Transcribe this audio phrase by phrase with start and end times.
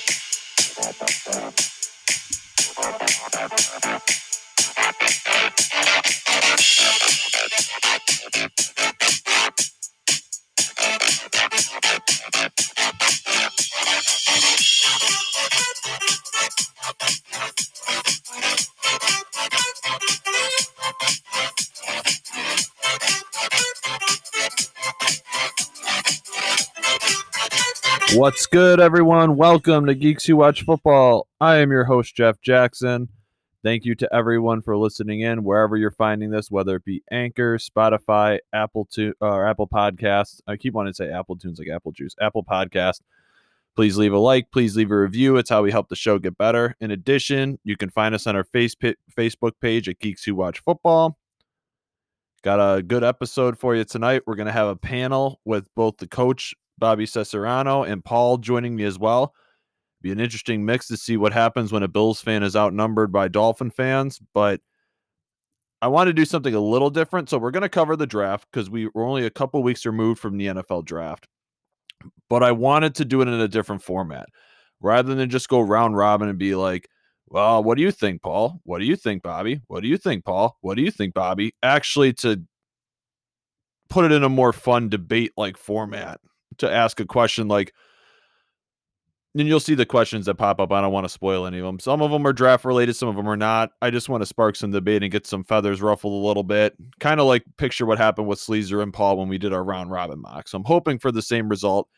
[0.00, 0.10] Thank
[4.10, 4.17] you.
[28.14, 29.36] What's good, everyone?
[29.36, 31.28] Welcome to Geeks Who Watch Football.
[31.42, 33.10] I am your host, Jeff Jackson.
[33.62, 37.58] Thank you to everyone for listening in wherever you're finding this, whether it be Anchor,
[37.58, 40.40] Spotify, Apple to or Apple Podcasts.
[40.46, 43.00] I keep wanting to say Apple Tunes like Apple Juice, Apple Podcast.
[43.76, 44.50] Please leave a like.
[44.52, 45.36] Please leave a review.
[45.36, 46.76] It's how we help the show get better.
[46.80, 50.60] In addition, you can find us on our face Facebook page at Geeks Who Watch
[50.60, 51.18] Football.
[52.42, 54.22] Got a good episode for you tonight.
[54.26, 58.76] We're going to have a panel with both the coach Bobby Cesarano, and Paul joining
[58.76, 59.34] me as well.
[60.00, 63.28] Be an interesting mix to see what happens when a Bills fan is outnumbered by
[63.28, 64.60] Dolphin fans, but
[65.80, 67.28] I want to do something a little different.
[67.28, 70.20] So we're going to cover the draft because we were only a couple weeks removed
[70.20, 71.26] from the NFL draft.
[72.28, 74.28] But I wanted to do it in a different format
[74.80, 76.88] rather than just go round robin and be like,
[77.26, 78.60] well, what do you think, Paul?
[78.64, 79.60] What do you think, Bobby?
[79.66, 80.56] What do you think, Paul?
[80.60, 81.54] What do you think, Bobby?
[81.62, 82.42] Actually, to
[83.90, 86.20] put it in a more fun debate like format
[86.58, 87.72] to ask a question like
[89.34, 90.72] and you'll see the questions that pop up.
[90.72, 91.78] I don't want to spoil any of them.
[91.78, 93.70] Some of them are draft related, some of them are not.
[93.82, 96.74] I just want to spark some debate and get some feathers ruffled a little bit.
[96.98, 99.90] Kind of like picture what happened with Sleezer and Paul when we did our round
[99.90, 100.48] robin mock.
[100.48, 101.88] So I'm hoping for the same result.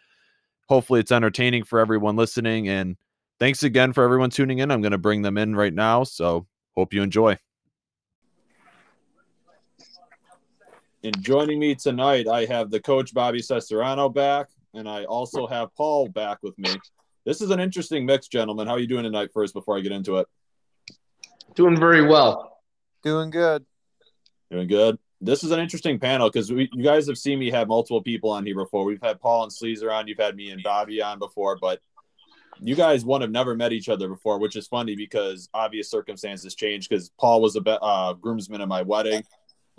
[0.69, 2.69] Hopefully it's entertaining for everyone listening.
[2.69, 2.97] And
[3.39, 4.70] thanks again for everyone tuning in.
[4.70, 6.05] I'm going to bring them in right now.
[6.05, 7.39] So hope you enjoy.
[11.03, 15.75] And joining me tonight, I have the coach Bobby Cesarano back, and I also have
[15.75, 16.75] Paul back with me.
[17.25, 18.67] This is an interesting mix, gentlemen.
[18.67, 19.31] How are you doing tonight?
[19.33, 20.27] First, before I get into it,
[21.55, 22.59] doing very well.
[23.03, 23.65] Doing good.
[24.51, 24.98] Doing good.
[25.23, 28.45] This is an interesting panel because you guys have seen me have multiple people on
[28.45, 28.85] here before.
[28.85, 30.07] We've had Paul and Sleezer on.
[30.07, 31.80] You've had me and Bobby on before, but
[32.61, 36.55] you guys one have never met each other before, which is funny because obvious circumstances
[36.55, 36.91] change.
[36.91, 39.23] Because Paul was a be- uh, groomsman at my wedding.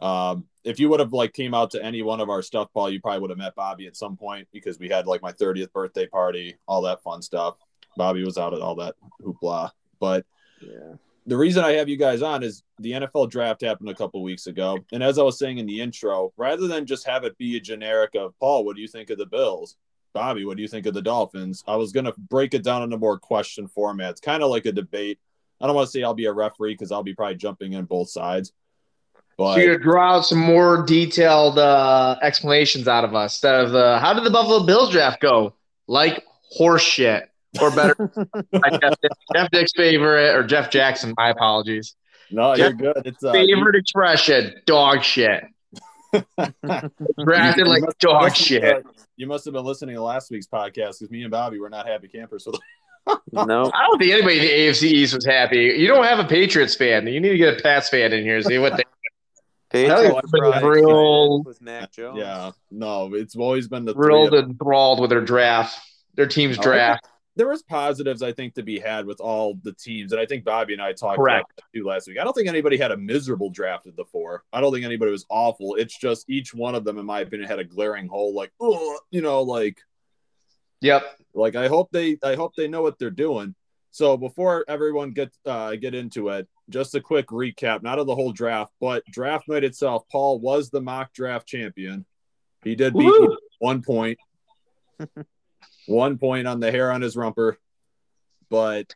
[0.02, 2.90] Um, if you would have like came out to any one of our stuff, Paul,
[2.90, 5.72] you probably would have met Bobby at some point because we had like my 30th
[5.72, 7.56] birthday party, all that fun stuff.
[7.98, 9.72] Bobby was out at all that hoopla.
[10.00, 10.26] But
[10.62, 10.96] yeah.
[11.26, 14.48] the reason I have you guys on is the NFL draft happened a couple weeks
[14.48, 14.80] ago.
[14.92, 17.60] And as I was saying in the intro, rather than just have it be a
[17.60, 19.78] generic of Paul, what do you think of the Bills?
[20.14, 21.64] Bobby, what do you think of the Dolphins?
[21.68, 24.72] I was going to break it down into more question formats, kind of like a
[24.72, 25.20] debate.
[25.60, 27.86] I don't want to say I'll be a referee because I'll be probably jumping in
[27.86, 28.52] both sides
[29.38, 33.56] but, so you're gonna draw out some more detailed uh, explanations out of us instead
[33.56, 35.54] of the how did the Buffalo Bills draft go?
[35.88, 37.28] Like horse shit.
[37.62, 37.96] Or better
[38.54, 38.94] Jeff,
[39.34, 41.96] Jeff Dick's favorite or Jeff Jackson, my apologies.
[42.32, 43.06] No, Jeff you're good.
[43.06, 45.44] It's uh, favorite you, expression, dog shit.
[47.26, 48.86] Drafted like dog shit.
[49.18, 51.88] You must have been listening to last week's podcast because me and Bobby were not
[51.88, 52.48] happy campers.
[53.34, 55.74] So no, I don't think anybody in the AFC East was happy.
[55.76, 57.08] You don't have a Patriots fan.
[57.08, 58.40] You need to get a Pats fan in here.
[58.44, 58.84] See what they
[60.64, 62.18] real with Mac Jones.
[62.20, 65.80] Yeah, no, it's always been the thrilled and enthralled with their draft,
[66.16, 67.08] their team's oh, draft.
[67.38, 70.44] There was positives I think to be had with all the teams, and I think
[70.44, 71.50] Bobby and I talked Correct.
[71.50, 72.20] about that too last week.
[72.20, 74.44] I don't think anybody had a miserable draft of the four.
[74.52, 75.76] I don't think anybody was awful.
[75.76, 78.36] It's just each one of them, in my opinion, had a glaring hole.
[78.36, 79.80] Like, oh, you know, like,
[80.82, 81.04] yep.
[81.34, 83.56] Like I hope they, I hope they know what they're doing.
[83.92, 88.16] So before everyone get uh, get into it, just a quick recap, not of the
[88.16, 90.04] whole draft, but draft night itself.
[90.12, 92.06] Paul was the mock draft champion.
[92.64, 93.14] He did beat
[93.60, 94.18] one point,
[95.88, 97.58] one point on the hair on his rumper,
[98.50, 98.96] but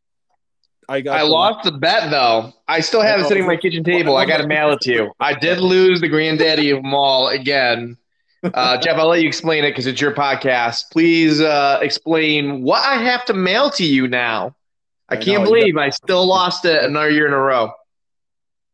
[0.88, 1.20] I got.
[1.20, 2.54] I the lost the bet though.
[2.68, 4.18] I still have it sitting on my kitchen table.
[4.18, 5.12] I got to mail it to you.
[5.20, 7.98] I did lose the granddaddy of them all again.
[8.44, 10.92] Uh, Jeff, I'll let you explain it because it's your podcast.
[10.92, 14.56] Please uh, explain what I have to mail to you now.
[15.10, 17.72] I, can't know, believe I still lost it another year in a row.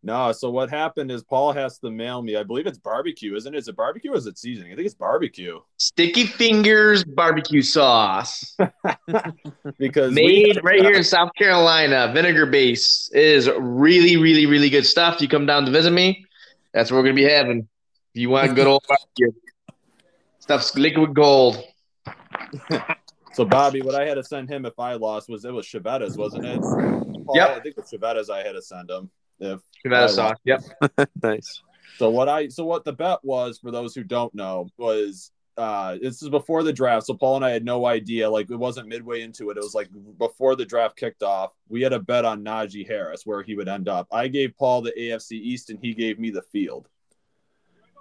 [0.03, 2.35] No, so what happened is Paul has to mail me.
[2.35, 3.57] I believe it's barbecue, isn't it?
[3.57, 4.71] Is it barbecue or is it seasoning?
[4.71, 5.59] I think it's barbecue.
[5.77, 8.57] Sticky fingers barbecue sauce.
[9.77, 14.87] because made we, right here in South Carolina, vinegar base is really, really, really good
[14.87, 15.21] stuff.
[15.21, 16.25] You come down to visit me,
[16.73, 17.67] that's what we're gonna be having.
[18.13, 19.31] If you want good old barbecue.
[20.39, 21.63] Stuff's liquid gold.
[23.33, 26.17] So Bobby, what I had to send him if I lost was it was Chiavetta's,
[26.17, 26.61] wasn't it?
[26.61, 27.51] Paul, yep.
[27.51, 29.09] I think it's Chiavetta's I had to send him.
[29.39, 30.37] If Chiavetta sauce.
[30.43, 30.63] Yep.
[31.23, 31.61] nice.
[31.97, 35.97] So what I so what the bet was for those who don't know was uh
[36.01, 38.29] this is before the draft, so Paul and I had no idea.
[38.29, 39.57] Like it wasn't midway into it.
[39.57, 41.51] It was like before the draft kicked off.
[41.69, 44.07] We had a bet on Najee Harris where he would end up.
[44.11, 46.87] I gave Paul the AFC East and he gave me the field.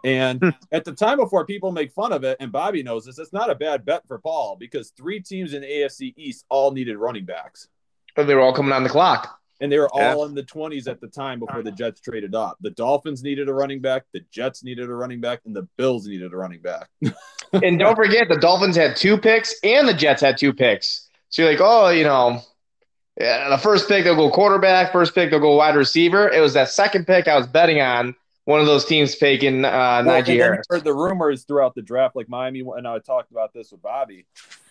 [0.05, 0.49] And hmm.
[0.73, 3.51] at the time before people make fun of it, and Bobby knows this, it's not
[3.51, 7.69] a bad bet for Paul because three teams in AFC East all needed running backs.
[8.17, 9.37] But they were all coming on the clock.
[9.63, 10.15] And they were Yeah.
[10.15, 12.57] all in the 20s at the time before the Jets traded up.
[12.63, 16.07] The Dolphins needed a running back, the Jets needed a running back, and the Bills
[16.07, 16.89] needed a running back.
[17.53, 21.09] And don't forget, the Dolphins had two picks and the Jets had two picks.
[21.31, 22.41] So you're like, oh, you know,
[23.19, 26.31] yeah, the first pick they'll go quarterback, first pick they'll go wide receiver.
[26.31, 28.15] It was that second pick I was betting on.
[28.45, 30.67] One of those teams taking uh, Well, and Najee then you Harris.
[30.71, 34.27] heard the rumors throughout the draft, like Miami, and I talked about this with Bobby,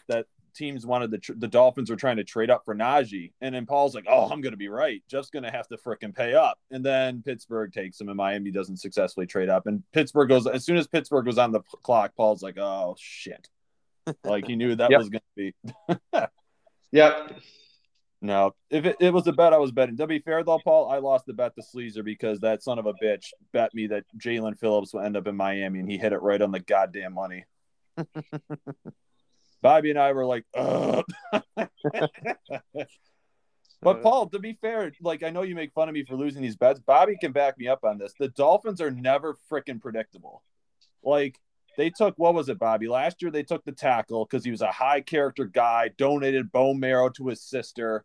[0.07, 0.25] that
[0.55, 3.93] teams wanted the the Dolphins were trying to trade up for Najee, and then Paul's
[3.95, 5.01] like, "Oh, I'm going to be right.
[5.07, 8.51] Jeff's going to have to frickin' pay up." And then Pittsburgh takes him, and Miami
[8.51, 9.67] doesn't successfully trade up.
[9.67, 12.13] And Pittsburgh goes as soon as Pittsburgh was on the clock.
[12.17, 13.47] Paul's like, "Oh shit!"
[14.23, 14.99] Like he knew that Yep.
[14.99, 15.53] was going to
[16.09, 16.19] be.
[16.91, 17.39] Yep.
[18.21, 19.95] No, if it, it was a bet, I was betting.
[19.97, 22.85] To be fair though, Paul, I lost the bet to Sleazer because that son of
[22.85, 26.11] a bitch bet me that Jaelan Phillips will end up in Miami, and he hit
[26.11, 27.45] it right on the goddamn money.
[29.61, 31.05] Bobby and I were like, but
[33.83, 36.41] uh, Paul, to be fair, like I know you make fun of me for losing
[36.41, 36.79] these bets.
[36.79, 38.13] Bobby can back me up on this.
[38.19, 40.43] The Dolphins are never freaking predictable.
[41.03, 41.39] Like
[41.77, 42.87] they took what was it, Bobby?
[42.87, 46.79] Last year they took the tackle because he was a high character guy, donated bone
[46.79, 48.03] marrow to his sister.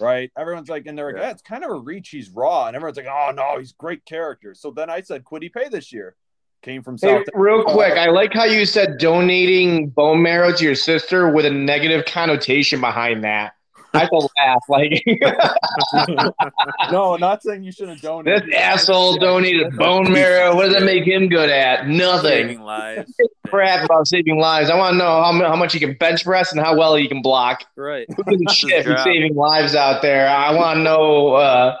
[0.00, 0.30] Right?
[0.36, 1.22] Everyone's like, and they're like, Yeah.
[1.22, 2.08] yeah, it's kind of a reach.
[2.10, 4.54] He's raw, and everyone's like, oh no, he's great character.
[4.54, 6.16] So then I said, could he pay this year?
[6.62, 7.24] Came from Hey, South.
[7.34, 11.50] real quick, I like how you said donating bone marrow to your sister with a
[11.50, 13.52] negative connotation behind that.
[13.96, 14.62] I have to laugh.
[14.68, 15.02] Like
[16.92, 18.44] no, not saying you shouldn't donate.
[18.44, 20.54] this asshole donated bone marrow.
[20.54, 21.88] What does that make him good at?
[21.88, 22.48] Nothing.
[22.48, 23.14] Saving lives.
[23.46, 24.70] Crap about saving lives.
[24.70, 27.08] I want to know how, how much he can bench press and how well he
[27.08, 27.64] can block.
[27.76, 28.06] Right.
[28.14, 29.04] Who gives shit his if he's job.
[29.04, 30.28] saving lives out there?
[30.28, 31.76] I want to know uh,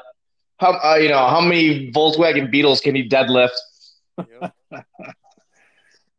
[0.58, 3.50] how uh, you know how many Volkswagen Beetles can he deadlift?
[4.18, 4.54] Yep.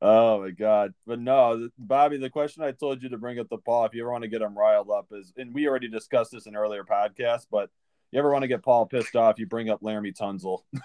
[0.01, 0.93] Oh my god!
[1.07, 2.17] But no, Bobby.
[2.17, 4.27] The question I told you to bring up the Paul, if you ever want to
[4.27, 7.69] get him riled up, is and we already discussed this in earlier podcasts, but
[8.11, 10.59] you ever want to get Paul pissed off, you bring up Laremy Tunsil.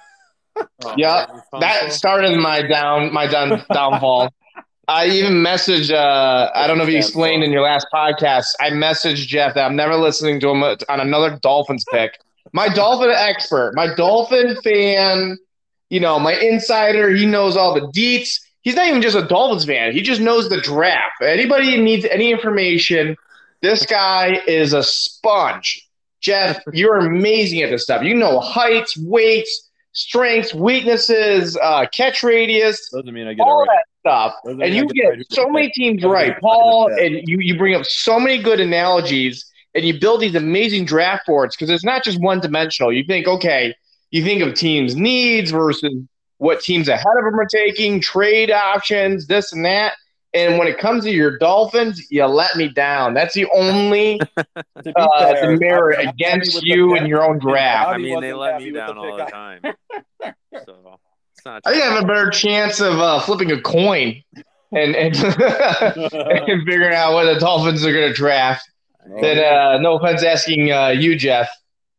[0.84, 1.24] Oh, Yeah,
[1.60, 4.28] That started my down my down downfall.
[4.86, 5.90] I even messaged.
[5.90, 8.48] Uh, I don't know if you explained in your last podcast.
[8.60, 12.18] I messaged Jeff that I'm never listening to him on another Dolphins pick.
[12.52, 15.38] My Dolphin expert, my Dolphin fan,
[15.88, 17.08] you know, my insider.
[17.10, 18.40] He knows all the deets.
[18.62, 19.92] He's not even just a Dolphins fan.
[19.92, 21.20] He just knows the draft.
[21.20, 23.16] Anybody needs any information,
[23.60, 25.88] this guy is a sponge.
[26.20, 28.02] Jeff, you're amazing at this stuff.
[28.04, 33.66] You know heights, weights, strengths, weaknesses, uh, catch radius, Doesn't mean I get all it
[33.66, 33.78] right.
[33.78, 34.34] that stuff.
[34.44, 37.84] Doesn't And you get get so many teams right, Paul, and you, you bring up
[37.84, 39.44] so many good analogies
[39.74, 42.92] and you build these amazing draft boards because it's not just one dimensional.
[42.92, 43.74] You think, okay,
[44.10, 45.94] you think of teams' needs versus
[46.42, 49.94] what teams ahead of them are taking, trade options, this and that.
[50.34, 53.14] And when it comes to your Dolphins, you let me down.
[53.14, 57.00] That's the only To be uh, fair, demerit I'm against you pick.
[57.00, 57.90] and your own draft.
[57.90, 59.62] I mean, they let happy me with the down all the time.
[60.66, 60.98] So
[61.34, 61.62] it's not.
[61.64, 64.22] I think I have a better chance of uh, flipping a coin
[64.70, 68.68] and and, and figuring out what the Dolphins are going to draft.
[69.20, 71.48] Than uh, no offense, asking uh, you, Jeff.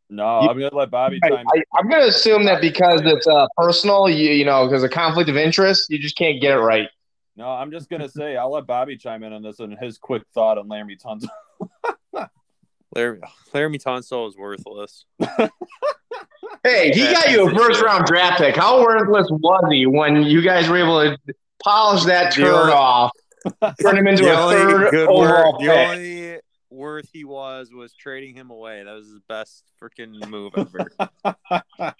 [0.09, 3.47] No, I'm gonna let Bobby I, I, I'm going to assume that because it's uh,
[3.57, 6.87] personal, you, you know, because a conflict of interest, you just can't get it right.
[7.35, 10.21] No, I'm just gonna say I'll let Bobby chime in on this and his quick
[10.33, 11.29] thought on Laremy Tunsil.
[12.95, 13.21] Laremy,
[13.53, 15.05] Laremy Tunsil is worthless.
[16.63, 18.55] Hey, he got you a first round draft pick.
[18.55, 21.17] How worthless was he when you guys were able to
[21.61, 23.11] polish that The turd off,
[23.81, 26.42] turn him into The a only third good overall worth, the pick?
[26.73, 28.83] Only worth he was was trading him away.
[28.83, 30.89] That was his best freaking move ever.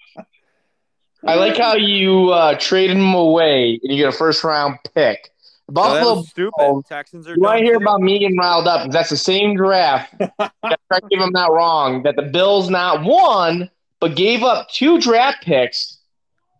[1.26, 5.30] I like how you uh, traded him away and you get a first round pick.
[5.66, 6.52] So Buffalo, was stupid.
[6.58, 7.34] Bills, Texans are.
[7.34, 7.84] you want to hear too.
[7.84, 8.90] about me getting riled up?
[8.90, 10.14] That's the same draft.
[10.18, 12.02] Correct me if I'm not wrong.
[12.02, 15.98] That the Bills not won, but gave up two draft picks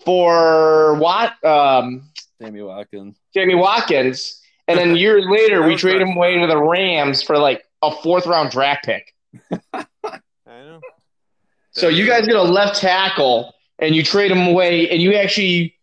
[0.07, 1.45] for what?
[1.45, 2.09] Um,
[2.41, 3.17] Sammy Watkins.
[3.35, 7.37] Jamie Watkins, and then years later we was trade him away to the Rams for
[7.37, 9.15] like a fourth round draft pick.
[9.73, 9.87] I
[10.47, 10.81] know.
[11.73, 15.77] So you guys get a left tackle and you trade him away and you actually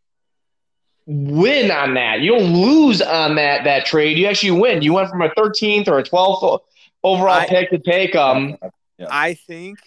[1.05, 2.21] win on that.
[2.21, 4.17] You don't lose on that that trade.
[4.17, 4.81] You actually win.
[4.81, 6.59] You went from a 13th or a 12th
[7.03, 8.57] overall I- pick to take um
[9.09, 9.79] I think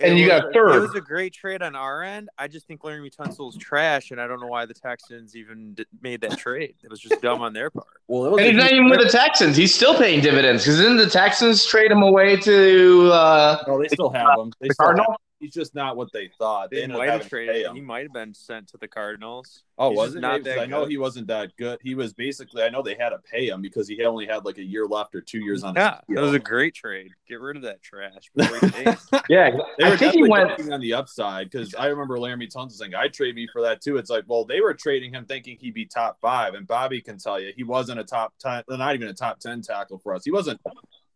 [0.00, 0.76] And It you was got a- third.
[0.76, 2.28] It was a great trade on our end.
[2.38, 5.86] I just think Laremy Tunsil's trash, and I don't know why the Texans even d-
[6.00, 6.74] made that trade.
[6.84, 7.86] It was just dumb on their part.
[8.10, 9.54] Well, it was And he's not even with the Texans.
[9.54, 13.88] He's still paying dividends because didn't the Texans trade him away to uh, No, they
[13.88, 14.50] still have him.
[14.60, 15.20] They the still have Cardinal?
[15.40, 15.46] Him.
[15.46, 16.70] He's just not what they thought.
[16.70, 17.66] They They might have traded.
[17.66, 17.74] him.
[17.76, 19.62] He might have been sent to the Cardinals.
[19.78, 20.20] Oh, He's was just it?
[20.20, 20.90] not Maybe, 'cause that I know good.
[20.90, 21.78] he wasn't that good.
[21.82, 22.62] He was basically.
[22.62, 25.14] I know they had to pay him because he only had like a year left
[25.14, 25.76] or two years on.
[25.76, 27.12] his Yeah, that was a great trade.
[27.28, 28.30] Get rid of that trash.
[28.34, 29.06] before he takes.
[29.28, 30.72] Yeah, They I were think he definitely went.
[30.72, 33.96] on the upside because I remember Laremy Tunsil saying, "I'd trade me for that too."
[33.98, 37.18] It's like, well, they were trading him thinking he'd be top five, and Bobby can
[37.18, 40.24] tell you he wasn't a top ten, not even a top ten tackle for us.
[40.24, 40.60] He wasn't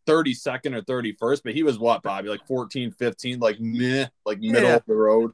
[0.06, 4.68] 32nd or 31st, but he was what, Bobby, like 14, 15, like meh, like middle
[4.70, 4.76] Yeah.
[4.76, 5.32] of the road.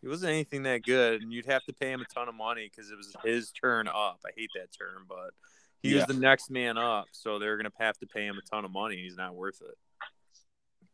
[0.00, 2.70] He wasn't anything that good, and you'd have to pay him a ton of money
[2.70, 4.20] because it was his turn up.
[4.24, 5.30] I hate that term, but
[5.82, 5.96] he Yeah.
[5.96, 8.70] was the next man up, so they're gonna have to pay him a ton of
[8.70, 8.96] money.
[8.96, 9.76] He's not worth it.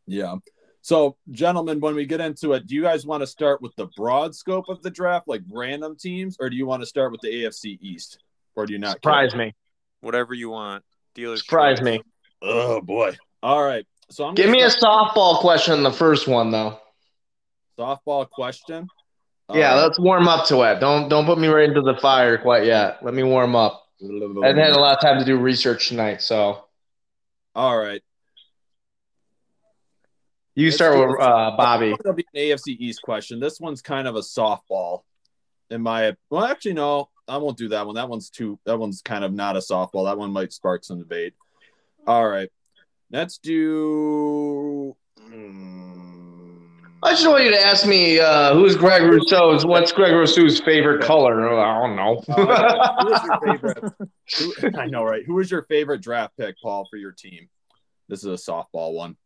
[0.07, 0.35] Yeah.
[0.81, 3.87] So, gentlemen, when we get into it, do you guys want to start with the
[3.95, 7.21] broad scope of the draft, like random teams, or do you want to start with
[7.21, 8.19] the AFC East,
[8.55, 9.01] or do you not?
[9.01, 9.11] care?
[9.11, 9.55] Surprise me.
[10.01, 10.83] Whatever you want.
[11.15, 11.85] Dealer's Surprise choice.
[11.85, 12.01] me.
[12.47, 13.15] Oh boy!
[13.41, 13.85] All right.
[14.11, 16.79] So I'm Give gonna me a softball question the first one, though.
[17.77, 18.87] softball question.
[19.53, 20.79] Yeah, Uh, let's warm up to it.
[20.79, 23.03] Don't don't put me right into the fire quite yet.
[23.03, 23.81] Let me warm up.
[24.01, 26.65] I haven't had a lot of time to do research tonight, so
[27.55, 28.01] All right.
[30.55, 31.95] you Let's start with uh, Bobby.
[31.99, 33.39] It'll be an AFC East question.
[33.39, 35.01] This one's kind of a softball.
[35.71, 37.95] In my well, actually, no, I won't do that one.
[37.95, 38.59] That one's too.
[38.65, 40.05] That one's kind of not a softball.
[40.05, 41.33] That one might spark some debate.
[42.07, 42.49] All right,
[43.11, 44.95] let's do.
[45.19, 46.65] hmm,
[47.01, 49.65] I just want you to ask me uh, who's Greg Rousseau's.
[49.65, 51.47] What's Greg Rousseau's favorite color?
[51.49, 52.23] Oh, I don't know.
[52.27, 53.93] Uh, who is your favorite?
[54.37, 55.23] Who, I know, right?
[55.25, 57.47] Who is your favorite draft pick, Paul, for your team?
[58.07, 59.17] This is a softball one.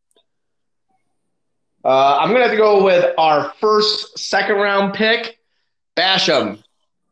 [1.84, 5.38] Uh, I'm gonna have to go with our first second round pick,
[5.98, 6.62] Basham.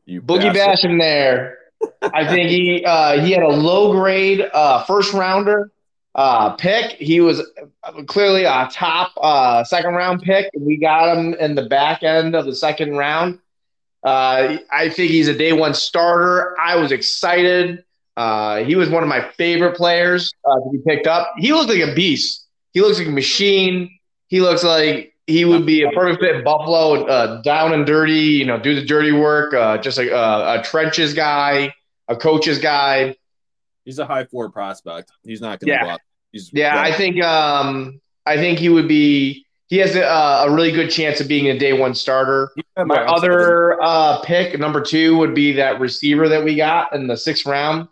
[0.06, 0.92] You Boogie bastard.
[0.92, 1.57] Basham there.
[2.02, 5.72] I think he uh, he had a low grade uh, first rounder
[6.16, 6.94] uh, pick.
[6.94, 7.42] He was
[8.08, 10.50] clearly a top uh, second round pick.
[10.58, 13.40] We got him in the back end of the second round.
[14.04, 16.60] Uh, I think he's a day one starter.
[16.60, 17.84] I was excited.
[18.16, 21.34] Uh, he was one of my favorite players to be picked up.
[21.38, 22.48] He looked like a beast.
[22.74, 24.00] He looks like a machine.
[24.28, 28.14] He looks like he would be a perfect fit in Buffalo, uh, down and dirty,
[28.14, 31.74] you know, do the dirty work, uh, just like a, a trenches guy,
[32.08, 33.16] a coach's guy.
[33.84, 35.12] He's a high floor prospect.
[35.24, 35.94] He's not going to Yeah.
[35.94, 36.02] out.
[36.32, 39.46] He's Yeah, I think um, I think he would be.
[39.70, 42.50] He has a, a really good chance of being a day one starter.
[42.78, 47.18] My other uh, pick, number two, would be that receiver that we got in the
[47.18, 47.90] sixth round.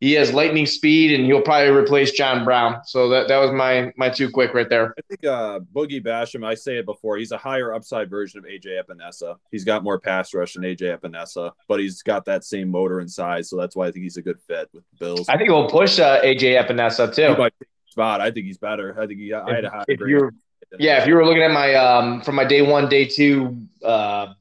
[0.00, 2.80] He has lightning speed, and he'll probably replace John Brown.
[2.84, 4.94] So that, that was my my two quick right there.
[4.98, 8.44] I think uh, Boogie Basham, I say it before, he's a higher upside version of
[8.44, 9.36] AJ Epenesa.
[9.50, 13.10] He's got more pass rush than AJ Epenesa, but he's got that same motor and
[13.10, 13.48] size.
[13.48, 15.28] So that's why I think he's a good fit with the Bills.
[15.30, 17.36] I think he'll push uh, AJ Epenesa too.
[17.38, 18.20] might take his spot.
[18.20, 19.00] I think he's better.
[19.00, 19.32] I think he.
[19.32, 20.34] I had a high If you're
[20.78, 24.34] Yeah, if you were looking at my um, from my day one, day two uh,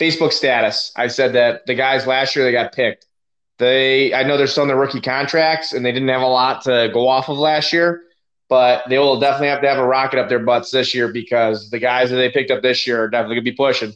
[0.00, 3.06] Facebook status, I said that the guys last year they got picked.
[3.58, 6.62] They, I know they're still in their rookie contracts, and they didn't have a lot
[6.64, 8.02] to go off of last year,
[8.48, 11.70] but they will definitely have to have a rocket up their butts this year because
[11.70, 13.92] the guys that they picked up this year are definitely gonna be pushing.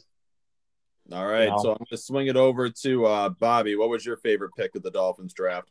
[1.11, 1.57] All right, No.
[1.59, 3.75] so I'm going to swing it over to uh, Bobby.
[3.77, 5.71] What was your favorite pick of the Dolphins draft?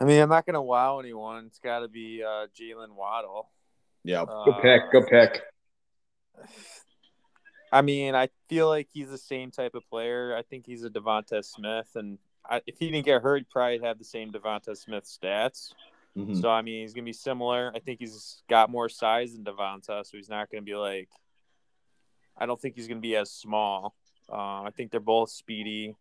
[0.00, 1.46] I mean, I'm not gonna wow anyone.
[1.46, 3.48] It's got to be uh, Jaylen Waddle.
[4.04, 5.42] Yeah, Good pick, Uh, good pick.
[7.72, 10.34] I mean, I feel like he's the same type of player.
[10.36, 13.78] I think he's a Devonta Smith, and I, if he didn't get hurt, he'd probably
[13.80, 15.74] have the same Devonta Smith stats.
[16.16, 16.40] Mhm.
[16.40, 17.70] So I mean, he's gonna be similar.
[17.74, 21.08] I think he's got more size than Devonta, so he's not gonna be like.
[22.36, 23.94] I don't think he's gonna be as small.
[24.30, 25.96] Uh, I think they're both speedy.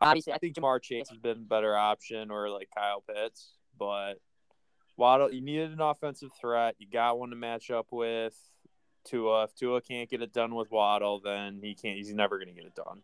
[0.00, 4.14] Obviously, I think Ja'Marr Chase has been a better option, or like Kyle Pitts, but
[4.96, 6.74] Waddle, you needed an offensive threat.
[6.78, 8.36] You got one to match up with
[9.04, 9.44] Tua.
[9.44, 11.96] If Tua can't get it done with Waddle, then he can't.
[11.96, 13.02] He's never gonna get it done.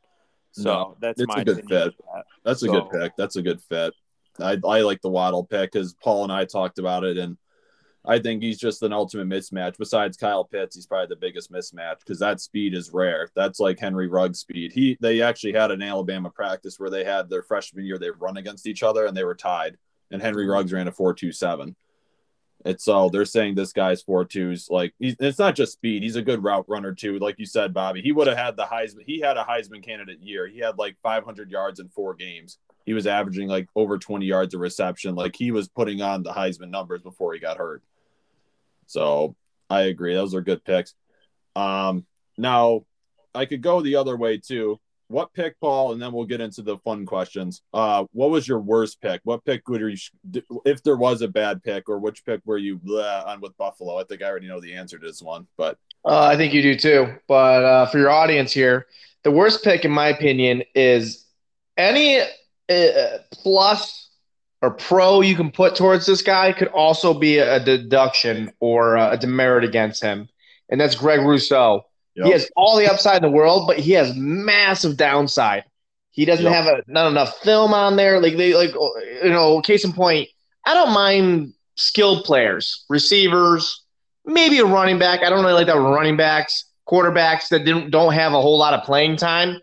[0.57, 1.69] So No, that's it's my a good fit.
[1.69, 2.25] that.
[2.45, 3.13] that's a good pick.
[3.17, 3.93] That's a good fit.
[4.41, 7.37] I, I like the Waddle pick because Paul and I talked about it, and
[8.05, 9.77] I think he's just an ultimate mismatch.
[9.79, 13.29] Besides Kyle Pitts, he's probably the biggest mismatch because that speed is rare.
[13.35, 14.73] That's like Henry Ruggs speed.
[14.73, 18.37] He they actually had an Alabama practice where they had their freshman year they run
[18.37, 19.77] against each other and they were tied,
[20.11, 20.53] and Henry mm-hmm.
[20.53, 21.77] Ruggs ran a four two seven.
[22.67, 26.03] It's so they're saying this guy's four twos like it's not just speed.
[26.03, 27.19] He's a good route runner too.
[27.21, 29.05] Like you said, Bobby, he would have had the Heisman.
[29.07, 30.49] He had a Heisman candidate year.
[30.49, 32.59] He had like 500 yards in four games.
[32.85, 35.15] He was averaging like over 20 yards of reception.
[35.15, 37.85] Like he was putting on the Heisman numbers before he got hurt.
[38.89, 39.37] So
[39.71, 40.15] I agree.
[40.15, 40.95] Those are good picks.
[41.55, 42.05] Um,
[42.37, 42.85] now
[43.33, 44.81] I could go the other way too.
[45.09, 45.93] What pick, Paul?
[45.93, 47.63] And then we'll get into the fun questions.
[47.73, 49.21] Uh, what was your worst pick?
[49.25, 52.81] What pick would you, if there was a bad pick, or which pick were you
[52.89, 53.99] on with Buffalo?
[53.99, 56.63] I think I already know the answer to this one, but uh, I think you
[56.63, 57.15] do too.
[57.29, 58.87] But uh, for your audience here,
[59.23, 61.25] the worst pick, in my opinion, is
[61.77, 64.11] any uh, plus
[64.63, 69.17] or pro you can put towards this guy could also be a deduction or a
[69.17, 70.29] demerit against him,
[70.69, 71.86] and that's Greg Rousseau.
[72.17, 72.27] Yep.
[72.27, 75.65] He has all the upside in the world, but he has massive downside.
[76.11, 76.55] He doesn't yep.
[76.55, 78.21] have a, not enough film on there.
[78.21, 78.73] Like they like
[79.23, 80.29] you know, case in point,
[80.65, 83.85] I don't mind skilled players, receivers,
[84.25, 85.23] maybe a running back.
[85.23, 88.73] I don't really like that running backs, quarterbacks that don't don't have a whole lot
[88.73, 89.61] of playing time.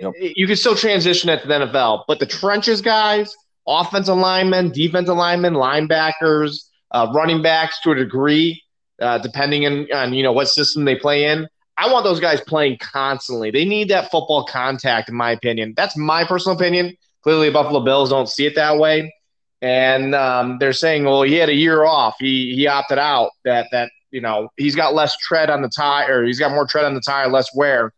[0.00, 0.12] Yep.
[0.18, 3.34] You can still transition it to the NFL, but the trenches guys,
[3.66, 8.62] offensive linemen, defensive linemen, linebackers, uh, running backs to a degree,
[9.00, 11.48] uh, depending on, on you know what system they play in.
[11.78, 13.50] I want those guys playing constantly.
[13.50, 15.74] They need that football contact, in my opinion.
[15.76, 16.96] That's my personal opinion.
[17.22, 19.12] Clearly, Buffalo Bills don't see it that way,
[19.60, 22.16] and um, they're saying, "Well, he had a year off.
[22.18, 23.30] He he opted out.
[23.44, 26.20] That that you know he's got less tread on the tire.
[26.20, 27.92] Or he's got more tread on the tire, less wear."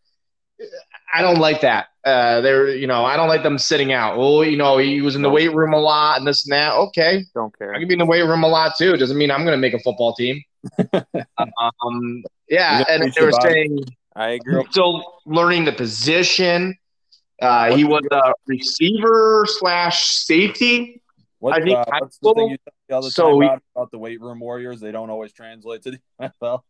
[1.12, 1.86] I don't like that.
[2.04, 4.14] Uh, they're you know I don't like them sitting out.
[4.16, 6.74] Oh, you know he was in the weight room a lot and this and that.
[6.74, 7.74] Okay, don't care.
[7.74, 8.96] I can be in the weight room a lot too.
[8.96, 10.42] Doesn't mean I'm going to make a football team.
[10.82, 13.84] um, yeah, and they were saying
[14.18, 14.64] I agree.
[14.70, 16.76] Still learning the position.
[17.40, 21.00] Uh, he was a receiver slash safety.
[21.38, 22.56] What, I think uh, what's the thing you
[22.88, 24.80] the other so time about, about the weight room warriors?
[24.80, 26.62] They don't always translate to the NFL.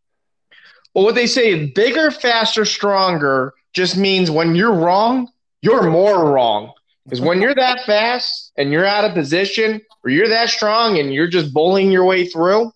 [0.95, 5.28] Well, what they say, bigger, faster, stronger, just means when you're wrong,
[5.62, 6.73] you're more wrong.
[7.04, 11.14] Because when you're that fast and you're out of position, or you're that strong and
[11.14, 12.71] you're just bowling your way through,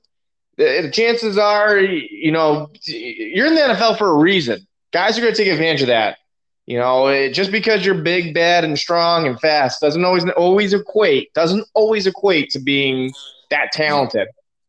[0.83, 4.66] the chances are, you know, you're in the NFL for a reason.
[4.92, 6.19] Guys are going to take advantage of that.
[6.66, 11.35] You know, just because you're big, bad, and strong and fast doesn't always always equate
[11.35, 13.12] doesn't always equate to being
[13.50, 14.28] that talented.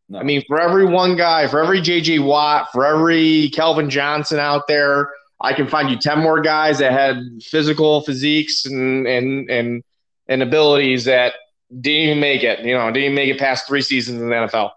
[0.10, 0.20] No.
[0.20, 4.68] I mean, for every one guy, for every JJ Watt, for every Calvin Johnson out
[4.68, 9.84] there, I can find you ten more guys that had physical physiques and and and
[10.28, 11.34] and abilities that
[11.70, 12.66] didn't even make it.
[12.66, 14.72] You know, didn't even make it past three seasons in the NFL.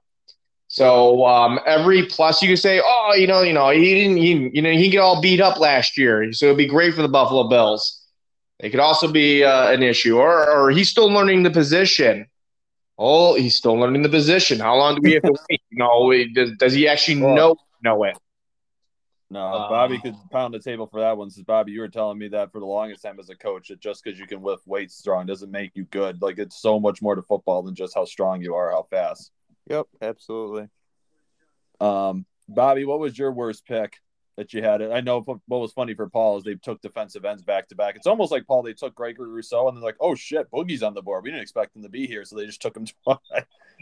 [0.76, 4.50] So um, every plus you can say, oh, you know, you know, he didn't, he,
[4.52, 7.08] you know, he get all beat up last year, so it'd be great for the
[7.08, 8.04] Buffalo Bills.
[8.58, 12.26] It could also be uh, an issue, or or he's still learning the position.
[12.98, 14.60] Oh, he's still learning the position.
[14.60, 15.62] How long do we have to wait?
[15.70, 18.18] You know, does, does he actually know know it?
[19.30, 21.30] No, Bobby uh, could pound the table for that one.
[21.30, 23.80] Since Bobby, you were telling me that for the longest time as a coach, that
[23.80, 26.20] just because you can lift weights strong doesn't make you good.
[26.20, 29.32] Like it's so much more to football than just how strong you are, how fast.
[29.68, 30.68] Yep, absolutely.
[31.80, 34.00] Um, Bobby, what was your worst pick
[34.36, 34.82] that you had?
[34.82, 37.96] I know what was funny for Paul is they took defensive ends back to back.
[37.96, 40.94] It's almost like Paul they took Gregory Rousseau and they're like, oh shit, Boogie's on
[40.94, 41.24] the board.
[41.24, 42.86] We didn't expect him to be here, so they just took him.
[43.04, 43.18] Twice.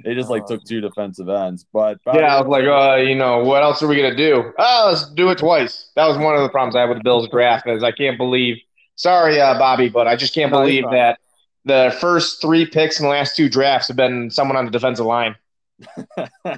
[0.05, 0.65] they just like took uh.
[0.67, 1.67] two defensive ends.
[1.73, 4.53] But Bobby, yeah, I was like, uh, you know, what else are we gonna do?
[4.59, 5.91] Oh, let's do it twice.
[5.97, 8.17] That was one of the problems I had with the Bills draft is I can't
[8.17, 8.57] believe.
[8.97, 11.19] Sorry, uh, Bobby, but I just can't believe that
[11.65, 15.05] the first three picks in the last two drafts have been someone on the defensive
[15.07, 15.35] line.
[15.99, 16.57] you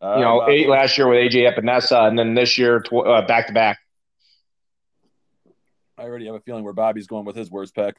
[0.00, 2.82] know, uh, eight last year with AJ Epenesa, and then this year
[3.26, 3.78] back to back.
[5.96, 7.96] I already have a feeling where Bobby's going with his worst pick.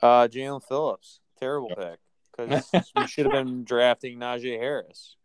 [0.00, 1.98] Uh, Jaelan Phillips, terrible pick
[2.36, 5.16] because we should have been drafting Najee Harris.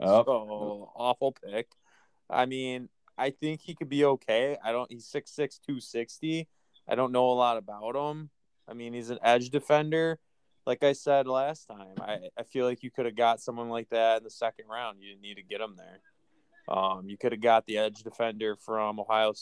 [0.00, 0.24] Oh.
[0.24, 1.68] So awful pick.
[2.28, 4.56] I mean, I think he could be okay.
[4.62, 4.90] I don't.
[4.90, 6.48] He's 6'6", 260.
[6.88, 8.30] I don't know a lot about him.
[8.68, 10.18] I mean, he's an edge defender
[10.66, 13.88] like I said last time, I, I feel like you could have got someone like
[13.90, 14.98] that in the second round.
[15.00, 16.76] You didn't need to get him there.
[16.76, 19.32] Um, you could have got the edge defender from Ohio,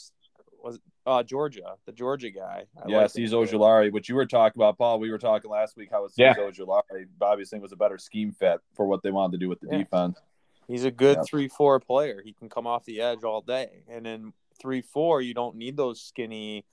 [0.63, 2.65] was uh, Georgia, the Georgia guy.
[2.77, 4.99] I yeah, like Azeez Ojulari, which you were talking about, Paul.
[4.99, 6.35] We were talking last week how Azeez yeah.
[6.35, 9.59] Ojulari, Bobby's thing was a better scheme fit for what they wanted to do with
[9.59, 9.77] the yeah.
[9.79, 10.19] defense.
[10.67, 11.23] He's a good yeah.
[11.27, 12.21] three-four player.
[12.23, 16.01] He can come off the edge all day, and in three-four, you don't need those
[16.01, 16.65] skinny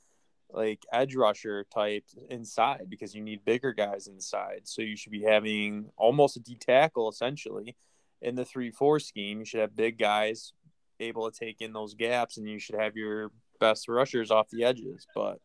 [0.51, 4.63] like edge rusher type inside because you need bigger guys inside.
[4.65, 7.77] So you should be having almost a D tackle essentially
[8.23, 9.41] in the three four scheme.
[9.41, 10.53] You should have big guys
[11.01, 13.31] able to take in those gaps, and you should have your
[13.61, 15.07] best rushers off the edges.
[15.15, 15.41] But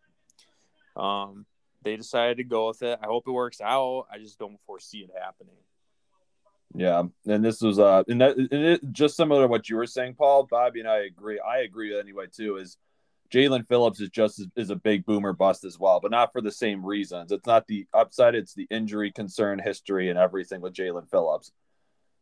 [0.95, 1.45] um,
[1.83, 2.99] they decided to go with it.
[3.01, 4.07] I hope it works out.
[4.11, 5.55] I just don't foresee it happening.
[6.73, 9.87] Yeah, and this was uh, and that and it, just similar to what you were
[9.87, 10.47] saying, Paul.
[10.49, 11.39] Bobby and I agree.
[11.39, 12.57] I agree anyway too.
[12.57, 12.77] Is
[13.31, 16.51] Jaelan Phillips is just is a big boomer bust as well, but not for the
[16.51, 17.31] same reasons.
[17.31, 21.51] It's not the upside; it's the injury concern history and everything with Jaelan Phillips.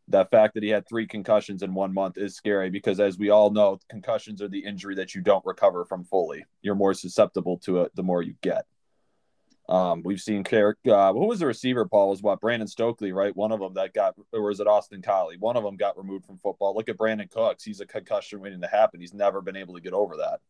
[0.08, 3.30] the fact that he had three concussions in one month is scary because, as we
[3.30, 6.44] all know, concussions are the injury that you don't recover from fully.
[6.62, 8.66] You're more susceptible to it the more you get.
[9.68, 10.78] Um, we've seen Carrick.
[10.84, 11.86] Uh, who was the receiver?
[11.86, 13.34] Paul was what Brandon Stokley, right?
[13.36, 15.36] One of them that got, or was it Austin Collie?
[15.38, 16.74] One of them got removed from football.
[16.74, 17.62] Look at Brandin Cooks.
[17.62, 19.00] He's a concussion waiting to happen.
[19.00, 20.40] He's never been able to get over that.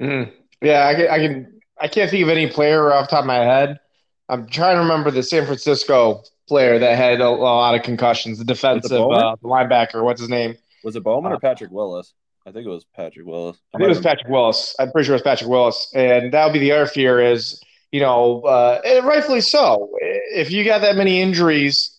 [0.00, 0.32] Mm.
[0.62, 1.60] Yeah, I can, I can.
[1.82, 3.80] I can't think of any player off the top of my head.
[4.28, 8.38] I'm trying to remember the San Francisco player that had a, a lot of concussions.
[8.38, 10.04] The defensive uh, linebacker.
[10.04, 10.56] What's his name?
[10.84, 12.12] Was it Bowman uh, or Patrick Willis?
[12.46, 13.58] I think it was Patrick Willis.
[13.74, 14.74] I, think it was Patrick Willis.
[14.78, 15.90] I'm pretty sure it was Patrick Willis.
[15.94, 19.90] And that would be the other fear is you know, uh, and rightfully so.
[20.00, 21.96] If you got that many injuries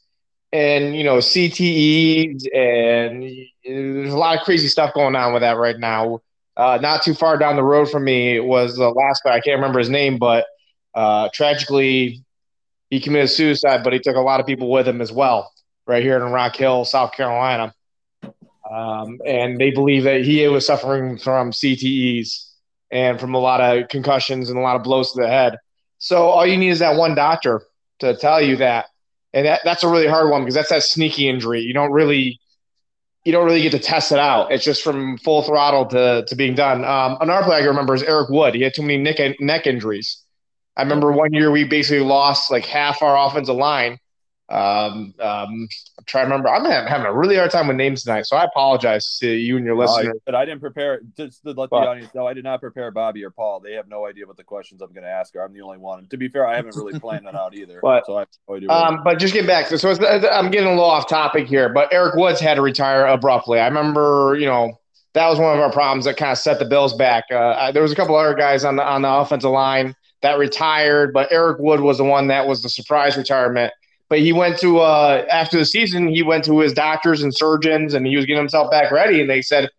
[0.54, 3.24] and you know CTEs and
[3.64, 6.22] there's a lot of crazy stuff going on with that right now.
[6.62, 9.32] Uh, not too far down the road from me was the last guy.
[9.32, 10.46] I can't remember his name, but
[10.94, 12.24] uh, tragically
[12.92, 13.84] he committed suicide.
[13.84, 15.52] But he took a lot of people with him as well,
[15.88, 17.74] right here in Rock Hill, South Carolina.
[18.72, 22.52] Um, and they believe that he was suffering from CTEs
[22.92, 25.58] and from a lot of concussions and a lot of blows to the head.
[25.98, 27.64] So all you need is that one doctor
[28.02, 28.86] to tell you that,
[29.34, 31.62] and that, that's a really hard one because that's that sneaky injury.
[31.62, 32.40] You don't really
[33.24, 34.52] you don't really get to test it out.
[34.52, 36.84] It's just from full throttle to, to being done.
[36.84, 38.56] Um, another player I remember is Eric Wood.
[38.56, 40.24] He had too many neck, neck injuries.
[40.76, 44.00] I remember one year we basically lost like half our offensive line
[44.52, 46.50] um, um, I'm trying to remember.
[46.50, 49.66] I'm having a really hard time with names tonight, so I apologize to you and
[49.66, 50.14] your listeners.
[50.26, 51.00] but I didn't prepare.
[51.16, 53.62] Just to let the audience know, I did not prepare Bobby or Paul.
[53.62, 55.44] They have no idea what the questions I'm going to ask her.
[55.44, 56.06] I'm the only one.
[56.08, 57.80] to be fair, I haven't really planned that out either.
[57.82, 58.70] But, so I have no idea.
[58.70, 61.70] Um, but just getting back to so I'm getting a little off topic here.
[61.70, 63.60] But Eric Woods had to retire abruptly.
[63.60, 64.78] I remember, you know,
[65.14, 67.24] that was one of our problems that kind of set the Bills back.
[67.32, 71.14] Uh, there was a couple other guys on the on the offensive line that retired,
[71.14, 73.72] but Eric Wood was the one that was the surprise retirement
[74.12, 77.94] but he went to uh, after the season, he went to his doctors and surgeons,
[77.94, 79.22] and he was getting himself back ready.
[79.22, 79.70] And they said,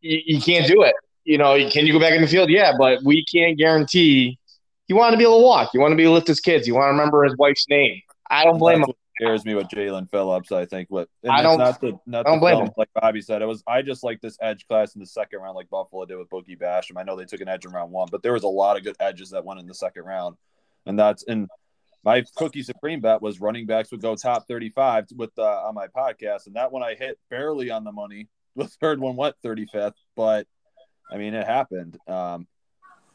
[0.00, 0.94] "You can't do it.
[1.24, 2.50] You know, can you go back in the field?
[2.50, 4.38] Yeah, but we can't guarantee."
[4.86, 5.70] He wanted to be able to walk.
[5.72, 6.66] He wanted to be able to lift his kids.
[6.66, 8.00] He want to remember his wife's name.
[8.30, 8.92] I don't blame him.
[9.20, 10.52] Scares me with Jaelan Phillips.
[10.52, 11.58] I think what I don't.
[11.58, 12.70] Not to, not I don't blame him.
[12.76, 13.64] Like Bobby said, it was.
[13.66, 16.56] I just like this edge class in the second round, like Buffalo did with Boogie
[16.56, 16.96] Basham.
[16.96, 18.84] I know they took an edge in round one, but there was a lot of
[18.84, 20.36] good edges that went in the second round,
[20.86, 21.48] and that's and
[22.04, 25.86] my cookie supreme bet was running backs would go top 35 with uh, on my
[25.88, 28.28] podcast and that one i hit barely on the money.
[28.56, 30.46] The third one went 35th but
[31.10, 31.98] i mean it happened.
[32.06, 32.46] Um,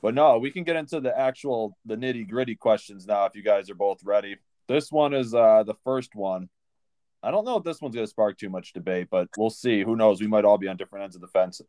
[0.02, 3.44] but no we can get into the actual the nitty gritty questions now if you
[3.44, 4.36] guys are both ready.
[4.68, 6.50] This one is uh, the first one.
[7.24, 9.82] I don't know if this one's going to spark too much debate but we'll see.
[9.82, 10.20] Who knows?
[10.20, 11.62] We might all be on different ends of the fence.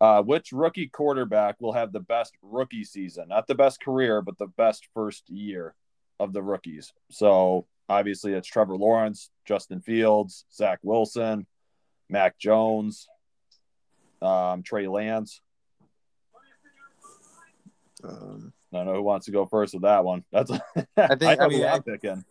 [0.00, 3.28] Uh, which rookie quarterback will have the best rookie season?
[3.28, 5.74] Not the best career but the best first year
[6.20, 6.92] of the rookies.
[7.10, 11.46] So obviously it's Trevor Lawrence, Justin Fields, Zach Wilson,
[12.08, 13.08] Mac Jones,
[14.22, 15.40] um, Trey Lance.
[18.04, 20.24] Um, I don't know who wants to go first with that one.
[20.30, 20.50] That's
[20.96, 22.24] I think I, I mean I'm picking.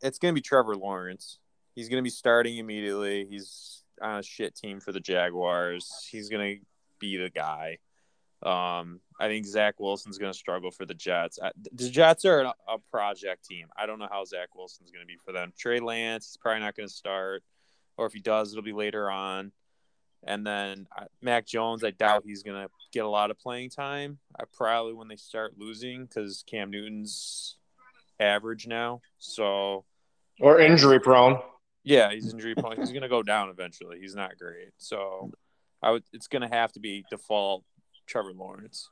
[0.00, 1.38] It's going to be Trevor Lawrence.
[1.74, 3.26] He's going to be starting immediately.
[3.28, 5.90] He's on a shit team for the Jaguars.
[6.10, 6.64] He's going to
[6.98, 7.78] be the guy.
[8.42, 11.38] Um, I think Zach Wilson's going to struggle for the Jets.
[11.72, 13.68] The Jets are a project team.
[13.76, 15.52] I don't know how Zach Wilson's going to be for them.
[15.56, 17.44] Trey Lance, he's probably not going to start,
[17.96, 19.52] or if he does, it'll be later on.
[20.24, 23.70] And then uh, Mac Jones, I doubt he's going to get a lot of playing
[23.70, 24.18] time.
[24.38, 27.56] I probably when they start losing because Cam Newton's
[28.20, 29.02] average now.
[29.18, 29.84] So,
[30.40, 31.40] or injury prone.
[31.84, 32.76] Yeah, he's injury prone.
[32.76, 33.98] he's going to go down eventually.
[34.00, 34.70] He's not great.
[34.78, 35.30] So,
[35.82, 36.04] I would.
[36.12, 37.64] It's going to have to be default
[38.06, 38.88] Trevor Lawrence.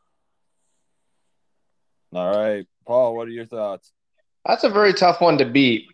[2.12, 3.92] All right, Paul, what are your thoughts?
[4.44, 5.86] That's a very tough one to beat.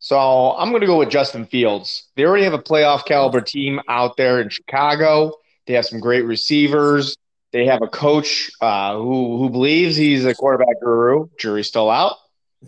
[0.00, 2.08] So I'm going to go with Justin Fields.
[2.16, 5.34] They already have a playoff caliber team out there in Chicago.
[5.66, 7.16] They have some great receivers.
[7.52, 11.28] They have a coach uh, who who believes he's a quarterback guru.
[11.38, 12.16] Jury's still out.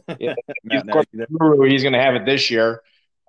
[0.19, 0.35] he's,
[1.39, 2.83] guru, he's going to have it this year.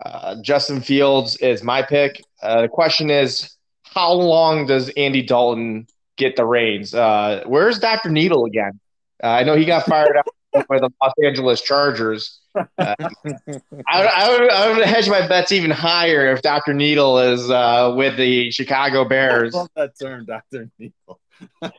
[0.03, 2.21] Uh, Justin Fields is my pick.
[2.41, 6.93] Uh, the question is, how long does Andy Dalton get the reins.
[6.93, 8.09] Uh, where's Dr.
[8.09, 8.79] Needle again?
[9.23, 10.27] Uh, I know he got fired out
[10.67, 12.39] by the Los Angeles Chargers.
[12.55, 12.95] Uh, I,
[13.89, 16.73] I, would, I would hedge my bets even higher if Dr.
[16.73, 19.55] Needle is uh, with the Chicago Bears.
[19.55, 20.69] I love that term, Dr.
[20.79, 21.19] Needle.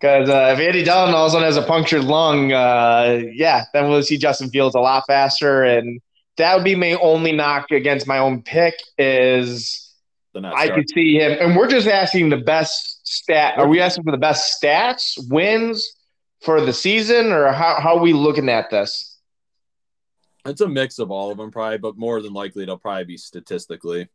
[0.00, 3.64] Because uh, if Andy Dalton all of a sudden has a punctured lung, uh, yeah,
[3.72, 5.62] then we'll see Justin Fields a lot faster.
[5.62, 6.00] And
[6.38, 9.94] that would be my only knock against my own pick is
[10.34, 11.36] I could see him.
[11.40, 13.58] And we're just asking the best stat?
[13.58, 15.94] Are we asking for the best stats, wins
[16.42, 19.18] for the season, or how, how are we looking at this?
[20.44, 23.16] It's a mix of all of them, probably, but more than likely, it'll probably be
[23.16, 24.08] statistically.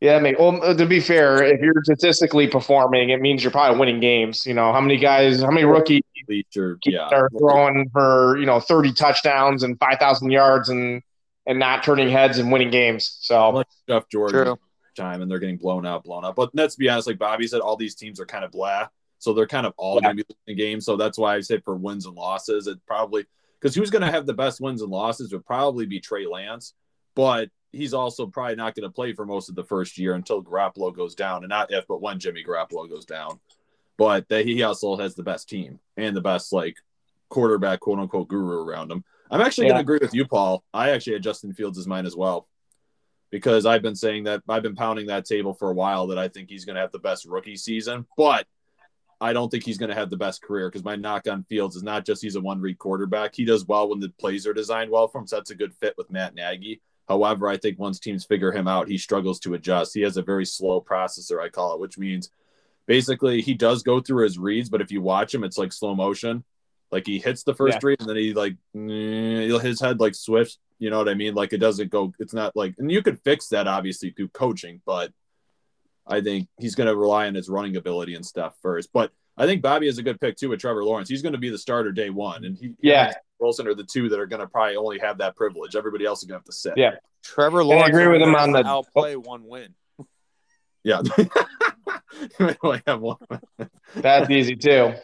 [0.00, 3.52] Yeah, I mean, well, uh, to be fair, if you're statistically performing, it means you're
[3.52, 4.44] probably winning games.
[4.44, 7.08] You know, how many guys, how many rookies Leacher, yeah.
[7.12, 11.02] are throwing for you know 30 touchdowns and 5,000 yards and
[11.46, 13.18] and not turning heads and winning games.
[13.20, 14.58] So like Jeff Jordan True.
[14.96, 16.34] Time and they're getting blown out, blown out.
[16.34, 18.88] But let's be honest, like Bobby said, all these teams are kind of blah.
[19.18, 20.00] So they're kind of all Yeah.
[20.02, 20.84] going to be losing games.
[20.84, 23.26] So that's why I say for wins and losses, it probably
[23.60, 26.74] because who's going to have the best wins and losses would probably be Trey Lance,
[27.14, 30.42] but he's also probably not going to play for most of the first year until
[30.42, 33.40] Garoppolo goes down, and not if, but when Jimmy Garoppolo goes down.
[33.96, 36.76] But that he also has the best team and the best like
[37.30, 39.02] quarterback, quote unquote, guru around him.
[39.30, 39.72] I'm actually Yeah.
[39.72, 40.62] going to agree with you, Paul.
[40.74, 42.46] I actually had Justin Fields as mine as well
[43.30, 46.28] because I've been saying that I've been pounding that table for a while that I
[46.28, 48.46] think he's going to have the best rookie season, but
[49.20, 51.76] I don't think he's going to have the best career because my knock on Fields
[51.76, 53.34] is not just he's a one read quarterback.
[53.34, 55.74] He does well when the plays are designed well for him, so that's a good
[55.74, 56.82] fit with Matt Nagy.
[57.08, 59.94] However, I think once teams figure him out, he struggles to adjust.
[59.94, 62.30] He has a very slow processor, I call it, which means
[62.86, 65.94] basically he does go through his reads, but if you watch him, it's like slow
[65.94, 66.44] motion.
[66.92, 67.88] Like he hits the first Yeah.
[67.88, 68.56] read and then he like
[69.62, 70.58] his head like swifts.
[70.78, 71.34] You know what I mean?
[71.34, 72.12] Like it doesn't go.
[72.18, 75.12] It's not like, and you could fix that obviously through coaching, but
[76.06, 78.90] I think he's going to rely on his running ability and stuff first.
[78.92, 81.08] But I think Bobby is a good pick too with Trevor Lawrence.
[81.08, 83.06] He's going to be the starter day one, and he, he Yeah.
[83.06, 85.74] and Wilson are the two that are going to probably only have that privilege.
[85.76, 86.74] Everybody else is going to have to sit.
[86.76, 86.92] Yeah.
[87.24, 87.88] Trevor Lawrence.
[87.88, 89.74] I Lawrence agree with him on the- outplay one win.
[90.84, 91.02] yeah.
[92.40, 93.18] We only have one.
[93.94, 94.94] that's easy too.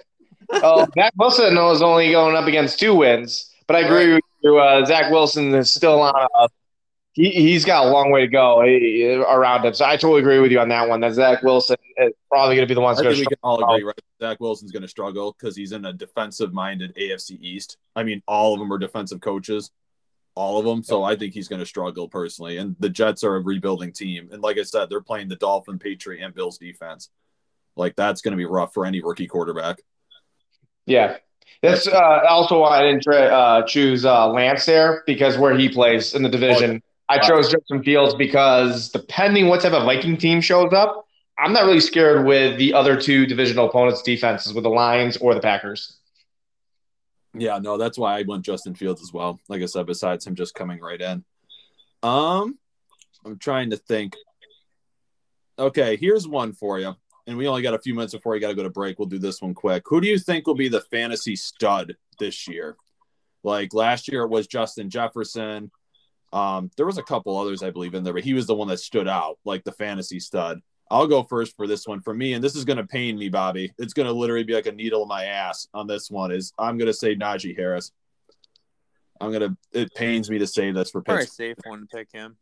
[0.53, 4.59] Oh, Zach Wilson is only going up against two wins, but I agree with you.
[4.59, 6.49] Uh, Zach Wilson is still on a.
[7.15, 9.75] He, he's got a long way to go eh, around him.
[9.75, 11.01] So I totally agree with you on that one.
[11.01, 13.63] That Zach Wilson is probably going to be the one I think we can all
[13.63, 14.01] agree, right?
[14.19, 17.77] Zach Wilson's going to struggle because he's in a defensive-minded AFC East.
[17.95, 19.71] I mean, all of them are defensive coaches,
[20.35, 20.83] all of them.
[20.83, 22.57] So I think he's going to struggle personally.
[22.57, 25.79] And the Jets are a rebuilding team, and like I said, they're playing the Dolphin,
[25.79, 27.11] Patriot, and Bills defense.
[27.77, 29.81] Like that's going to be rough for any rookie quarterback.
[30.87, 31.17] Yeah.
[31.63, 35.69] That's uh, also why I didn't tra- uh, choose uh, Lance there because where he
[35.69, 36.83] plays in the division.
[37.09, 41.07] I chose Justin Fields because depending what type of Viking team shows up,
[41.39, 45.35] I'm not really scared with the other two divisional opponents' defenses, with the Lions or
[45.35, 45.99] the Packers.
[47.35, 49.41] Yeah, no, that's why I went Justin Fields as well.
[49.49, 51.25] Like I said, besides him just coming right in.
[52.03, 52.59] Um,
[53.25, 54.15] I'm trying to think.
[55.59, 56.97] Okay, here's one for you.
[57.27, 58.99] And we only got a few minutes before we got to go to break.
[58.99, 59.85] We'll do this one quick.
[59.87, 62.77] Who do you think will be the fantasy stud this year?
[63.45, 65.71] Like last year it was Justin Jefferson.
[66.33, 68.69] Um, there was a couple others I believe in there, but he was the one
[68.69, 70.61] that stood out, like the fantasy stud.
[70.91, 73.29] I'll go first for this one for me, and this is going to pain me,
[73.29, 73.73] Bobby.
[73.79, 76.33] It's going to literally be like a needle in my ass on this one.
[76.33, 77.93] Is I'm going to say Najee Harris.
[79.21, 79.57] I'm gonna.
[79.73, 81.29] It pains me to say this for Pittsburgh.
[81.29, 82.37] safe one to pick him.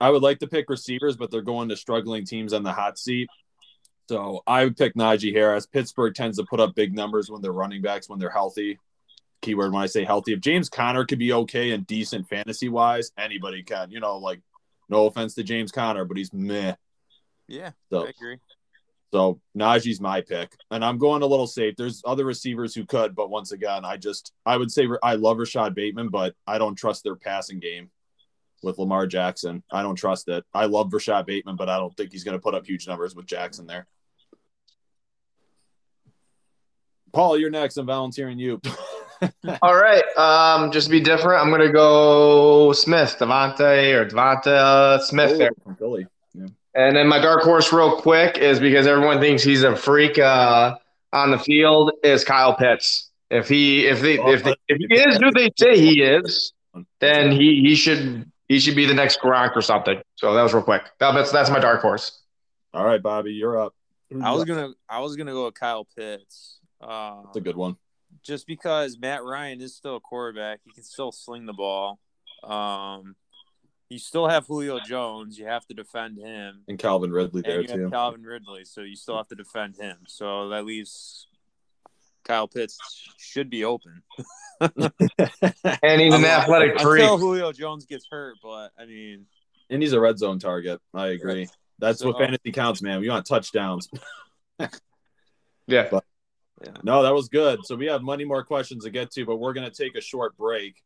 [0.00, 2.98] I would like to pick receivers, but they're going to struggling teams on the hot
[2.98, 3.28] seat.
[4.08, 5.66] So I would pick Najee Harris.
[5.66, 8.78] Pittsburgh tends to put up big numbers when they're running backs when they're healthy.
[9.42, 10.32] Keyword when I say healthy.
[10.32, 13.90] If James Conner could be okay and decent fantasy wise, anybody can.
[13.90, 14.40] You know, like
[14.88, 16.74] no offense to James Conner, but he's meh.
[17.48, 18.38] Yeah, So I agree.
[19.12, 21.76] so Najee's my pick, and I'm going a little safe.
[21.76, 25.38] There's other receivers who could, but once again, I just I would say I love
[25.38, 27.90] Rashod Bateman, but I don't trust their passing game
[28.62, 29.62] with Lamar Jackson.
[29.70, 30.44] I don't trust it.
[30.54, 33.14] I love Rashod Bateman, but I don't think he's going to put up huge numbers
[33.14, 33.86] with Jackson there.
[37.16, 37.78] Paul, you're next.
[37.78, 38.60] I'm volunteering you.
[39.62, 40.04] All right.
[40.18, 45.50] Um, just to be different, I'm gonna go Smith, Devontae or Devonta uh, Smith there.
[45.64, 46.06] From Philly.
[46.74, 50.76] And then my dark horse, real quick, is because everyone thinks he's a freak uh,
[51.14, 51.92] on the field.
[52.02, 53.08] Is Kyle Pitts?
[53.30, 56.52] If he if they if, they, if he is who they say he is,
[57.00, 60.02] then he he should he should be the next Gronk or something.
[60.16, 60.82] So that was real quick.
[61.00, 62.20] That- that's that's my dark horse.
[62.74, 63.74] All right, Bobby, you're up.
[64.22, 66.55] I was gonna I was gonna go with Kyle Pitts.
[66.80, 67.76] Uh, That's a good one.
[68.22, 71.98] just because Matt Ryan is still a quarterback, he can still sling the ball.
[72.44, 73.16] Um,
[73.88, 75.38] you still have Julio Jones.
[75.38, 77.82] You have to defend him, And Calvin Ridley there you too.
[77.82, 79.96] have Calvin Ridley, so you still have to defend him.
[80.08, 81.28] So that leaves
[82.24, 82.76] Kyle Pitts
[83.18, 84.02] should be open
[84.60, 87.02] And he's an athletic freak.
[87.02, 88.36] until Julio Jones gets hurt.
[88.42, 89.26] But I mean,
[89.70, 90.80] and he's a red zone target.
[90.92, 91.46] I agree.
[91.78, 93.00] That's what fantasy counts, man.
[93.00, 93.88] We want touchdowns.
[95.68, 95.98] Yeah.
[96.82, 97.64] No, that was good.
[97.64, 100.00] So we have many more questions to get to, but we're going to take a
[100.00, 100.82] short break.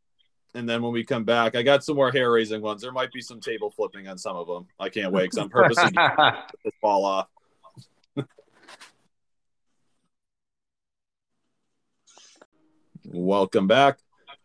[0.55, 2.83] And then when we come back, I got some more hair raising ones.
[2.83, 4.67] There might be some table flipping on some of them.
[4.81, 5.91] I can't wait because I'm purposely
[6.65, 7.29] this ball off.
[13.13, 13.99] Welcome back.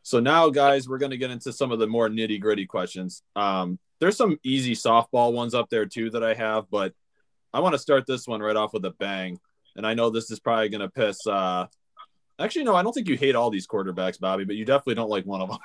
[0.04, 3.24] So now, guys, we're going to get into some of the more nitty gritty questions.
[3.36, 6.94] Um, there's some easy softball ones up there too that I have, but
[7.54, 9.40] I want to start this one right off with a bang.
[9.76, 11.26] And I know this is probably going to piss.
[11.28, 11.68] Uh,
[12.40, 15.10] actually, no, I don't think you hate all these quarterbacks, Bobby, but you definitely don't
[15.10, 15.60] like one of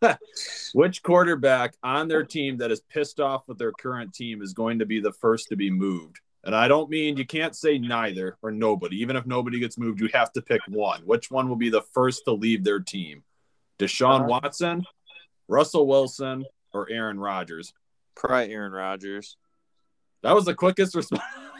[0.00, 0.16] them.
[0.74, 4.80] Which quarterback on their team that is pissed off with their current team is going
[4.80, 6.20] to be the first to be moved?
[6.44, 9.00] And I don't mean you can't say neither or nobody.
[9.00, 11.02] Even if nobody gets moved, you have to pick one.
[11.02, 13.22] Which one will be the first to leave their team?
[13.78, 14.84] Deshaun Watson,
[15.48, 17.72] Russell Wilson, or Aaron Rodgers?
[18.14, 19.36] Probably Aaron Rodgers.
[20.22, 21.22] That was the quickest response.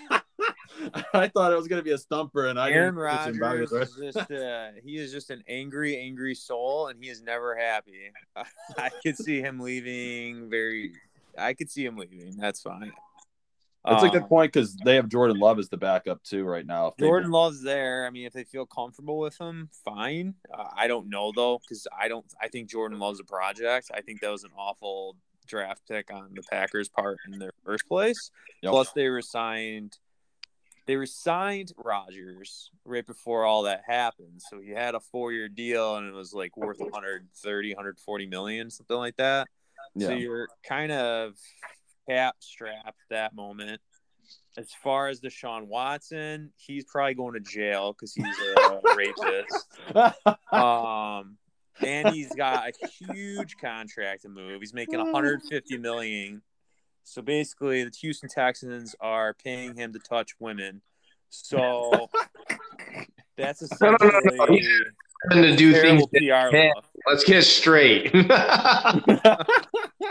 [1.15, 4.31] I thought it was going to be a stumper, and I Aaron Rodgers is just
[4.31, 8.11] uh, he is just an angry, angry soul, and he is never happy.
[8.79, 10.51] I could see him leaving.
[10.51, 10.93] Very,
[11.37, 12.37] I could see him leaving.
[12.37, 12.93] That's fine.
[13.85, 16.65] It's a good Um, point because they have Jordan Love as the backup too right
[16.65, 16.93] now.
[17.01, 18.07] Jordan Love's there.
[18.07, 20.35] I mean, if they feel comfortable with him, fine.
[20.57, 22.25] Uh, I don't know though, because I don't.
[22.41, 23.91] I think Jordan Love's a project.
[23.93, 25.17] I think that was an awful
[25.49, 28.31] draft pick on the Packers' part in their first place.
[28.63, 28.71] Yep.
[28.71, 29.99] Plus, they resigned.
[30.87, 34.42] They resigned Rodgers right before all that happened.
[34.51, 38.97] So he had a four-year deal, and it was like worth 130, 140 million, something
[38.97, 39.49] like that.
[39.99, 41.35] So you're kind of
[42.09, 43.81] cap strapped that moment.
[44.57, 49.68] As far as Deshaun Watson, he's probably going to jail because he's a rapist.
[50.53, 51.37] Um,
[51.81, 54.61] and he's got a huge contract to move.
[54.61, 56.42] He's making 150 million.
[57.05, 60.81] So basically, the Houston Texans are paying him to touch women.
[61.29, 62.09] So
[63.37, 64.19] that's No, no, no, no.
[64.19, 64.62] essentially
[65.31, 66.05] to do things.
[66.09, 66.81] terrible PR.
[67.09, 68.12] Let's get it straight.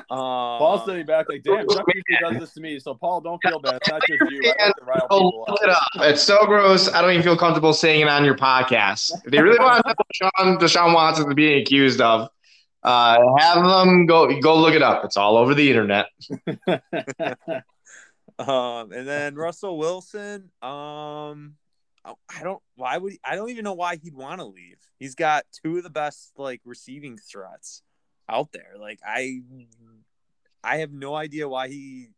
[0.10, 2.80] Paul's Um, sitting back like, damn, Chuck usually does this to me.
[2.80, 3.76] So Paul, don't feel bad.
[3.76, 4.42] It's not just you.
[4.60, 5.64] I like to rile people look up.
[5.64, 5.82] it up.
[6.10, 6.88] It's so gross.
[6.94, 9.12] I don't even feel comfortable saying it on your podcast.
[9.26, 10.08] If they really want to know what
[10.40, 12.30] Deshaun, Deshaun Watson is being accused of,
[12.84, 15.06] uh, have them go go look it up.
[15.06, 16.08] It's all over the internet.
[18.40, 20.50] Um, and then Russell Wilson.
[20.62, 21.56] Um,
[22.04, 22.62] I I don't.
[22.76, 24.80] Why would he, I don't even know why he'd want to leave.
[25.00, 27.84] He's got two of the best like receiving threats
[28.28, 28.74] out there.
[28.80, 29.42] Like I,
[30.64, 32.10] I have no idea why he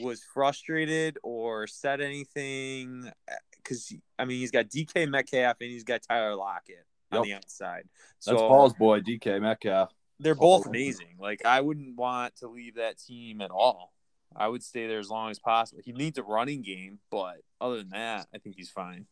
[0.00, 3.10] was frustrated or said anything.
[3.56, 7.84] Because I mean, he's got DK Metcalf and he's got Tyler Lockett on the outside.
[8.26, 9.92] That's Paul's boy, DK Metcalf.
[10.20, 11.16] they're both amazing.
[11.18, 13.92] Like I wouldn't want to leave that team at all.
[14.36, 15.80] I would stay there as long as possible.
[15.84, 19.06] He needs a running game, but other than that, I think he's fine.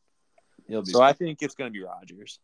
[0.68, 2.38] He'll be So I think it's going to be Rodgers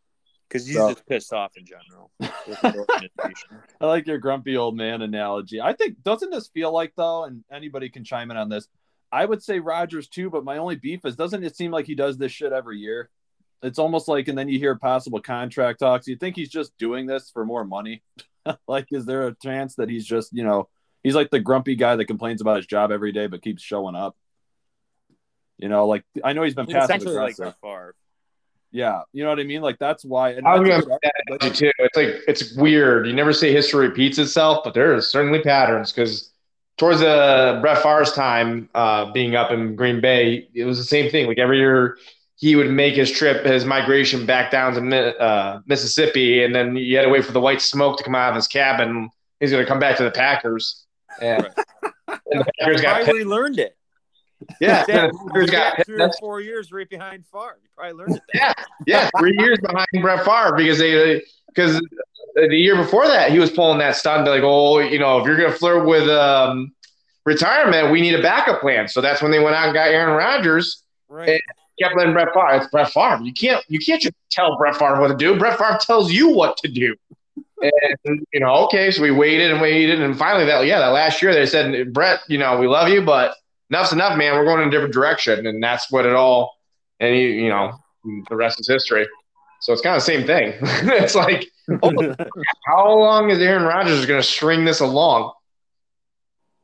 [0.48, 3.50] because he's So- just pissed off in general with the organization.
[3.80, 5.60] I like your grumpy old man analogy.
[5.60, 8.68] I think doesn't this feel like though, and anybody can chime in on this.
[9.10, 11.94] I would say Rodgers too, but my only beef is doesn't it seem like he
[11.94, 13.10] does this shit every year?
[13.62, 16.06] It's almost like, and then you hear possible contract talks.
[16.08, 18.02] You think he's just doing this for more money?
[18.68, 20.68] like, is there a chance that he's just, you know,
[21.02, 23.94] he's like the grumpy guy that complains about his job every day but keeps showing
[23.94, 24.16] up?
[25.58, 27.54] You know, like I know he's been He's passive essentially like aggressive.
[27.62, 27.94] Brett Favre.
[28.72, 29.62] yeah, you know what I mean.
[29.62, 30.30] Like that's why.
[30.30, 31.70] And I was that's gonna say that too.
[31.78, 33.06] It's like it's weird.
[33.06, 36.32] You never say history repeats itself, but there are certainly patterns because
[36.78, 41.10] towards the Brett Favre's time uh, being up in Green Bay, it was the same
[41.10, 41.28] thing.
[41.28, 41.96] Like every year,
[42.42, 46.96] he would make his trip, his migration back down to uh, Mississippi, and then you
[46.96, 49.08] had to wait for the white smoke to come out of his cabin.
[49.38, 50.84] He's going to come back to the Packers,
[51.20, 51.44] and,
[52.08, 53.26] and the Packers got Probably pissed.
[53.28, 53.76] learned it.
[54.60, 55.86] Yeah, Yeah, the Packers got pissed.
[55.86, 57.60] three or four years right behind Favre.
[57.62, 58.22] He probably learned it.
[58.34, 58.42] There.
[58.42, 58.52] Yeah,
[58.88, 61.22] yeah, three years behind Brett Favre because they
[61.54, 61.80] because
[62.34, 65.36] the year before that he was pulling that stunt like, oh, you know, if you're
[65.36, 66.72] gonna flirt with um,
[67.24, 68.88] retirement, we need a backup plan.
[68.88, 70.82] So that's when they went out and got Aaron Rodgers.
[71.08, 71.40] Right.
[71.82, 72.56] Kept letting Brett Favre.
[72.56, 73.20] It's Brett Favre.
[73.22, 75.38] You can't you can't just tell Brett Favre what to do.
[75.38, 76.94] Brett Favre tells you what to do.
[78.04, 81.22] And you know, okay, so we waited and waited, and finally, that yeah, that last
[81.22, 83.36] year they said, Brett, you know, we love you, but
[83.70, 84.34] enough's enough, man.
[84.34, 86.56] We're going in a different direction, and that's what it all.
[87.00, 87.72] And you, you know,
[88.28, 89.06] the rest is history.
[89.60, 90.54] So it's kind of the same thing.
[90.62, 91.46] it's like,
[91.82, 92.14] oh,
[92.66, 95.32] how long is Aaron Rodgers going to string this along?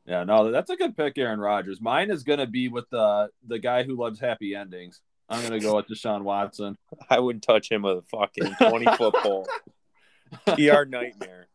[0.09, 1.79] Yeah, no, that's a good pick, Aaron Rodgers.
[1.79, 5.01] Mine is gonna be with the the guy who loves happy endings.
[5.29, 6.77] I'm gonna go with Deshaun Watson.
[7.09, 9.47] I wouldn't touch him with a fucking 20 foot pole.
[10.45, 11.47] PR nightmare.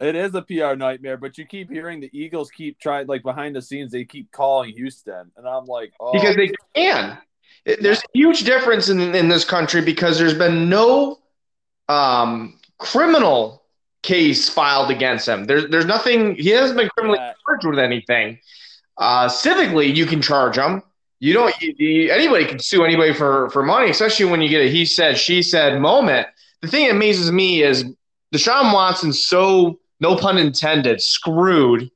[0.00, 3.54] It is a PR nightmare, but you keep hearing the Eagles keep trying like behind
[3.54, 7.18] the scenes they keep calling Houston, and I'm like, oh, Because they can.
[7.64, 11.20] There's a huge difference in, in this country because there's been no
[11.88, 13.62] um, criminal
[14.02, 15.44] case filed against him.
[15.46, 16.34] There's there's nothing.
[16.34, 17.32] He hasn't been criminally Yeah.
[17.46, 18.38] charged with anything.
[18.98, 20.82] Uh, civically, you can charge him.
[21.24, 21.54] You don't.
[21.62, 24.84] You, you- anybody can sue anybody for for money, especially when you get a he
[24.84, 26.26] said she said moment.
[26.60, 27.82] The thing that amazes me is
[28.34, 31.90] Deshaun Watson's so no pun intended screwed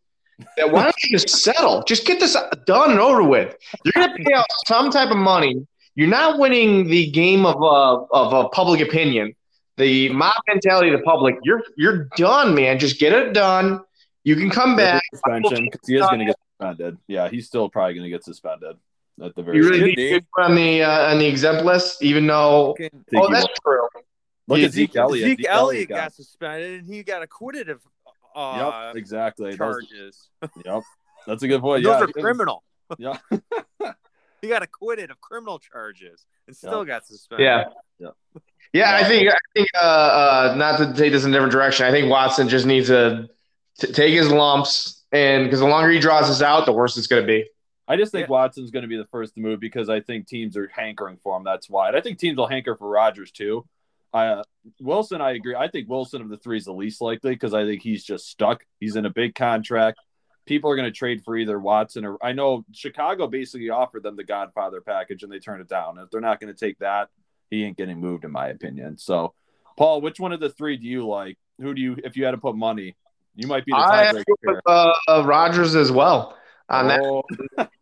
[0.56, 1.82] that why don't you just settle?
[1.84, 3.54] Just get this done and over with.
[3.84, 5.66] You're going to pay out some type of money.
[5.94, 9.34] You're not winning the game of uh, of uh, public opinion,
[9.76, 11.36] the mob mentality of the public.
[11.42, 12.78] You're you're done, man.
[12.78, 13.80] Just get it done.
[14.24, 15.02] You can come back.
[15.12, 16.96] Suspension because he is going to get suspended.
[17.08, 18.76] Yeah, he's still probably going to get suspended
[19.22, 19.56] at the very.
[19.56, 19.96] You really end.
[19.96, 22.76] need to put on the uh, on the exempt list, even though.
[23.16, 23.88] Oh, that's true.
[24.48, 25.38] Look at Zeke Elliott.
[25.38, 27.82] Zeke Elliott got suspended and he got acquitted of
[28.34, 29.50] uh, Yep, exactly.
[29.50, 30.28] Those, charges.
[30.64, 30.82] yep,
[31.26, 31.84] that's a good point.
[31.84, 32.62] Those yeah, are criminal.
[32.98, 33.18] Yeah,
[34.40, 37.44] He got acquitted of criminal charges and still got suspended.
[37.44, 37.64] Yeah.
[37.98, 38.40] Yeah.
[38.72, 41.86] Yeah, I think I think uh, uh, not to take this in a different direction.
[41.86, 43.28] I think Watson just needs to
[43.78, 47.06] t- take his lumps, and because the longer he draws this out, the worse it's
[47.06, 47.46] going to be.
[47.88, 48.32] I just think Yeah.
[48.32, 51.36] Watson's going to be the first to move because I think teams are hankering for
[51.36, 51.42] him.
[51.42, 51.88] That's why.
[51.88, 53.64] And I think teams will hanker for Rodgers too.
[54.12, 54.42] Uh,
[54.80, 55.54] Wilson, I agree.
[55.54, 58.28] I think Wilson of the three is the least likely because I think he's just
[58.28, 58.64] stuck.
[58.78, 59.98] He's in a big contract.
[60.46, 64.16] People are going to trade for either Watson or I know Chicago basically offered them
[64.16, 65.98] the Godfather package and they turned it down.
[65.98, 67.08] If they're not going to take that,
[67.50, 68.98] he ain't getting moved, in my opinion.
[68.98, 69.34] So,
[69.76, 71.38] Paul, which one of the three do you like?
[71.60, 72.96] Who do you, if you had to put money,
[73.34, 74.60] you might be the tiebreaker.
[74.66, 76.36] uh, uh, Rodgers as well
[76.68, 77.00] on that.
[77.02, 77.22] Oh,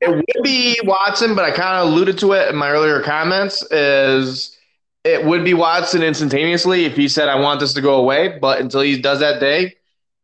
[0.00, 3.62] It would be Watson, but I kind of alluded to it in my earlier comments.
[3.70, 4.56] Is
[5.04, 8.60] it would be Watson instantaneously if he said, "I want this to go away," but
[8.60, 9.74] until he does that day,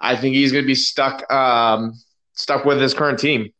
[0.00, 1.94] I think he's going to be stuck um,
[2.34, 3.50] stuck with his current team.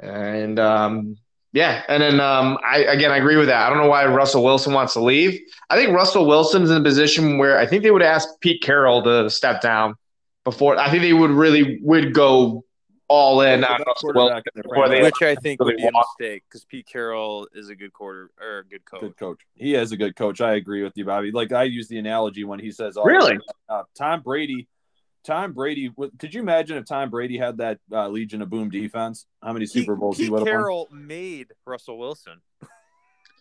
[0.00, 1.16] And um,
[1.52, 3.66] yeah, and then um, I again I agree with that.
[3.66, 5.40] I don't know why Russell Wilson wants to leave.
[5.70, 9.02] I think Russell Wilson's in a position where I think they would ask Pete Carroll
[9.04, 9.94] to step down
[10.44, 10.78] before.
[10.78, 12.65] I think they would really would go
[13.08, 14.12] all in on Russell Wilson.
[14.14, 16.86] quarterback in their before they- Which I think would Really be a mistake because Pete
[16.86, 19.00] Carroll is a good quarter or a good coach.
[19.00, 19.40] good coach.
[19.54, 20.40] He is a good coach.
[20.40, 21.30] I agree with you, Bobby.
[21.30, 23.38] Like I use the analogy when he says, oh, Really?
[23.68, 24.66] uh, Tom Brady."
[25.24, 25.90] Tom Brady.
[26.20, 29.26] Could you imagine if Tom Brady had that uh, Legion of Boom defense?
[29.42, 30.52] How many Super Bowls Pete he would have won?
[30.54, 32.40] Carroll made Russell Wilson.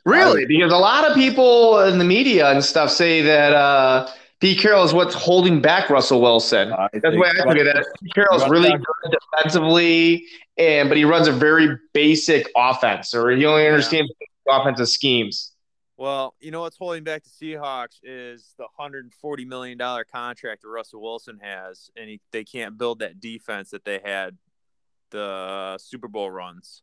[0.03, 0.45] Really?
[0.47, 4.07] Because a lot of people in the media and stuff say that uh,
[4.41, 6.71] Pete Carroll is what's holding back Russell Wilson.
[6.73, 7.88] I That's the way I look at it.
[8.03, 8.81] Pete Carroll's really back.
[9.03, 10.25] good defensively,
[10.57, 14.11] and but he runs a very basic offense, or he only understands
[14.47, 15.53] offensive schemes.
[15.97, 20.67] Well, you know what's holding back the Seahawks is the 140 million dollar contract that
[20.67, 24.38] Russell Wilson has, and he, they can't build that defense that they had
[25.11, 26.81] the uh, Super Bowl runs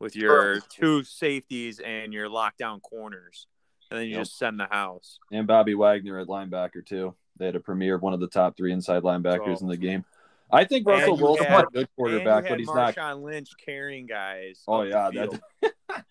[0.00, 3.46] with your two safeties and your lockdown corners,
[3.90, 4.20] and then you Yep.
[4.22, 5.18] just send the house.
[5.32, 7.14] and Bobby Wagner at linebacker too.
[7.36, 9.76] They had a premiere of one of the top three inside linebackers So- in the
[9.76, 10.04] game.
[10.52, 12.94] I think Russell Wilson had- a good quarterback, but he's not.
[12.96, 14.62] Marshawn Lynch carrying guys.
[14.66, 15.40] Oh yeah, that,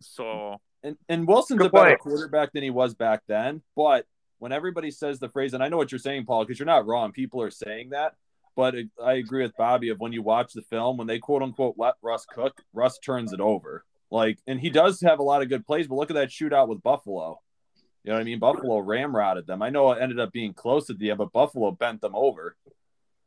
[0.00, 3.62] so and, and Wilson's a better quarterback than he was back then.
[3.76, 4.06] But
[4.38, 6.86] when everybody says the phrase, and I know what you're saying, Paul, because you're not
[6.86, 7.12] wrong.
[7.12, 8.14] People are saying that.
[8.56, 11.74] But I agree with Bobby of when you watch the film, when they quote unquote
[11.78, 13.84] let Russ cook, Russ turns it over.
[14.10, 16.68] Like, and he does have a lot of good plays, but look at that shootout
[16.68, 17.40] with Buffalo.
[18.04, 18.38] You know what I mean?
[18.38, 19.60] Buffalo ramrodded them.
[19.60, 22.56] I know it ended up being close at the end, but Buffalo bent them over.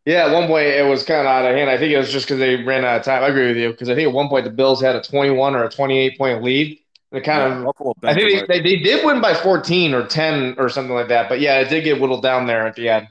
[0.05, 1.69] Yeah, at one point it was kind of out of hand.
[1.69, 3.23] I think it was just because they ran out of time.
[3.23, 5.55] I agree with you because I think at one point the Bills had a 21
[5.55, 6.79] or a 28 point lead.
[7.11, 10.07] It kind Yeah, of Buffalo I think they, they, they did win by 14 or
[10.07, 11.29] 10 or something like that.
[11.29, 13.09] But yeah, it did get whittled down there at the end.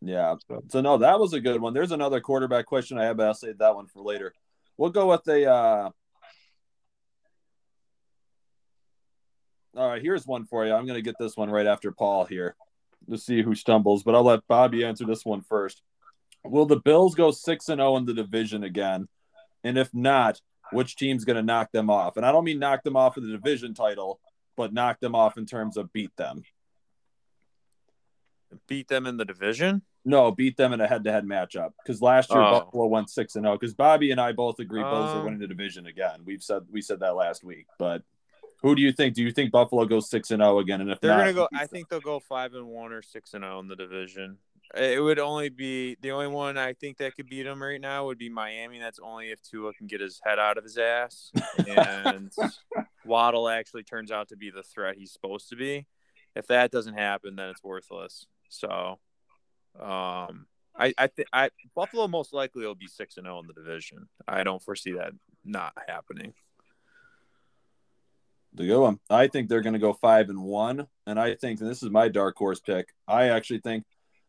[0.00, 0.36] Yeah.
[0.68, 1.74] So no, that was a good one.
[1.74, 4.34] There's another quarterback question I have, but I'll save that one for later.
[4.78, 5.50] We'll go with a.
[5.50, 5.90] Uh...
[9.76, 10.72] All right, here's one for you.
[10.72, 12.56] I'm going to get this one right after Paul here
[13.10, 15.82] to see who stumbles, but I'll let Bobby answer this one first.
[16.44, 19.08] Will the Bills go six and zero in the division again?
[19.64, 20.40] And if not,
[20.72, 22.16] which team's going to knock them off?
[22.16, 24.20] And I don't mean knock them off of the division title,
[24.56, 26.42] but knock them off in terms of beat them.
[28.66, 29.82] beat them in the division.
[30.08, 32.60] No, beat them in a head-to-head matchup because last year Oh.
[32.60, 33.58] Buffalo went six and zero.
[33.58, 36.20] Because Bobby and I both agree Bills are Um, winning the division again.
[36.24, 38.02] We've said we said that last week, but
[38.62, 39.14] who do you think?
[39.14, 40.80] Do you think Buffalo goes six and zero again?
[40.80, 41.48] And if They're not, gonna go.
[41.52, 44.38] I think they'll go five and one or six and zero in the division.
[44.76, 48.06] It would only be the only one I think that could beat them right now
[48.06, 48.78] would be Miami.
[48.78, 51.30] That's only if Tua can get his head out of his ass
[51.66, 52.32] and
[53.04, 55.86] Waddle actually turns out to be the threat he's supposed to be.
[56.34, 58.26] If that doesn't happen, then it's worthless.
[58.48, 58.98] So,
[59.80, 60.46] um,
[60.78, 64.08] I I think I Buffalo most likely will be six and zero in the division.
[64.26, 65.12] I don't foresee that
[65.44, 66.34] not happening.
[68.54, 69.00] The good one.
[69.10, 71.90] I think they're going to go five and one, and I think and this is
[71.90, 72.88] my dark horse pick.
[73.06, 73.84] I actually think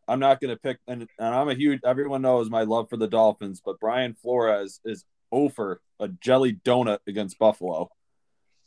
[0.08, 1.82] I'm not going to pick, and, and I'm a huge.
[1.86, 7.00] Everyone knows my love for the Dolphins, but Brian Flores is over a jelly donut
[7.08, 7.90] against Buffalo.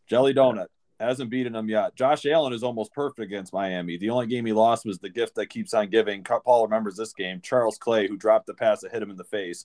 [0.07, 0.67] Jelly donut.
[1.01, 1.97] Hasn't beaten them yet.
[1.97, 3.97] Josh Allen is almost perfect against Miami.
[3.97, 6.23] The only game he lost was the gift that keeps on giving.
[6.23, 7.41] Paul remembers this game.
[7.43, 9.65] Charles Clay, who dropped the pass that hit him in the face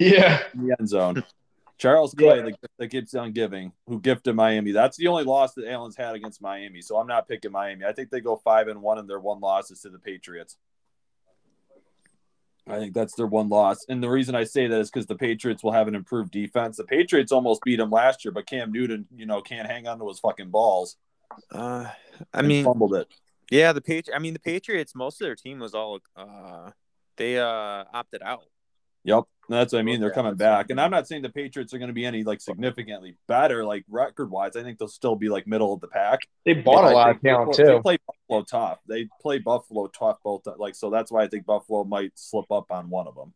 [0.00, 0.42] Yeah.
[0.52, 1.22] in the end zone.
[1.78, 4.72] Charles Clay, the gift that keeps on giving, who gifted Miami.
[4.72, 6.80] That's the only loss that Allen's had against Miami.
[6.80, 7.84] So I'm not picking Miami.
[7.84, 10.56] I think they go five and one, and their one loss is to the Patriots.
[12.68, 13.78] I think that's their one loss.
[13.88, 16.76] And the reason I say that is because the Patriots will have an improved defense.
[16.76, 19.98] The Patriots almost beat them last year, but Cam Newton, you know, can't hang on
[19.98, 20.96] to his fucking balls.
[21.50, 21.86] Uh,
[22.32, 23.08] I mean, fumbled it.
[23.50, 24.94] yeah, the Patri- I mean, the Patriots.
[24.94, 25.98] Most of their team was all.
[26.14, 26.70] Uh,
[27.16, 28.44] they uh opted out.
[29.04, 29.24] Yep.
[29.52, 30.00] That's what I mean.
[30.00, 30.14] They're Okay.
[30.14, 30.70] coming back.
[30.70, 33.84] And I'm not saying the Patriots are going to be any like significantly better, like
[33.88, 34.56] record wise.
[34.56, 36.20] I think they'll still be like middle of the pack.
[36.44, 38.78] They bought a lot of talent They play Buffalo tough.
[38.86, 40.42] They play Buffalo tough both.
[40.58, 43.34] Like so, that's why I think Buffalo might slip up on one of them.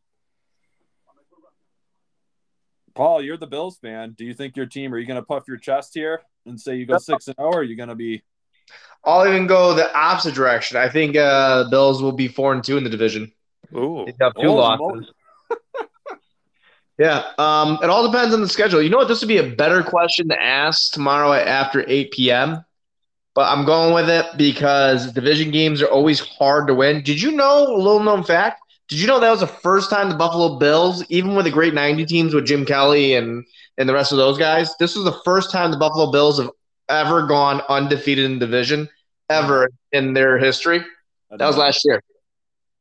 [2.95, 4.15] Paul, you're the Bills fan.
[4.17, 4.93] Do you think your team?
[4.95, 7.51] Are you going to puff your chest here and say you go six and zero?
[7.51, 8.23] Or are you going to be?
[9.05, 10.79] I'll even go the opposite direction.
[10.79, 13.31] I think uh, the Bills will be four and two in the division.
[13.75, 15.11] Ooh, They have two Oh, losses.
[16.99, 17.25] Yeah.
[17.39, 18.83] Um, it all depends on the schedule.
[18.83, 19.09] You know what?
[19.09, 22.65] This would be a better question to ask tomorrow after 8 p.m.
[23.35, 27.03] But I'm going with it because division games are always hard to win.
[27.03, 28.63] Did you know a little known fact?
[28.89, 31.75] Did you know that was the first time the Buffalo Bills, even with the great
[31.75, 33.45] 90 teams with Jim Kelly and
[33.79, 36.51] and the rest of those guys, this was the first time the Buffalo Bills have
[36.89, 38.89] ever gone undefeated in division
[39.29, 40.83] ever in their history.
[41.31, 42.01] That was last year.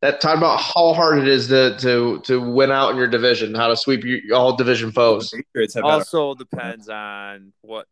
[0.06, 3.56] That talk about how hard it is to to to win out in your division,
[3.56, 5.32] how to sweep your, all division foes.
[5.32, 7.88] The Patriots also depends on what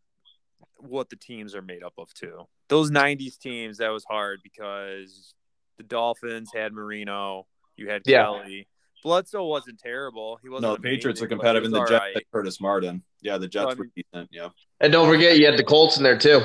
[0.77, 2.43] what the teams are made up of too.
[2.69, 5.33] Those '90s teams that was hard because
[5.77, 7.47] the Dolphins had Marino,
[7.77, 8.25] you had Yeah.
[8.25, 8.67] Kelly.
[9.01, 10.37] Bledsoe wasn't terrible.
[10.43, 10.69] He wasn't.
[10.69, 12.13] No, the Patriots are competitive, he and the Jets alright.
[12.13, 13.01] had Curtis Martin.
[13.23, 14.29] Yeah, the Jets So, I were decent.
[14.31, 14.49] Yeah.
[14.81, 16.41] And don't forget, you had the Colts in there too.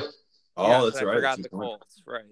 [0.57, 1.15] Oh, Yes, that's I right.
[1.15, 1.49] forgot He's the.
[1.49, 2.01] Colts.
[2.07, 2.23] Right.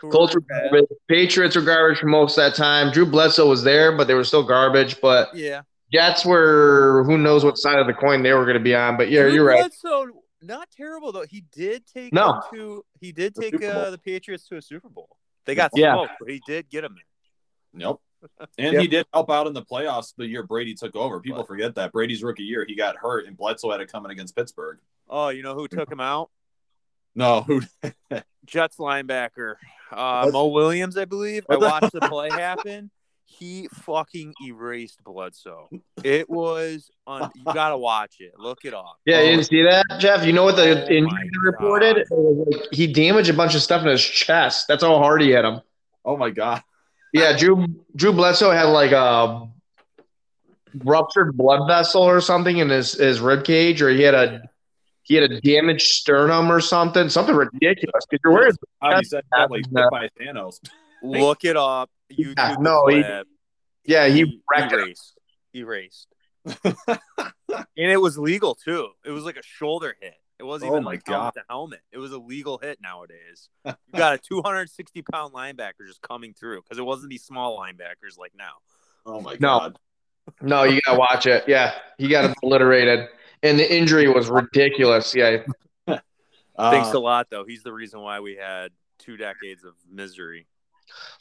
[0.00, 0.86] Who Colts were garbage.
[1.08, 2.92] Patriots were garbage for most of that time.
[2.92, 5.00] Drew Bledsoe was there, but they were still garbage.
[5.00, 5.62] But Yeah.
[5.92, 8.96] Jets were who knows what side of the coin they were going to be on.
[8.96, 9.58] But yeah, Drew you're right.
[9.60, 10.06] Bledsoe,
[10.40, 11.24] not terrible though.
[11.28, 12.32] He did take No.
[12.32, 13.82] them to he did take Super Bowl.
[13.82, 15.08] uh, the Patriots to a Super Bowl.
[15.44, 15.94] They got Yeah.
[15.94, 17.04] smoked, but he did get them there.
[17.74, 18.00] Nope.
[18.58, 18.82] And Yep.
[18.82, 21.18] he did help out in the playoffs the year Brady took over.
[21.20, 24.36] People forget that Brady's rookie year he got hurt and Bledsoe had it coming against
[24.36, 24.78] Pittsburgh.
[25.08, 26.30] Oh, you know who took him out?
[27.14, 27.62] No, who?
[28.46, 29.54] Jets linebacker,
[29.92, 31.44] uh, Mo Williams, I believe.
[31.48, 32.90] I watched the play happen.
[33.24, 35.68] He fucking erased Bledsoe.
[36.04, 37.30] It was on.
[37.34, 38.32] You gotta watch it.
[38.38, 38.98] Look it up.
[39.06, 40.26] Yeah, you didn't see that, Jeff.
[40.26, 41.96] You know what the Oh injury my reported?
[41.98, 44.66] It was like he damaged a bunch of stuff in his chest.
[44.68, 45.60] That's how hard he hit him.
[46.04, 46.62] oh my god.
[47.14, 49.48] Yeah, Drew Drew Bledsoe had like a
[50.84, 54.42] ruptured blood vessel or something in his his rib cage, or he had a
[55.02, 58.04] he had a damaged sternum or something, something ridiculous.
[58.08, 60.58] Because you're wearing How he said that like hit by Thanos.
[61.02, 61.90] Look it up.
[62.12, 63.26] YouTube Yeah, no, he- clip.
[63.84, 64.78] yeah, he wrecked it.
[64.80, 65.18] erased.
[65.54, 66.08] Erased.
[66.86, 66.98] and
[67.76, 68.88] it was legal too.
[69.04, 70.14] It was like a shoulder hit.
[70.38, 71.34] It wasn't Oh even my like God.
[71.34, 71.80] helmet helmet.
[71.92, 73.48] It was a legal hit nowadays.
[73.66, 78.18] You got a 260 pound linebacker just coming through because it wasn't these small linebackers
[78.18, 78.52] like now.
[79.06, 79.58] Oh my No.
[79.58, 79.78] god.
[80.40, 81.44] No, you gotta watch it.
[81.48, 83.08] Yeah, he got obliterated,
[83.42, 85.14] and the injury was ridiculous.
[85.14, 85.38] Yeah,
[86.54, 87.44] Uh, Thanks a lot though.
[87.46, 90.46] He's the reason why we had two decades of misery.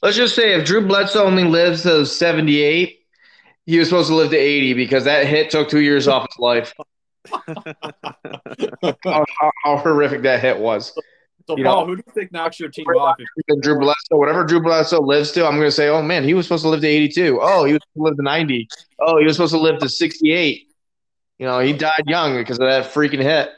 [0.04, 3.00] let's just say if Drew Bledsoe only lives to 78,
[3.66, 6.38] he was supposed to live to 80 because that hit took two years off his
[6.38, 6.74] life.
[9.04, 10.94] How, how, how horrific that hit was.
[11.48, 13.16] so you Paul, know- who do you think knocks your team off?
[13.20, 16.34] If, Drew Bledsoe, whatever Drew Bledsoe lives to, I'm going to say, oh man, he
[16.34, 17.40] was supposed to live to 82.
[17.42, 18.68] Oh, he was supposed to live to 90.
[19.00, 20.68] Oh, he was supposed to live to 68.
[21.42, 23.50] You know, he died young because of that freaking hit.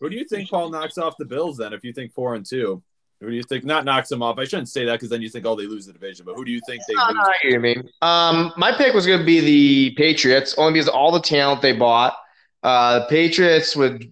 [0.00, 1.74] who do you think Paul knocks off the Bills then?
[1.74, 2.82] If you think four and two,
[3.20, 4.38] who do you think not knocks them off?
[4.38, 6.24] I shouldn't say that because then you think oh they lose the division.
[6.24, 7.18] But who do you think they No, lose?
[7.18, 7.90] I you mean.
[8.00, 11.60] Um, my pick was going to be the Patriots, only because of all the talent
[11.60, 12.16] they bought.
[12.62, 14.02] Uh, the Patriots with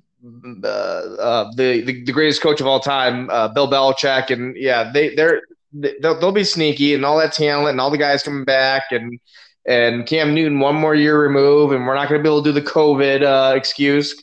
[0.63, 4.91] uh, uh, the, the the greatest coach of all time, uh, Bill Belichick, and yeah,
[4.93, 5.41] they they're
[5.73, 9.19] they'll, they'll be sneaky and all that talent and all the guys coming back and
[9.67, 12.53] and Cam Newton one more year removed, and we're not going to be able to
[12.53, 14.15] do the COVID uh, excuse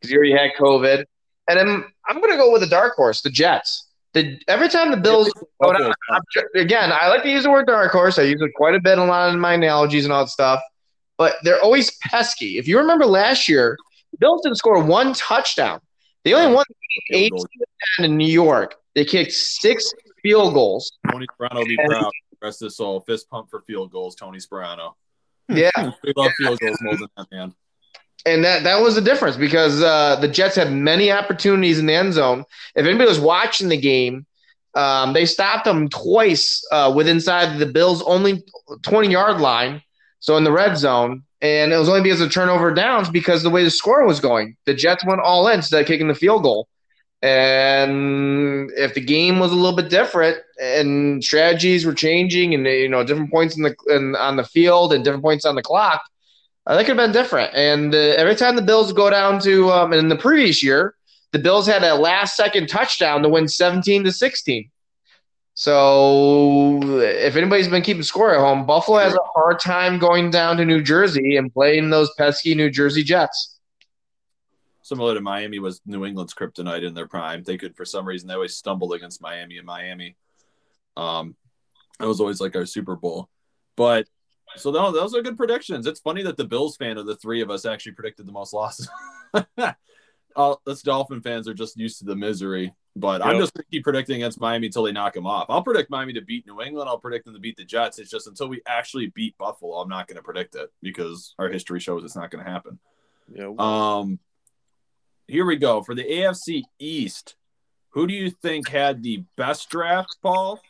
[0.00, 1.04] because you already had COVID.
[1.48, 3.86] And then I'm going to go with the dark horse, the Jets.
[4.14, 5.30] The every time the Bills
[5.62, 6.22] down, I'm
[6.54, 8.18] again, I like to use the word dark horse.
[8.18, 10.60] I use it quite a bit a lot in my analogies and all that stuff.
[11.18, 12.58] But they're always pesky.
[12.58, 13.76] If you remember last year,
[14.12, 15.80] the Bills didn't score one touchdown.
[16.24, 16.64] They only won
[17.12, 17.32] eight
[17.98, 18.76] in New York.
[18.94, 20.90] They kicked six field goals.
[21.10, 22.10] Tony Sparano be proud.
[22.42, 23.00] Rest his soul.
[23.00, 24.14] Fist pump for field goals.
[24.14, 24.94] Tony Sparano.
[25.48, 25.70] Yeah,
[26.02, 27.54] We love field goals more than that man.
[28.26, 31.94] and that that was the difference because uh, the Jets had many opportunities in the
[31.94, 32.44] end zone.
[32.74, 34.26] If anybody was watching the game,
[34.74, 38.44] um, they stopped them twice uh, with inside the Bills' only
[38.82, 39.82] 20 yard line,
[40.20, 43.50] so in the red zone, and it was only because of turnover downs because the
[43.50, 44.56] way the score was going.
[44.66, 46.68] The Jets went all in instead of kicking the field goal.
[47.20, 52.88] And if the game was a little bit different and strategies were changing and you
[52.88, 56.02] know different points in the in, on the field and different points on the clock,
[56.66, 57.52] uh, that could have been different.
[57.54, 60.94] And uh, every time the Bills go down to um, in the previous year,
[61.32, 64.70] the Bills had a last second touchdown to win 17 to 16.
[65.54, 70.56] So if anybody's been keeping score at home, Buffalo has a hard time going down
[70.58, 73.57] to New Jersey and playing those pesky New Jersey Jets
[74.88, 77.42] similar to Miami was New England's kryptonite in their prime.
[77.42, 80.16] They could, for some reason, they always stumbled against Miami and Miami.
[80.96, 81.36] Um,
[81.98, 83.28] that was always like our Super Bowl.
[83.76, 84.06] But
[84.56, 85.86] so no, those are good predictions.
[85.86, 88.52] It's funny that the Bills fan of the three of us actually predicted the most
[88.52, 88.88] losses.
[90.36, 92.72] All us Dolphin fans are just used to the misery.
[92.96, 93.28] But yep.
[93.28, 95.46] I'm just keep predicting against Miami until they knock them off.
[95.48, 96.88] I'll predict Miami to beat New England.
[96.88, 97.98] I'll predict them to beat the Jets.
[97.98, 101.48] It's just until we actually beat Buffalo, I'm not going to predict it because our
[101.48, 102.78] history shows it's not going to happen.
[103.32, 103.52] Yeah.
[103.58, 104.18] Um,
[105.28, 107.36] here we go for the AFC East.
[107.90, 110.60] Who do you think had the best draft, Paul?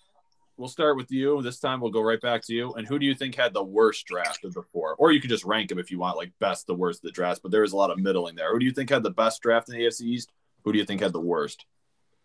[0.57, 1.41] We'll start with you.
[1.41, 2.73] This time we'll go right back to you.
[2.75, 4.97] And who do you think had the worst draft of the four?
[4.97, 7.13] Or you could just rank them if you want, like best, the worst, of the
[7.13, 7.43] draft.
[7.43, 8.53] But there is a lot of middling there.
[8.53, 10.33] Who do you think had the best draft in the AFC East?
[10.65, 11.65] Who do you think had the worst?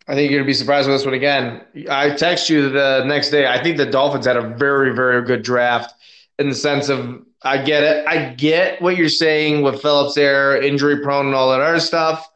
[0.07, 1.61] I think you're gonna be surprised with this one again.
[1.89, 3.45] I text you the next day.
[3.45, 5.93] I think the Dolphins had a very, very good draft
[6.39, 8.07] in the sense of I get it.
[8.07, 12.27] I get what you're saying with Phillips there, injury prone and all that other stuff.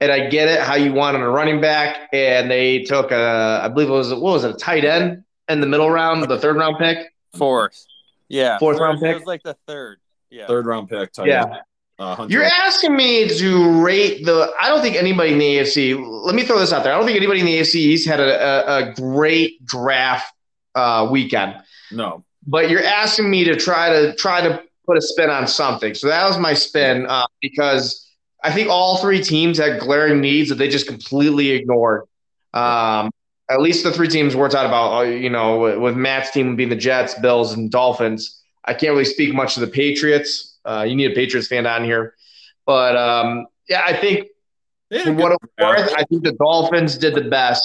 [0.00, 3.68] And I get it how you wanted a running back, and they took a, I
[3.68, 6.56] believe it was what was it, a tight end in the middle round, the third
[6.56, 6.98] round pick,
[7.34, 7.86] fourth,
[8.28, 9.12] yeah, fourth, fourth round pick.
[9.12, 9.98] It was like the third,
[10.28, 11.44] yeah, third round pick, yeah.
[11.44, 11.54] End.
[11.98, 14.52] Uh, You're asking me to rate the.
[14.60, 15.98] I don't think anybody in the AFC.
[16.24, 16.92] Let me throw this out there.
[16.92, 20.30] I don't think anybody in the AFC East had a, a, a great draft
[20.74, 21.54] uh, weekend.
[21.90, 25.94] No, but you're asking me to try to try to put a spin on something.
[25.94, 28.08] So that was my spin uh, because
[28.42, 32.02] I think all three teams had glaring needs that they just completely ignored.
[32.54, 33.10] Um,
[33.50, 36.68] at least the three teams we're talking about, uh, you know, with Matt's team being
[36.68, 38.42] the Jets, Bills, and Dolphins.
[38.64, 40.58] I can't really speak much to the Patriots.
[40.64, 42.14] Uh, you need a Patriots fan on here,
[42.64, 44.28] but um, yeah, I think
[45.04, 47.62] for what worth, I think the Dolphins did the best.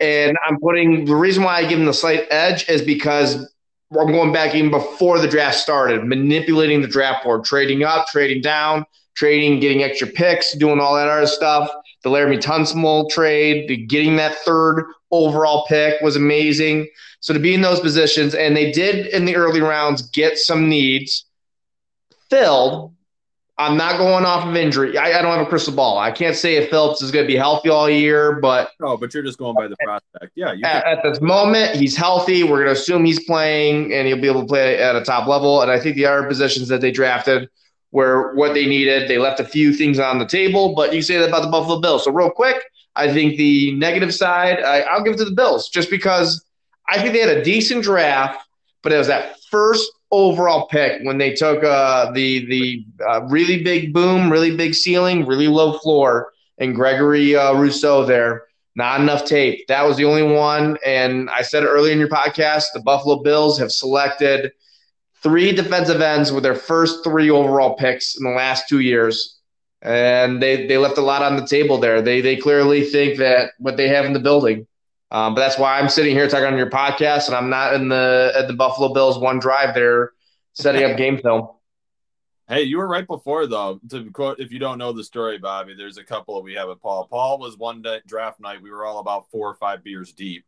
[0.00, 3.53] And I'm putting the reason why I give them the slight edge is because
[3.98, 8.42] I'm going back even before the draft started, manipulating the draft board, trading up, trading
[8.42, 8.84] down,
[9.14, 11.70] trading, getting extra picks, doing all that other stuff.
[12.02, 16.88] The Laremy Tunsil trade, getting that third overall pick was amazing.
[17.20, 20.68] So to be in those positions, and they did in the early rounds get some
[20.68, 21.24] needs
[22.28, 22.93] filled.
[23.56, 24.98] I'm not going off of injury.
[24.98, 25.96] I, I don't have a crystal ball.
[25.96, 29.14] I can't say if Phillips is going to be healthy all year, but oh, but
[29.14, 30.32] you're just going by the prospect.
[30.34, 32.42] Yeah, at, at, this moment, he's healthy.
[32.42, 35.28] We're going to assume he's playing, and he'll be able to play at a top
[35.28, 35.62] level.
[35.62, 37.48] And I think the other positions that they drafted
[37.92, 40.74] were what they needed, they left a few things on the table.
[40.74, 42.04] But you say that about the Buffalo Bills.
[42.04, 42.56] So real quick,
[42.96, 46.44] I think the negative side, I, I'll give it to the Bills just because
[46.88, 48.44] I think they had a decent draft,
[48.82, 53.62] but it was that first overall pick when they took uh, the the uh, really
[53.62, 58.44] big boom, really big ceiling, really low floor, and Gregory uh, Rousseau there.
[58.76, 59.66] Not enough tape.
[59.68, 60.78] That was the only one.
[60.84, 62.72] And I said earlier in your podcast.
[62.74, 64.50] The Buffalo Bills have selected
[65.22, 69.38] three defensive ends with their first three overall picks in the last two years.
[69.80, 72.02] And they, they left a lot on the table there.
[72.02, 74.66] They they clearly think that what they have in the building.
[75.14, 77.88] Um, but that's why I'm sitting here talking on your podcast, and I'm not in
[77.88, 80.10] the at the Buffalo Bills one drive there
[80.54, 81.50] setting up game film.
[82.48, 83.78] Hey, you were right before though.
[83.90, 86.68] To quote, if you don't know the story, Bobby, there's a couple of we have
[86.68, 87.06] with Paul.
[87.06, 88.60] Paul was one day draft night.
[88.60, 90.44] We were all about four or five beers deep,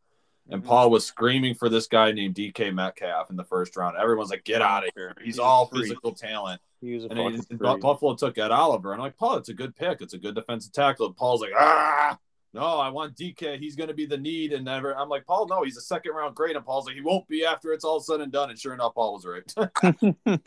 [0.51, 0.69] and mm-hmm.
[0.69, 3.97] Paul was screaming for this guy named DK Metcalf in the first round.
[3.97, 5.15] Everyone's like, "Get out of here!
[5.19, 8.93] He's, He's all physical talent." He was a and, he, and Buffalo took Ed Oliver,
[8.93, 10.01] and I'm like, "Paul, it's a good pick.
[10.01, 12.19] It's a good defensive tackle." And Paul's like, "Ah,
[12.57, 13.59] no, I want DK.
[13.59, 16.13] He's going to be the need." And never, I'm like, "Paul, no, he's a second
[16.13, 18.59] round grade." And Paul's like, "He won't be after it's all said and done." And
[18.59, 19.55] sure enough, Paul was right.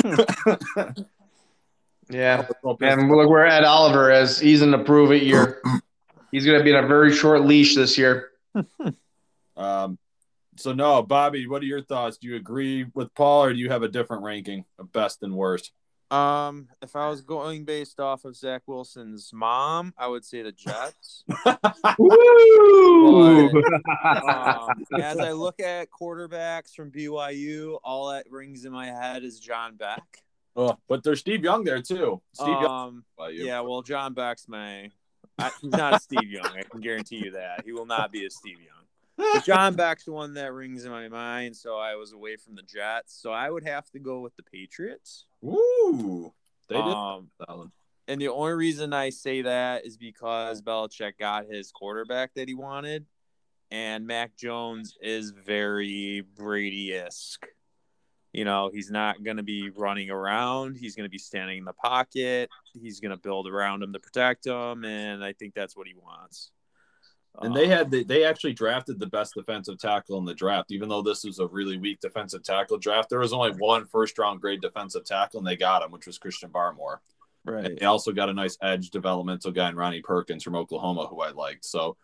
[2.09, 2.45] yeah,
[2.81, 4.39] and look where Ed Oliver is.
[4.39, 5.61] He's in the prove it year.
[6.31, 8.29] He's going to be in a very short leash this year.
[9.59, 9.99] Um,
[10.55, 12.17] so no, Bobby, what are your thoughts?
[12.17, 15.35] Do you agree with Paul, or do you have a different ranking of best and
[15.35, 15.73] worst?
[16.11, 20.51] Um, if I was going based off of Zach Wilson's mom, I would say the
[20.51, 21.23] Jets.
[21.99, 23.51] Woo!
[23.51, 24.69] But, um,
[25.01, 29.75] as I look at quarterbacks from BYU, all that rings in my head is John
[29.75, 30.23] Beck.
[30.55, 32.21] Oh, but there's Steve Young there too.
[32.33, 33.03] Steve Young.
[33.19, 34.89] Um, yeah, well, John Beck's my.
[35.37, 36.47] I, he's not a Steve Young.
[36.47, 38.78] I can guarantee you that he will not be a Steve Young.
[39.19, 41.55] But John Beck's the one that rings in my mind.
[41.55, 43.19] So I was away from the Jets.
[43.21, 45.25] So I would have to go with the Patriots.
[45.43, 46.33] Ooh,
[46.67, 46.83] they did.
[46.85, 47.29] Um,
[48.07, 52.55] and the only reason I say that is because Belichick got his quarterback that he
[52.55, 53.05] wanted,
[53.69, 57.45] and Mac Jones is very Brady esque.
[58.33, 60.77] You know, he's not going to be running around.
[60.77, 62.49] He's going to be standing in the pocket.
[62.79, 65.93] He's going to build around him to protect him, and I think that's what he
[65.95, 66.51] wants.
[67.41, 67.59] And uh-huh.
[67.59, 71.01] they had the, they actually drafted the best defensive tackle in the draft, even though
[71.01, 73.09] this was a really weak defensive tackle draft.
[73.09, 76.17] There was only one first round grade defensive tackle, and they got him, which was
[76.17, 76.97] Christian Barmore.
[77.45, 77.65] Right.
[77.65, 81.21] And they also got a nice edge developmental guy in Ronnie Perkins from Oklahoma, who
[81.21, 81.65] I liked.
[81.65, 81.95] So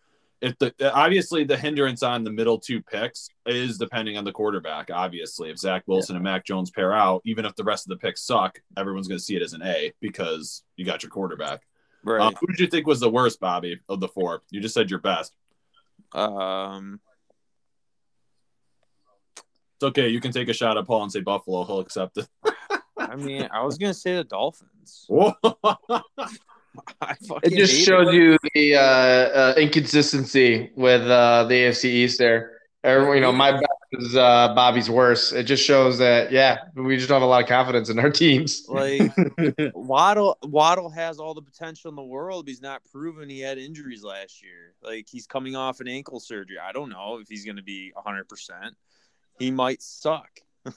[0.41, 4.89] if the obviously the hindrance on the middle two picks is depending on the quarterback.
[4.91, 6.17] Obviously, if Zach Wilson yeah.
[6.17, 9.17] and Mac Jones pair out, even if the rest of the picks suck, everyone's going
[9.17, 11.61] to see it as an A because you got your quarterback.
[12.05, 12.21] Right.
[12.21, 14.43] Um, who did you think was the worst, Bobby, of the four?
[14.51, 15.33] You just said your best.
[16.13, 17.01] Um.
[19.75, 20.07] It's okay.
[20.07, 21.65] You can take a shot at Paul and say Buffalo.
[21.65, 22.27] He'll accept it.
[22.97, 25.07] I mean, I was gonna say the Dolphins.
[27.43, 28.13] it just shows it.
[28.13, 32.54] you the uh, uh, inconsistency with uh, the AFC East there.
[32.85, 33.63] You know, my best
[33.93, 35.31] is uh, Bobby's worse.
[35.31, 38.09] It just shows that, yeah, we just don't have a lot of confidence in our
[38.09, 38.65] teams.
[38.67, 39.11] Like
[39.73, 43.57] Waddle, Waddle has all the potential in the world, but he's not proven he had
[43.57, 44.73] injuries last year.
[44.83, 46.57] Like he's coming off an ankle surgery.
[46.59, 48.27] I don't know if he's going to be 100.
[48.27, 48.75] percent
[49.39, 50.29] He might suck.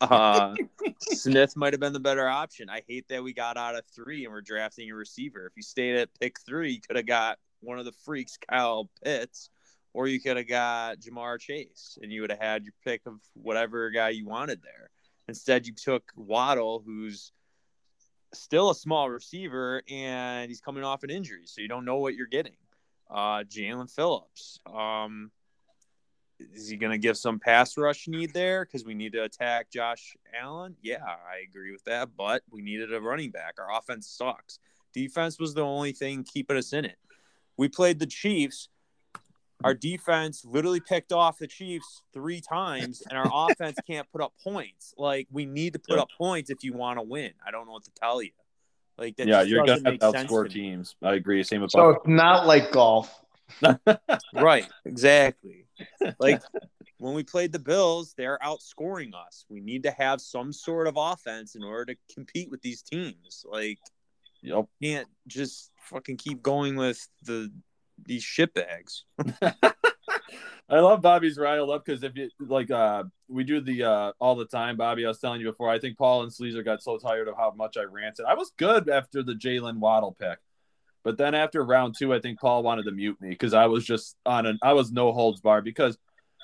[0.00, 0.54] Uh,
[1.00, 2.70] Smith might have been the better option.
[2.70, 5.44] I hate that we got out of three and we're drafting a receiver.
[5.46, 8.88] If you stayed at pick three, you could have got one of the freaks, Kyle
[9.04, 9.50] Pitts,
[9.94, 13.20] or you could have got Ja'Marr Chase, and you would have had your pick of
[13.34, 14.90] whatever guy you wanted there.
[15.28, 17.32] Instead, you took Waddle, who's
[18.32, 22.14] still a small receiver, and he's coming off an injury, so you don't know what
[22.14, 22.56] you're getting.
[23.10, 24.58] Uh, Jaelan Phillips.
[24.66, 25.30] Um,
[26.54, 29.70] is he going to give some pass rush need there because we need to attack
[29.70, 30.76] Josh Allen?
[30.82, 32.10] Yeah, I agree with that.
[32.16, 33.54] But we needed a running back.
[33.58, 34.58] Our offense sucks.
[34.92, 36.96] Defense was the only thing keeping us in it.
[37.56, 38.68] We played the Chiefs.
[39.64, 44.32] Our defense literally picked off the Chiefs three times, and our offense can't put up
[44.42, 44.94] points.
[44.96, 47.32] Like we need to put up points if you want to win.
[47.46, 48.30] I don't know what to tell you.
[48.98, 49.26] Like that.
[49.26, 50.96] Yeah, you're gonna have to outscore teams.
[51.02, 51.42] I agree.
[51.42, 51.70] Same with.
[51.70, 53.22] So it's not like golf.
[54.34, 54.68] right.
[54.84, 55.58] Exactly.
[56.20, 56.40] Like
[56.98, 59.44] when we played the Bills, they're outscoring us.
[59.48, 63.44] We need to have some sort of offense in order to compete with these teams.
[63.50, 63.80] Like,
[64.42, 64.66] yep.
[64.80, 67.50] can't just fucking keep going with the
[68.04, 69.04] these shit bags.
[69.42, 74.34] I love Bobby's riled up because if you like, uh, we do the uh all
[74.34, 75.04] the time, Bobby.
[75.04, 75.68] I was telling you before.
[75.68, 78.26] I think Paul and Sleezer got so tired of how much I ranted.
[78.26, 80.38] I was good after the Jaylen Waddle pick.
[81.04, 83.84] But then after round two, I think Paul wanted to mute me because I was
[83.84, 85.98] just on an I was no holds bar because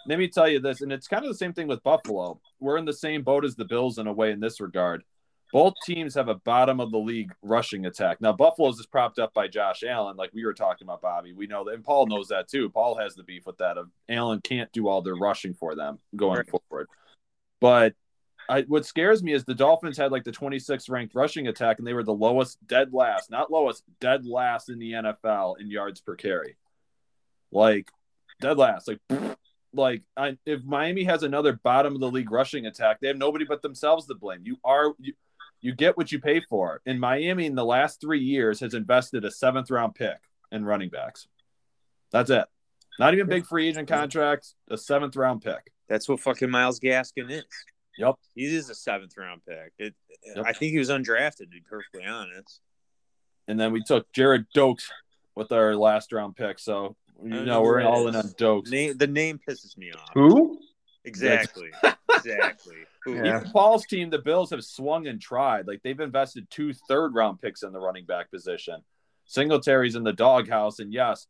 [0.06, 2.40] let me tell you this, and it's kind of the same thing with Buffalo.
[2.60, 5.04] We're in the same boat as the Bills in a way in this regard.
[5.52, 8.20] Both teams have a bottom of the league rushing attack.
[8.20, 11.32] Now Buffalo's is propped up by Josh Allen, like we were talking about, Bobby.
[11.32, 12.68] We know that, and Paul knows that too.
[12.68, 15.98] Paul has the beef with that of Allen can't do all their rushing for them
[16.14, 16.50] going right.
[16.50, 16.88] forward.
[17.60, 17.94] But
[18.48, 21.86] I, what scares me is the Dolphins had like the 26th ranked rushing attack, and
[21.86, 26.00] they were the lowest, dead last, not lowest, dead last in the NFL in yards
[26.00, 26.56] per carry.
[27.52, 27.90] Like
[28.40, 29.00] dead last, like
[29.74, 33.44] like I, if Miami has another bottom of the league rushing attack, they have nobody
[33.44, 34.40] but themselves to blame.
[34.44, 35.12] You are you,
[35.60, 36.80] you get what you pay for.
[36.86, 40.18] In Miami, in the last three years, has invested a seventh round pick
[40.52, 41.26] in running backs.
[42.12, 42.44] That's it.
[42.98, 44.54] Not even big free agent contracts.
[44.70, 45.72] A seventh round pick.
[45.88, 47.44] That's what fucking Myles Gaskin is.
[47.98, 48.14] Yep.
[48.34, 49.72] He is a seventh round pick.
[49.78, 49.94] It,
[50.24, 50.44] yep.
[50.46, 52.60] I think he was undrafted, to be perfectly honest.
[53.46, 54.90] And then we took Gerrid Doaks
[55.34, 56.58] with our last round pick.
[56.58, 58.70] So, you know, know we're all in on Doaks.
[58.70, 60.10] Name, the name pisses me off.
[60.14, 60.60] Who?
[61.08, 61.70] Exactly.
[62.14, 62.76] exactly.
[63.06, 63.42] Yeah.
[63.52, 65.66] Paul's team, the Bills have swung and tried.
[65.66, 68.82] Like they've invested two third round picks in the running back position.
[69.24, 70.78] Singletary's in the doghouse.
[70.78, 71.26] And yes,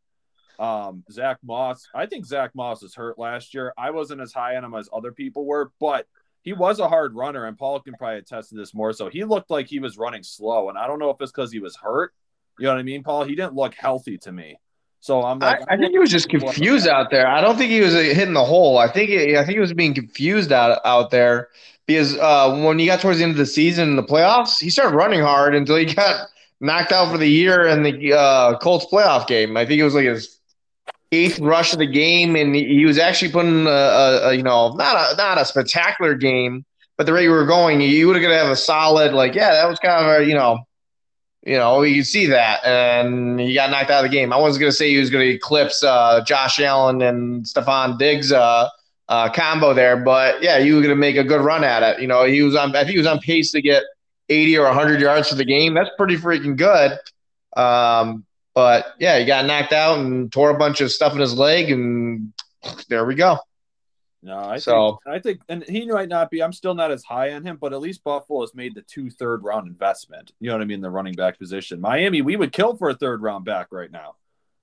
[0.58, 1.86] um, Zach Moss.
[1.94, 3.72] I think Zach Moss was hurt last year.
[3.78, 6.06] I wasn't as high on him as other people were, but
[6.42, 8.92] he was a hard runner, and Paul can probably attest to this more.
[8.92, 11.52] So he looked like he was running slow, and I don't know if it's because
[11.52, 12.12] he was hurt.
[12.58, 13.24] You know what I mean, Paul?
[13.24, 14.58] He didn't look healthy to me.
[15.00, 17.26] So I'm like, I, I think he was just confused out there.
[17.26, 18.78] I don't think he was uh, hitting the hole.
[18.78, 21.48] I think I think he was being confused out out there
[21.86, 24.70] because uh, when he got towards the end of the season in the playoffs, he
[24.70, 26.28] started running hard until he got
[26.60, 29.56] knocked out for the year in the uh, Colts playoff game.
[29.56, 30.38] I think it was like his
[31.12, 34.72] eighth rush of the game, and he was actually putting a, a, a, you know
[34.74, 36.64] not a not a spectacular game,
[36.96, 39.34] but the rate you were going, you would have got to have a solid like,
[39.34, 40.58] yeah, that was kind of a you know,
[41.48, 44.34] you know, you see that, and he got knocked out of the game.
[44.34, 47.98] I wasn't going to say he was going to eclipse uh, Josh Allen and Stefon
[47.98, 48.68] Diggs uh,
[49.08, 52.02] uh, combo there, but yeah, you were going to make a good run at it.
[52.02, 52.76] You know, he was on.
[52.76, 53.82] I think he was on pace to get
[54.28, 55.72] 80 or 100 yards for the game.
[55.72, 56.98] That's pretty freaking good.
[57.56, 61.32] Um, but yeah, he got knocked out and tore a bunch of stuff in his
[61.32, 62.30] leg, and
[62.90, 63.38] there we go.
[64.22, 66.42] No, I So- think I think, and he might not be.
[66.42, 69.10] I'm still not as high on him, but at least Buffalo has made the two
[69.10, 70.32] third round investment.
[70.40, 70.80] You know what I mean?
[70.80, 71.80] The running back position.
[71.80, 74.16] Miami, we would kill for a third round back right now.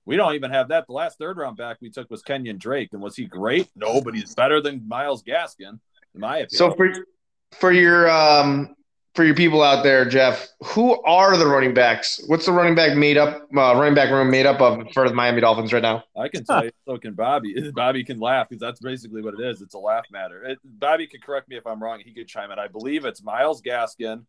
[0.04, 0.86] We don't even have that.
[0.86, 3.68] The last third round back we took was Kenyon Drake, and was he great?
[3.74, 5.80] No, but he's better than Myles Gaskin,
[6.14, 6.50] in my opinion.
[6.50, 6.92] So for
[7.52, 8.74] for your um,
[9.16, 12.20] for your people out there, Jeff, who are the running backs?
[12.26, 15.14] What's the running back made up uh, running back room made up of for the
[15.14, 16.04] Miami Dolphins right now?
[16.16, 17.70] I can tell you, so can Bobby.
[17.74, 19.62] Bobby can laugh because that's basically what it is.
[19.62, 20.44] It's a laugh matter.
[20.44, 22.00] It, Bobby could correct me if I'm wrong.
[22.04, 22.58] He could chime in.
[22.58, 24.26] I believe it's Myles Gaskin,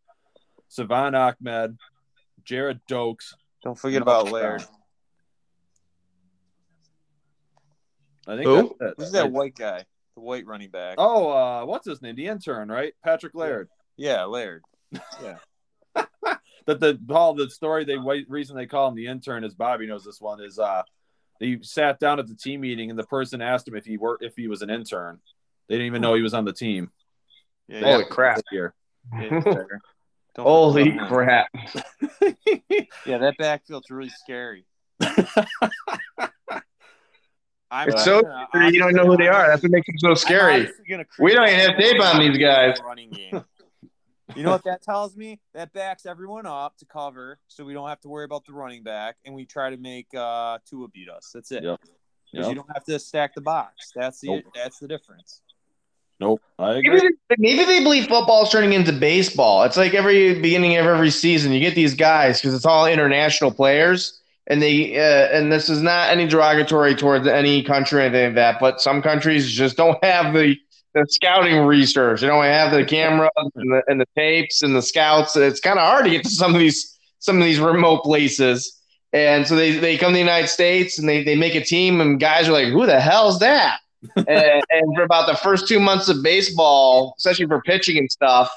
[0.69, 1.77] Salvon Ahmed,
[2.45, 3.33] Gerrid Doaks.
[3.63, 4.63] Don't forget about Laird.
[8.25, 8.75] I think Who?
[8.79, 8.95] that's it.
[8.97, 9.83] Who's that white guy?
[10.15, 10.95] The white running back.
[10.97, 12.15] Oh, uh, what's his name?
[12.15, 12.93] The intern, right?
[13.03, 13.69] Patrick Laird.
[13.97, 14.63] Yeah, Laird.
[16.65, 19.87] That the Paul, the story they wait reason they call him the intern is Bobby
[19.87, 20.83] knows this one is uh
[21.39, 24.17] he sat down at the team meeting and the person asked him if he were
[24.19, 25.19] if he was an intern.
[25.69, 26.91] They didn't even know he was on the team.
[27.69, 28.41] Yeah, Holy yeah, crap!
[28.51, 28.73] Here.
[29.13, 29.29] yeah,
[30.37, 31.07] Holy forget about him.
[31.07, 31.47] crap!
[33.05, 34.65] Yeah, that backfield's really scary.
[37.69, 39.47] I'm It's so gonna- you don't know who they are.
[39.47, 40.69] That's what makes them so scary.
[41.19, 42.77] We don't even have tape on these guys.
[42.83, 43.43] Running game.
[44.35, 45.39] You know what that tells me?
[45.53, 48.83] That backs everyone up to cover, so we don't have to worry about the running
[48.83, 51.31] back, and we try to make uh, Tua beat us.
[51.33, 51.63] That's it.
[51.63, 51.79] Yep.
[51.79, 51.89] 'Cause
[52.33, 52.49] Yep.
[52.49, 53.91] You don't have to stack the box.
[53.95, 54.43] That's the Nope.
[54.53, 55.41] that's the difference.
[56.19, 56.41] Nope.
[56.59, 56.89] I agree.
[56.99, 59.63] Maybe they, maybe they believe football's turning into baseball.
[59.63, 63.51] It's like every beginning of every season, you get these guys because it's all international
[63.51, 68.25] players, and they uh, and this is not any derogatory towards any country or anything
[68.25, 68.59] like that.
[68.59, 70.57] But some countries just don't have the
[70.97, 72.21] the scouting research.
[72.21, 75.35] They don't have the cameras and the, and the tapes and the scouts.
[75.35, 78.79] It's kind of hard to get to some of these some of these remote places.
[79.13, 82.01] And so they, they come to the United States and they, they make a team
[82.01, 83.79] and guys are like, who the hell's that?
[84.15, 84.27] and,
[84.69, 88.51] and for about the first two months of baseball, especially for pitching and stuff,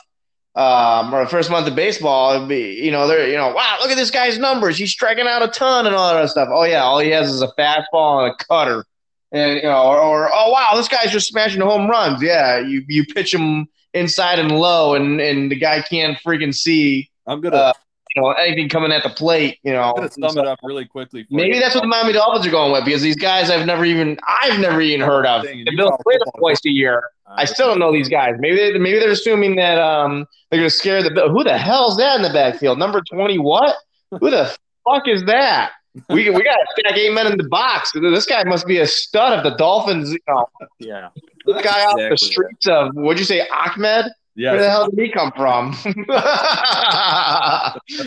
[0.56, 3.76] um, or the first month of baseball, it'd be, you know, they're, you know, wow,
[3.80, 4.76] look at this guy's numbers.
[4.76, 6.48] He's striking out a ton and all that other stuff.
[6.52, 8.84] Oh, yeah, all he has is a fastball and a cutter.
[9.32, 12.22] And, you know, or, or oh, wow, this guy's just smashing home runs.
[12.22, 17.10] Yeah, you, you pitch him inside and low, and, and the guy can't freaking see,
[17.26, 17.72] I'm gonna, Uh,
[18.14, 19.94] you know, anything coming at the plate, you know.
[19.96, 21.26] I'm sum it up really quickly.
[21.30, 21.60] Maybe you.
[21.60, 24.58] that's what the Miami Dolphins are going with because these guys I've never even I've
[24.58, 25.44] never even heard of.
[25.44, 27.04] Thing, They build follow twice a year.
[27.28, 28.34] I still don't know these guys.
[28.40, 32.16] Maybe they, maybe they're assuming that um they're gonna scare the who the hell's that
[32.16, 32.78] in the backfield?
[32.80, 33.76] Number twenty what?
[34.10, 35.70] Who the fuck is that?
[36.08, 37.90] We we got to stack eight men in the box.
[37.94, 40.46] This guy must be a stud of the Dolphins, you know,
[40.78, 41.08] Yeah.
[41.46, 42.28] this guy off the Exactly.
[42.32, 44.06] streets of what'd you say, Ahmed?
[44.36, 44.52] Yeah.
[44.52, 45.74] Where the hell did he come from?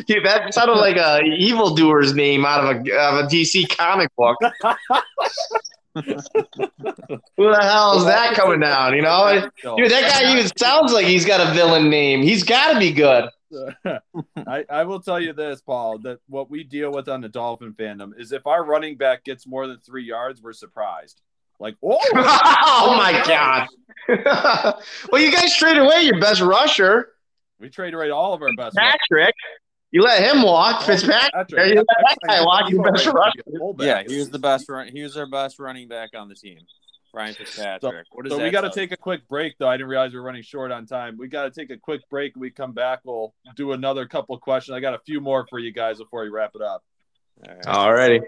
[0.07, 4.37] Yeah, that sounded like a evildoer's name out of a of a DC comic book.
[5.95, 6.03] Who
[7.37, 8.95] the hell is that coming down?
[8.95, 12.21] You know, dude, that guy even sounds like he's got a villain name.
[12.21, 13.29] He's got to be good.
[14.47, 17.73] I, I will tell you this, Paul, that what we deal with on the Dolphin
[17.73, 21.21] fandom is if our running back gets more than three yards, we're surprised.
[21.59, 23.67] Like, oh, oh my god!
[25.11, 27.13] well, you guys traded away your best rusher,
[27.59, 28.75] we trade away all of our best.
[28.75, 29.35] Patrick.
[29.91, 31.51] You let him walk, oh, Fitzpatrick.
[31.51, 32.69] You let that guy walk.
[32.69, 33.43] Your best rusher.
[33.77, 34.87] Yeah, he was the best run.
[34.87, 36.57] He was our best running back on the team,
[37.13, 38.07] Ryan Fitzpatrick.
[38.11, 39.67] what is So that we got to take a quick break, though.
[39.67, 41.15] I didn't realize we were running short on time.
[41.17, 42.35] We got to take a quick break.
[42.35, 44.75] When we come back, we'll do another couple of questions.
[44.75, 46.83] I got a few more for you guys before we wrap it up.
[47.67, 48.21] All righty.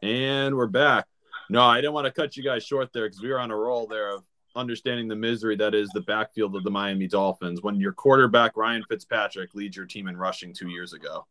[0.00, 1.06] And we're back.
[1.50, 3.56] No, I didn't want to cut you guys short there because we were on a
[3.56, 4.22] roll there of
[4.56, 8.84] understanding the misery that is the backfield of the Miami Dolphins when your quarterback Ryan
[8.88, 11.26] Fitzpatrick leads your team in rushing two years ago.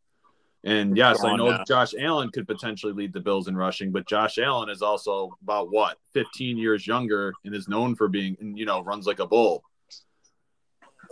[0.64, 1.64] And yes, I know now.
[1.68, 5.70] Josh Allen could potentially lead the Bills in rushing, but Josh Allen is also about
[5.70, 9.26] what 15 years younger and is known for being, and you know, runs like a
[9.26, 9.62] bull.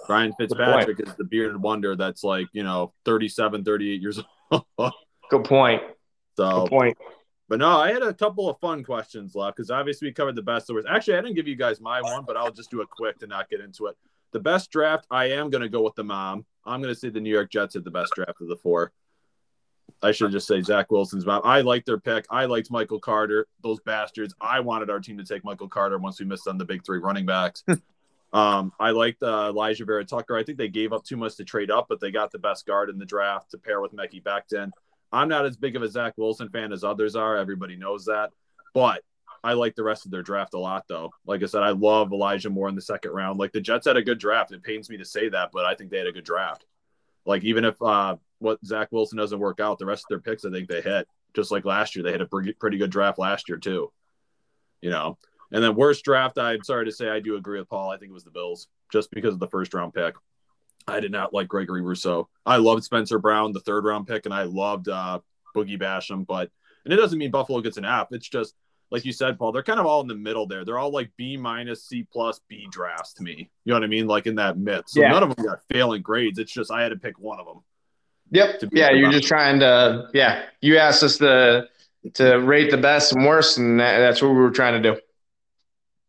[0.07, 4.64] Brian Fitzpatrick is the bearded wonder that's like, you know, 37, 38 years old.
[5.30, 5.82] Good point.
[6.34, 6.98] so Good point.
[7.48, 10.42] but no, I had a couple of fun questions left because obviously we covered the
[10.42, 10.72] best.
[10.72, 13.18] Was actually I didn't give you guys my one, but I'll just do it quick
[13.18, 13.96] to not get into it.
[14.32, 16.46] The best draft, I am going to go with the mom.
[16.64, 18.92] I'm going to say the New York Jets had the best draft of the four.
[20.03, 21.43] I should just say Zach Wilson's mom.
[21.45, 22.26] I liked their pick.
[22.28, 23.47] I liked Michael Carter.
[23.62, 24.35] Those bastards.
[24.41, 26.99] I wanted our team to take Michael Carter once we missed on the big three
[26.99, 27.62] running backs.
[28.33, 30.37] um, I liked uh, Alijah Vera Tucker.
[30.37, 32.66] I think they gave up too much to trade up, but they got the best
[32.66, 34.70] guard in the draft to pair with Mekhi Becton.
[35.12, 37.37] I'm not as big of a Zach Wilson fan as others are.
[37.37, 38.30] Everybody knows that.
[38.74, 39.03] But
[39.45, 41.11] I like the rest of their draft a lot, though.
[41.26, 43.39] Like I said, I love Elijah Moore in the second round.
[43.39, 44.53] Like the Jets had a good draft.
[44.53, 46.64] It pains me to say that, but I think they had a good draft.
[47.24, 50.44] Like even if uh, what Zach Wilson doesn't work out, the rest of their picks,
[50.44, 51.06] I think they hit.
[51.34, 53.90] Just like last year, they had a pretty, good draft last year too.
[54.80, 55.16] You know,
[55.52, 57.90] and then worst draft, I'm sorry to say, I do agree with Paul.
[57.90, 60.14] I think it was the Bills, just because of the first round pick.
[60.88, 62.28] I did not like Gregory Rousseau.
[62.44, 65.20] I loved Spencer Brown, the third round pick, and I loved uh,
[65.54, 66.26] Boogie Basham.
[66.26, 66.50] But
[66.84, 68.08] and it doesn't mean Buffalo gets an app.
[68.10, 68.54] It's just
[68.93, 69.53] like you said, Paul.
[69.53, 70.64] They're kind of all in the middle there.
[70.64, 73.51] They're all like B minus, C plus, B drafts to me.
[73.64, 74.07] You know what I mean?
[74.07, 74.86] Like in that mid.
[74.86, 75.09] So Yeah.
[75.09, 76.38] none of them got failing grades.
[76.38, 77.61] It's just I had to pick one of them.
[78.30, 78.64] Yep.
[78.70, 80.09] Yeah, you're just trying to.
[80.12, 81.68] Yeah, you asked us to
[82.14, 85.01] to rate the best and worst, and that, that's what we were trying to do.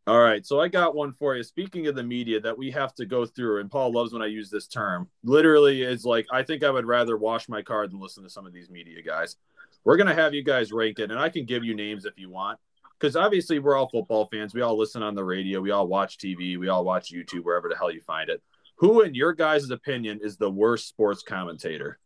[0.06, 1.44] All right, so I got one for you.
[1.44, 4.26] Speaking of the media that we have to go through, and Paul loves when I
[4.26, 5.08] use this term.
[5.24, 8.46] Literally, is like I think I would rather wash my car than listen to some
[8.46, 9.38] of these media guys.
[9.86, 12.30] We're gonna have you guys rank it, and I can give you names if you
[12.30, 12.60] want,
[13.04, 14.54] because obviously we're all football fans.
[14.54, 17.68] We all listen on the radio, we all watch TV, we all watch YouTube, wherever
[17.68, 18.42] the hell you find it.
[18.78, 22.00] Who, in your guys' opinion, is the worst sports commentator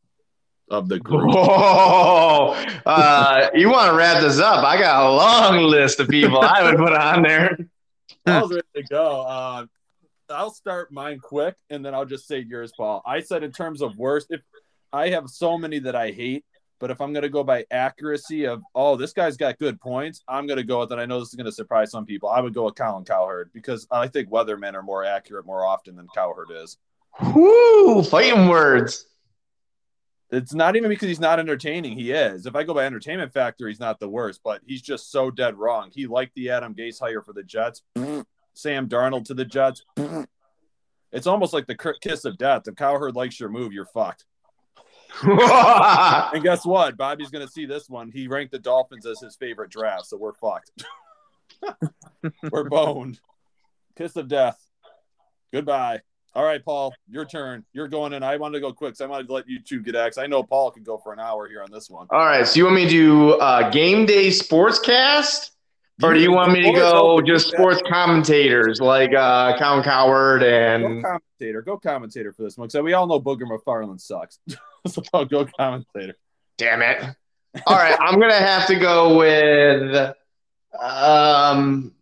[0.71, 1.29] of the group?
[1.35, 2.55] Whoa!
[2.83, 4.65] Uh, you want to wrap this up?
[4.65, 7.55] I got a long list of people I would put on there.
[8.25, 9.21] I was ready to go.
[9.21, 9.65] Uh,
[10.31, 13.03] I'll start mine quick, and then I'll just say yours, Paul.
[13.05, 14.41] I said in terms of worst, if
[14.91, 16.43] I have so many that I hate,
[16.79, 20.23] but if I'm going to go by accuracy of, oh, this guy's got good points,
[20.27, 22.29] I'm going to go with, and I know this is going to surprise some people.
[22.29, 25.95] I would go with Colin Cowherd because I think weathermen are more accurate more often
[25.95, 26.77] than Cowherd is.
[27.33, 28.03] Whoo!
[28.03, 29.05] Fighting words.
[30.29, 31.97] It's not even because he's not entertaining.
[31.97, 32.45] He is.
[32.45, 35.55] If I go by entertainment factor, he's not the worst, but he's just so dead
[35.55, 35.89] wrong.
[35.93, 37.81] He liked the Adam Gase hire for the Jets.
[38.53, 39.83] Sam Darnold to the Jets.
[41.13, 42.67] It's almost like the kiss of death.
[42.67, 44.25] If Cowherd likes your move, you're fucked.
[46.33, 46.97] And guess what?
[46.97, 48.11] Bobby's going to see this one.
[48.11, 50.71] He ranked the Dolphins as his favorite draft, so we're fucked.
[52.51, 53.19] we're boned.
[53.97, 54.59] Kiss of death.
[55.51, 56.01] Goodbye.
[56.35, 57.65] All right, Paul, your turn.
[57.73, 58.21] You're going in.
[58.21, 60.19] I wanted to go quick, so I wanted to let you two get X.
[60.19, 62.05] I know Paul can go for an hour here on this one.
[62.11, 62.45] All right.
[62.45, 65.49] So you want me to do uh, game day sportscast,
[66.03, 70.47] or do you want me to go just sports commentators like uh, Colin Cowherd Go
[70.47, 71.61] and commentator.
[71.63, 72.69] Go commentator for this one.
[72.69, 74.37] So we all know Booger McFarland sucks.
[74.93, 76.15] so I'll go commentator.
[76.57, 77.03] damn it?
[77.65, 80.13] All right, I'm gonna have to go with.
[80.79, 81.93] Um,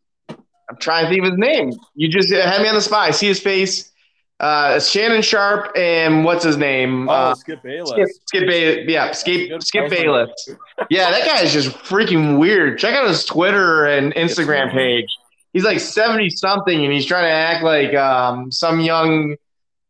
[0.70, 1.72] I'm trying to think of his name.
[1.96, 3.08] You just had me on the spot.
[3.08, 3.92] I see his face.
[4.38, 7.08] Uh, it's Shannon Sharpe and what's his name?
[7.08, 7.90] Oh, Uh, Skip Bayless.
[7.92, 8.86] Skip, Skip Bayless.
[8.90, 10.50] Yeah, Skip, Skip Bayless.
[10.90, 12.78] Yeah, that guy is just freaking weird.
[12.78, 15.08] Check out his Twitter and Instagram page.
[15.54, 19.38] He's like 70 something and he's trying to act like um, some young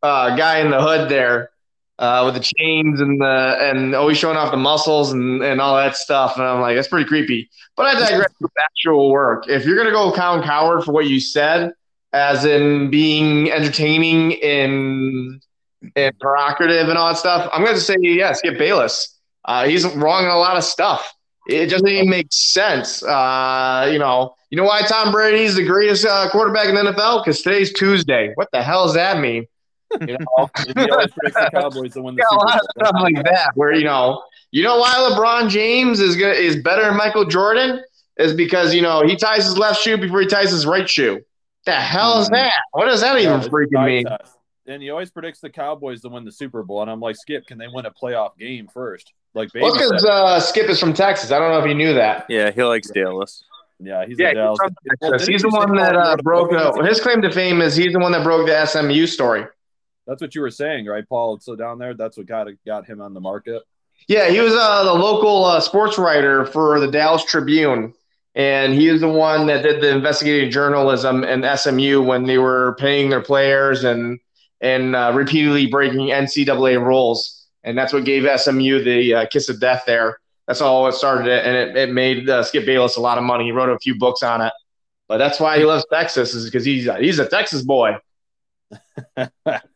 [0.00, 1.50] uh, guy in the hood there
[1.98, 5.76] uh, with the chains and the and always showing off the muscles and, and all
[5.76, 6.36] that stuff.
[6.36, 7.48] And I'm like, that's pretty creepy.
[7.76, 9.48] But I digress actual work.
[9.48, 11.72] If you're gonna go Colin Cowherd for what you said,
[12.12, 15.42] as in being entertaining and
[15.94, 19.18] and provocative and all that stuff, I'm gonna say yes, get Bayless.
[19.44, 21.12] Uh, he's wrong in a lot of stuff.
[21.48, 23.04] It doesn't even make sense.
[23.04, 27.24] Uh, you know, you know why Tom Brady's the greatest uh, quarterback in the NFL?
[27.24, 28.32] Because today's Tuesday.
[28.34, 29.46] What the hell does that mean?
[30.00, 32.86] You know, He always predicts the Cowboys to win the got a lot of Super
[32.86, 33.02] stuff Bowl.
[33.02, 33.50] like that.
[33.54, 37.82] Where you know, you know why LeBron James is good is better than Michael Jordan
[38.18, 41.20] is because you know he ties his left shoe before he ties his right shoe.
[41.66, 42.32] The hell is Mhm.
[42.32, 42.52] that?
[42.72, 44.04] What does that Yeah, even freaking mean?
[44.06, 44.32] test.
[44.68, 46.82] And he always predicts the Cowboys to win the Super Bowl.
[46.82, 49.12] And I'm like, Skip, can they win a playoff game first?
[49.34, 50.10] Like, Well, because said.
[50.10, 51.30] uh, Skip is from Texas.
[51.30, 52.26] I don't know if you knew that.
[52.28, 53.44] Yeah, he likes Dallas.
[53.78, 54.58] yeah, he's Yeah, a he's Dallas.
[54.58, 55.28] from Well, Texas.
[55.28, 56.50] He's the one that uh, broke.
[56.50, 59.44] book Uh, his claim to fame is he's the one that broke the SMU story.
[60.06, 61.38] That's what you were saying, right, Paul?
[61.40, 63.62] So down there, that's what got got him on the market.
[64.08, 67.92] Yeah, he was uh, the local uh, sports writer for the Dallas Tribune,
[68.34, 72.76] and he is the one that did the investigative journalism in SMU when they were
[72.78, 74.20] paying their players and
[74.60, 79.60] and uh, repeatedly breaking NCAA rules, and that's what gave SMU the uh, kiss of
[79.60, 80.18] death there.
[80.46, 83.24] That's all it started, it, and it, it made uh, Skip Bayless a lot of
[83.24, 83.44] money.
[83.44, 84.52] He wrote a few books on it,
[85.08, 87.96] but that's why he loves Texas is because he's he's a Texas boy.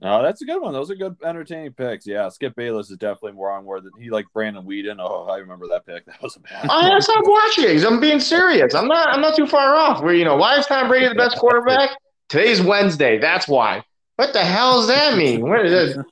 [0.00, 0.72] Oh, that's a good one.
[0.72, 2.06] Those are good, entertaining picks.
[2.06, 4.98] Yeah, Skip Bayless is definitely more on where he like Brandon Weeden.
[5.00, 6.04] Oh, I remember that pick.
[6.06, 6.64] That was a bad.
[6.70, 8.74] I gotta stop watching I'm being serious.
[8.74, 9.08] I'm not.
[9.08, 10.02] I'm not too far off.
[10.02, 11.90] Where you know why is Tom Brady the best quarterback?
[12.28, 13.18] Today's Wednesday.
[13.18, 13.82] That's why.
[14.18, 15.42] What the hell does that mean?
[15.48, 16.06] What is it?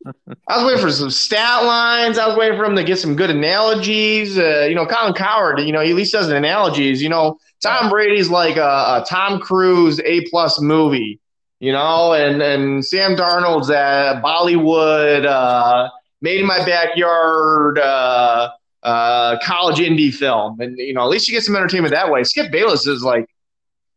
[0.46, 2.18] I was waiting for some stat lines.
[2.18, 4.38] I was waiting for him to get some good analogies.
[4.38, 7.02] Uh, you know, Colin Cowherd, you know, he at least does analogies.
[7.02, 11.18] You know, Tom Brady's like a, a Tom Cruise A plus movie,
[11.60, 15.88] you know, and, and Sam Darnold's at Bollywood, uh,
[16.20, 18.50] made in my backyard, uh,
[18.82, 20.60] uh, college indie film.
[20.60, 22.22] And, you know, at least you get some entertainment that way.
[22.24, 23.28] Skip Bayless is like,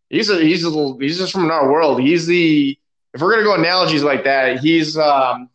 [0.09, 2.01] he's a, he's a he's just from another world.
[2.01, 2.77] He's the,
[3.13, 5.49] if we're gonna go analogies like that, he's um,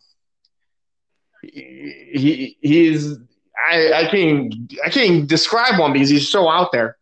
[1.43, 3.17] he he's
[3.71, 6.97] I I can't I can't describe one because he's so out there.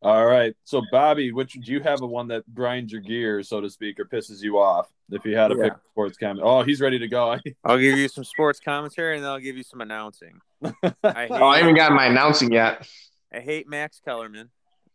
[0.00, 3.60] All right, so Bobby, which do you have a one that grinds your gears, so
[3.60, 4.88] to speak, or pisses you off?
[5.10, 5.64] If you had to Yeah.
[5.64, 7.36] pick a sports comment, oh, he's ready to go.
[7.64, 10.38] I'll give you some sports commentary and then I'll give you some announcing.
[10.62, 10.70] I
[11.02, 12.86] hate, Oh, I haven't gotten my announcing yet.
[13.34, 14.50] I hate Max Kellerman.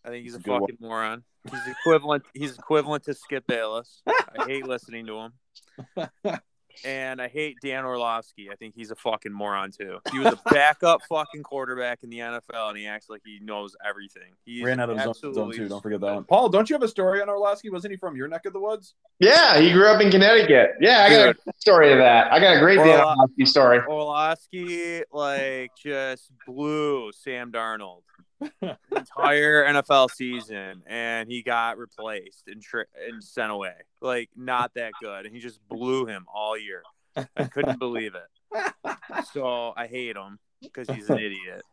[0.06, 0.62] I think he's a Good one.
[0.62, 1.24] fucking moron.
[1.51, 2.24] He's equivalent.
[2.34, 4.01] He's equivalent to Skip Bayless.
[4.08, 6.10] I hate listening to him.
[6.86, 8.49] And I hate Dan Orlovsky.
[8.51, 9.99] I think he's a fucking moron too.
[10.11, 13.76] He was a backup fucking quarterback in the NFL, and he acts like he knows
[13.88, 14.34] everything.
[14.45, 15.69] He Ran out of zone, absolutely zone two.
[15.69, 16.24] Don't forget that one.
[16.24, 17.69] Paul, don't you have a story on Orlovsky?
[17.69, 18.95] Wasn't he from your neck of the woods?
[19.19, 20.71] Yeah, he grew up in Connecticut.
[20.80, 22.32] Yeah, I got a story of that.
[22.32, 23.80] I got a great Dan Well, Orlovsky story.
[23.88, 28.12] Orlovsky like just blew Sam Darnold the
[28.95, 33.73] entire NFL season, and he got replaced and tri- and sent away.
[34.01, 36.83] Like not that good, and he just blew him all year.
[37.15, 38.91] I couldn't believe it.
[39.33, 41.63] So I hate him because he's an idiot.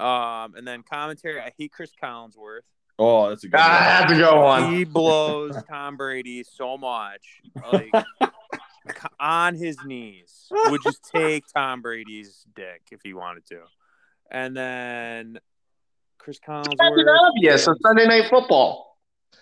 [0.00, 2.60] Um, and then commentary, I hate Chris Collinsworth.
[2.98, 3.82] Oh, that's a good I one.
[3.82, 4.74] have to go on.
[4.74, 7.92] He blows Tom Brady so much, like
[9.20, 10.46] on his knees.
[10.50, 13.60] Would just take Tom Brady's dick if he wanted to.
[14.30, 15.38] And then
[16.26, 17.18] Chris That's Collinsworth.
[17.20, 17.68] obvious.
[17.68, 18.98] It's Sunday Night Football.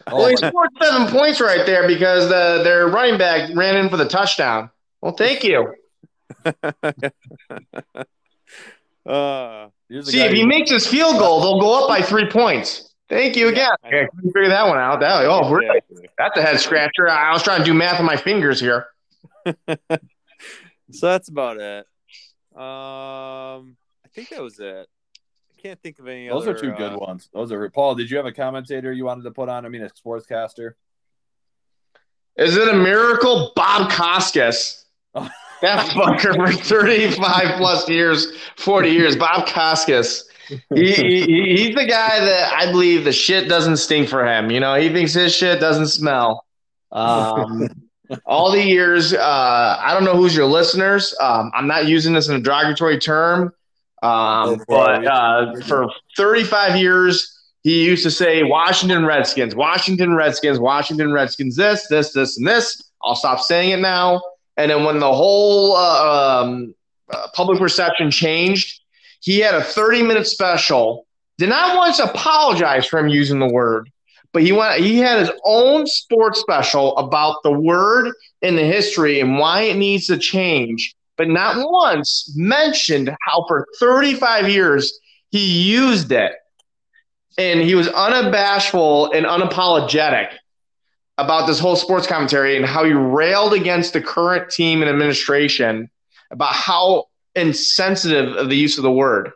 [0.06, 3.88] Oh, well, he scored seven points right there because the, their running back ran in
[3.88, 4.68] for the touchdown.
[5.00, 5.74] Well, thank you.
[9.06, 9.68] Uh,
[10.00, 12.94] See, if he who- makes his field goal, they'll go up by three points.
[13.10, 13.70] Thank you again.
[13.84, 13.98] I know.
[13.98, 15.00] Okay, couldn't figure that one out.
[15.00, 16.08] That oh, we're, exactly.
[16.16, 17.06] that's a head scratcher.
[17.06, 18.86] I was trying to do math on my fingers here.
[20.90, 21.86] So that's about it.
[22.56, 24.88] Um, I think that was it.
[25.64, 26.50] I can't think of any Those other.
[26.54, 27.30] are two good uh, ones.
[27.32, 27.94] Those are Paul.
[27.94, 29.64] Did you have a commentator you wanted to put on?
[29.64, 30.72] I mean, a sportscaster.
[32.36, 33.52] Is it a miracle?
[33.56, 34.84] Bob Costas.
[35.14, 35.28] Oh.
[35.62, 39.16] That fucker for 35 plus years, 40 years.
[39.16, 40.28] Bob Costas.
[40.48, 44.50] He, he, he's the guy that I believe the shit doesn't stink for him.
[44.50, 46.44] You know, he thinks his shit doesn't smell.
[46.92, 47.68] Um,
[48.26, 51.14] all the years, uh, I don't know who's your listeners.
[51.18, 53.54] Um, I'm not using this in a derogatory term,
[54.04, 61.10] um, but uh, for 35 years, he used to say Washington Redskins, Washington Redskins, Washington
[61.10, 62.90] Redskins, this, this, this, and this.
[63.02, 64.20] I'll stop saying it now.
[64.58, 66.74] And then when the whole uh, um,
[67.10, 68.82] uh, public perception changed,
[69.20, 71.06] he had a 30 minute special.
[71.38, 73.90] Did not once apologize for him using the word,
[74.34, 74.82] but he went.
[74.82, 79.76] He had his own sports special about the word and the history and why it
[79.76, 80.94] needs to change.
[81.16, 84.98] But not once mentioned how for 35 years
[85.30, 86.32] he used it,
[87.38, 90.28] and he was unabashful and unapologetic
[91.18, 95.90] about this whole sports commentary and how he railed against the current team and administration
[96.30, 99.30] about how insensitive of the use of the word.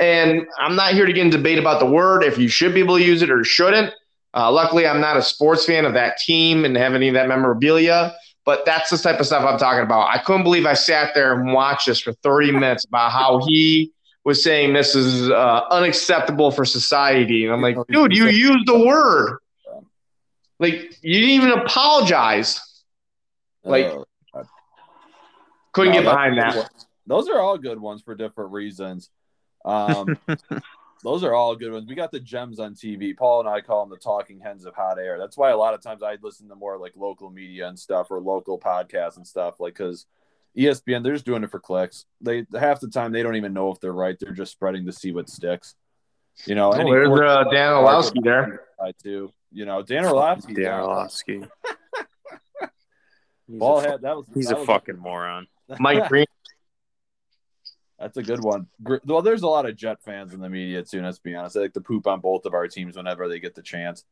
[0.00, 2.80] And I'm not here to get in debate about the word, if you should be
[2.80, 3.94] able to use it or shouldn't.
[4.34, 7.28] Uh, luckily, I'm not a sports fan of that team and have any of that
[7.28, 8.14] memorabilia,
[8.44, 10.08] but that's the type of stuff I'm talking about.
[10.08, 13.92] I couldn't believe I sat there and watched this for 30 minutes about how he
[14.24, 17.44] was saying this is uh, unacceptable for society.
[17.44, 19.38] And I'm like, dude, you used the word.
[20.58, 22.60] Like, you didn't even apologize.
[23.64, 24.44] Like, Uh,
[25.72, 26.70] Couldn't no, get behind that.
[27.06, 29.10] Those are all good ones for different reasons.
[29.64, 30.16] Um,
[31.02, 31.86] those are all good ones.
[31.88, 33.16] We got the gems on TV.
[33.16, 35.18] Paul and I call them the talking hens of hot air.
[35.18, 38.10] That's why a lot of times I listen to more like local media and stuff
[38.10, 39.58] or local podcasts and stuff.
[39.58, 40.06] Like because
[40.56, 42.04] ESPN, they're just doing it for clicks.
[42.20, 44.16] They half the time they don't even know if they're right.
[44.20, 45.74] They're just spreading to see what sticks.
[46.46, 48.62] You know, Oh, there's uh, Dan Orlovsky there.
[48.80, 49.32] I do.
[49.50, 50.54] You know, Dan Orlovsky.
[50.54, 51.42] Dan Orlovsky.
[53.48, 54.00] He's, Ball a, fu- head.
[54.02, 55.46] That was he's that a was fucking moron.
[55.78, 56.26] Mike Green.
[58.02, 58.66] That's a good one.
[59.04, 61.00] Well, there's a lot of Jet fans in the media too.
[61.00, 61.54] Let's be honest.
[61.54, 64.04] They like to poop on both of our teams whenever they get the chance.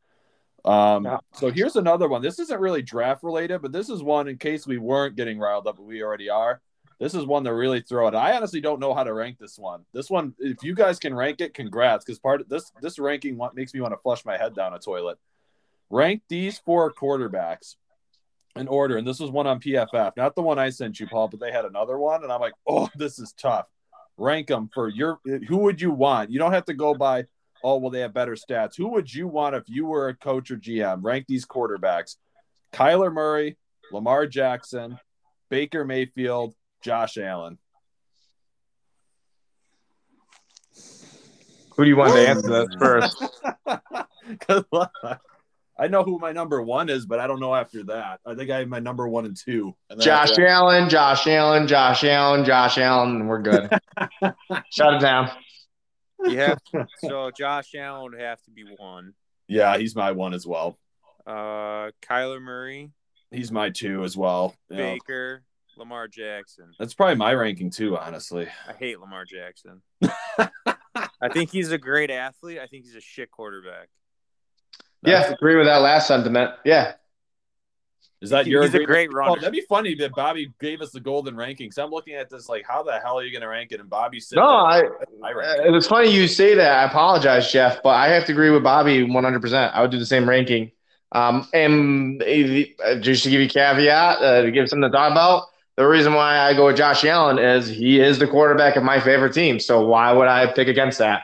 [0.63, 1.17] Um, Yeah.
[1.33, 2.21] So here's another one.
[2.21, 5.67] This isn't really draft related, but this is one in case we weren't getting riled
[5.67, 6.61] up, but we already are.
[6.99, 8.15] This is one to really throw it.
[8.15, 9.83] I honestly don't know how to rank this one.
[9.91, 12.05] This one, if you guys can rank it, congrats.
[12.05, 14.79] Because part of this this ranking makes me want to flush my head down a
[14.79, 15.17] toilet.
[15.89, 17.75] Rank these four quarterbacks
[18.55, 21.27] in order, and this was one on PFF, not the one I sent you, Paul,
[21.27, 23.65] but they had another one, and I'm like, oh, this is tough.
[24.21, 25.19] Rank them for your.
[25.47, 26.29] Who would you want?
[26.29, 27.25] You don't have to go by.
[27.63, 28.77] Oh, well, they have better stats.
[28.77, 30.99] Who would you want if you were a coach or GM?
[31.01, 32.17] Rank these quarterbacks:
[32.71, 33.57] Kyler Murray,
[33.91, 34.99] Lamar Jackson,
[35.49, 36.53] Baker Mayfield,
[36.83, 37.57] Josh Allen.
[41.75, 44.45] Who do you want to answer that first?
[44.47, 45.21] Good luck.
[45.81, 48.19] I know who my number one is, but I don't know after that.
[48.23, 49.75] I think I have my number one and two.
[49.89, 53.25] And Josh that- Allen, Josh Allen, Josh Allen, Josh Allen.
[53.25, 53.67] We're good.
[54.69, 55.31] Shut it down.
[56.23, 56.53] Yeah.
[56.99, 59.13] so Josh Allen would have to be one.
[59.47, 60.77] Yeah, he's my one as well.
[61.25, 62.91] Uh, Kyler Murray,
[63.31, 64.53] He's my two as well.
[64.69, 65.41] You know, Baker,
[65.77, 66.73] Lamar Jackson.
[66.77, 68.47] that's probably my ranking too, honestly.
[68.67, 69.81] I hate Lamar Jackson.
[70.37, 72.59] I think he's a great athlete.
[72.59, 73.89] I think he's a shit quarterback.
[75.03, 76.51] Yeah, agree with that last sentiment.
[76.63, 76.93] Yeah.
[78.21, 78.61] Is that your?
[78.61, 78.87] he's a agreement?
[78.87, 79.41] great Oh, runner.
[79.41, 81.79] that'd be funny that Bobby gave us the golden rankings.
[81.79, 83.79] I'm looking at this like, how the hell are you going to rank it?
[83.79, 84.83] And Bobby said, No, I.
[85.23, 86.71] I rank It's funny you say that.
[86.71, 89.71] I apologize, Jeff, but I have to agree with Bobby 100%.
[89.73, 90.71] I would do the same ranking.
[91.13, 95.11] Um, and uh, just to give you a caveat, uh, to give something to talk
[95.11, 98.83] about, the reason why I go with Josh Allen is he is the quarterback of
[98.83, 99.59] my favorite team.
[99.59, 101.23] So why would I pick against that?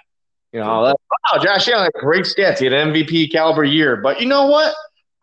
[0.52, 0.96] You know, like,
[1.34, 2.60] wow, Josh Allen, great stats.
[2.60, 3.98] He had an MVP caliber year.
[3.98, 4.74] But you know what?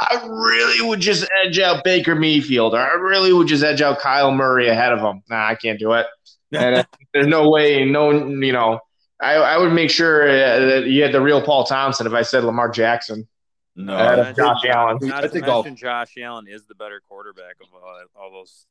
[0.00, 4.00] I really would just edge out Baker Mayfield, or I really would just edge out
[4.00, 5.22] Kyle Murray ahead of him.
[5.30, 6.06] Nah, I can't do it.
[6.52, 8.78] And uh, there's no way, no, you know,
[9.20, 12.22] I, I would make sure uh, that you had the real Paul Thompson if I
[12.22, 13.26] said Lamar Jackson.
[13.74, 14.98] No, Not to Josh mention- Allen.
[15.00, 18.30] Not I to think I'll- mention Josh Allen is the better quarterback of all, all
[18.30, 18.66] those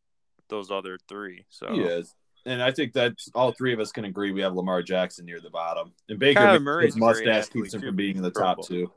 [0.48, 1.44] those other three.
[1.50, 2.14] So he is.
[2.46, 5.40] And I think that all three of us can agree we have Lamar Jackson near
[5.40, 5.94] the bottom.
[6.10, 7.88] And Baker, Kyler his Murray's a great mustache athlete, keeps him too.
[7.88, 8.92] from being in the top two.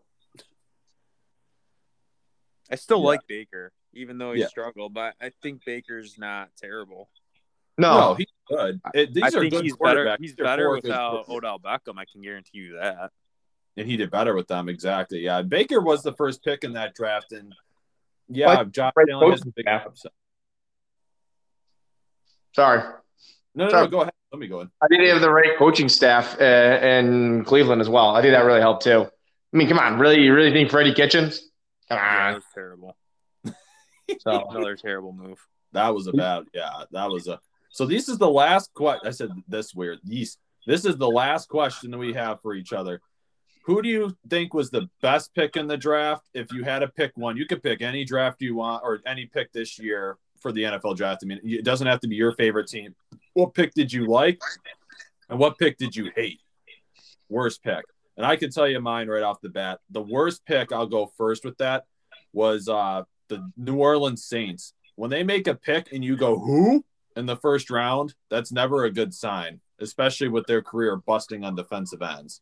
[2.70, 3.05] I still Yeah.
[3.06, 4.48] like Baker, even though he Yeah.
[4.48, 4.93] struggled.
[4.94, 7.09] But I think Baker's not terrible.
[7.78, 8.81] No, No, he's good.
[8.94, 10.16] It- these I are think good he's better.
[10.18, 11.36] He's better without quarterbacks.
[11.36, 11.98] Odell Beckham.
[11.98, 13.12] I can guarantee you that.
[13.78, 14.70] and he did better with them.
[14.70, 15.18] Exactly.
[15.20, 17.55] Yeah, Baker was the first pick in that draft, and
[18.27, 19.86] yeah, Like, Josh great Allen has a big staff.
[19.86, 20.12] upside.
[22.55, 22.94] sorry.
[23.57, 23.85] No, no, Sorry.
[23.85, 24.12] no, go ahead.
[24.33, 24.70] Let me go in.
[24.83, 28.15] I think they have the right coaching staff uh, in Cleveland as well.
[28.15, 29.07] I think that really helped too.
[29.53, 31.49] I mean, come on, really, you really think Freddie Kitchens?
[31.89, 32.97] Come Yeah, that was terrible.
[34.20, 35.45] So, Another terrible move.
[35.73, 36.45] That was a bad.
[36.55, 37.41] Yeah, that was a.
[37.70, 39.01] So this is the last question.
[39.05, 39.99] I said this weird.
[40.05, 40.39] These.
[40.65, 43.01] This is the last question that we have for each other.
[43.65, 46.28] Who do you think was the best pick in the draft?
[46.35, 49.27] If you had to pick one, you could pick any draft you want or any
[49.27, 51.23] pick this year for the NFL draft.
[51.24, 52.95] I mean, it doesn't have to be your favorite team.
[53.37, 54.41] What pick did you like,
[55.29, 56.41] and what pick did you hate?
[57.29, 57.85] Worst pick.
[58.17, 59.81] And I can tell you mine right off the bat.
[59.91, 61.85] The worst pick, I'll go first with that,
[62.33, 64.73] was uh, the New Orleans Saints.
[64.95, 66.83] When they make a pick and you go, who?
[67.15, 71.55] In the first round, that's never a good sign, especially with their career busting on
[71.55, 72.41] defensive ends.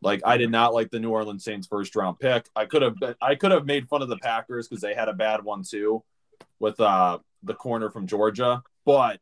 [0.00, 2.48] Like I did not like the New Orleans Saints first round pick.
[2.54, 5.08] I could have been, I could have made fun of the Packers because they had
[5.08, 6.04] a bad one too
[6.60, 8.62] with uh the corner from Georgia.
[8.88, 9.20] But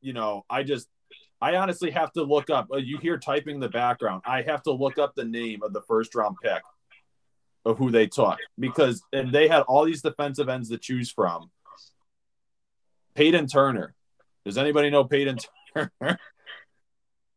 [0.00, 0.86] you know, I just
[1.40, 2.68] I honestly have to look up.
[2.72, 4.22] uh, You hear typing in the background.
[4.24, 6.62] I have to look up the name of the first round pick
[7.64, 11.50] of who they took because and they had all these defensive ends to choose from.
[13.14, 13.94] Peyton Turner.
[14.44, 15.38] Does anybody know Peyton
[15.74, 16.18] Turner?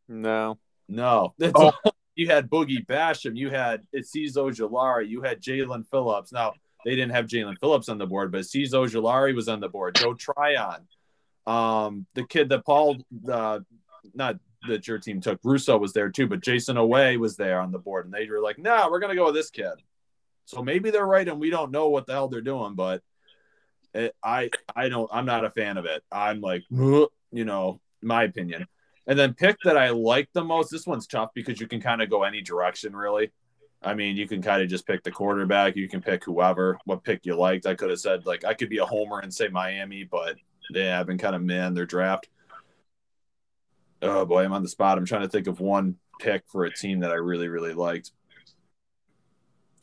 [0.08, 0.56] No.
[0.88, 1.34] no.
[1.36, 1.72] That's Oh.
[2.14, 3.36] you had Boogie Basham.
[3.36, 5.08] You had Azeez Ojulari.
[5.08, 6.30] You had Jaelan Phillips.
[6.32, 6.52] Now
[6.84, 9.96] they didn't have Jaelan Phillips on the board, but Azeez Ojulari was on the board.
[9.96, 10.86] Joe Tryon.
[11.46, 12.96] Um, the kid that Paul,
[13.30, 13.60] uh,
[14.14, 14.36] not
[14.68, 17.78] that your team took, Rousseau was there too, but Jayson Oweh was there on the
[17.78, 19.74] board, and they were like, "No, we're gonna go with this kid."
[20.46, 23.02] So maybe they're right, and we don't know what the hell they're doing, but
[23.94, 26.04] it, I, I don't, I'm not a fan of it.
[26.12, 26.62] I'm like,
[27.32, 28.66] you know, my opinion.
[29.08, 30.70] And then pick that I like the most.
[30.70, 33.32] This one's tough because you can kind of go any direction, really.
[33.82, 35.76] I mean, you can kind of just pick the quarterback.
[35.76, 37.66] You can pick whoever, what pick you liked.
[37.66, 40.36] I could have said, like, I could be a homer and say Miami, but
[40.72, 42.28] they have been kind of man their draft.
[44.02, 44.98] Oh, boy, I'm on the spot.
[44.98, 48.12] I'm trying to think of one pick for a team that I really, really liked.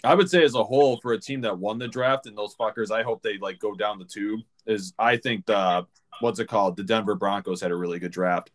[0.04, 2.56] I would say, as a whole, for a team that won the draft and those
[2.56, 4.42] fuckers, I hope they like go down the tube.
[4.66, 5.88] Is I think the
[6.20, 6.78] what's it called?
[6.78, 8.52] The Denver Broncos had a really good draft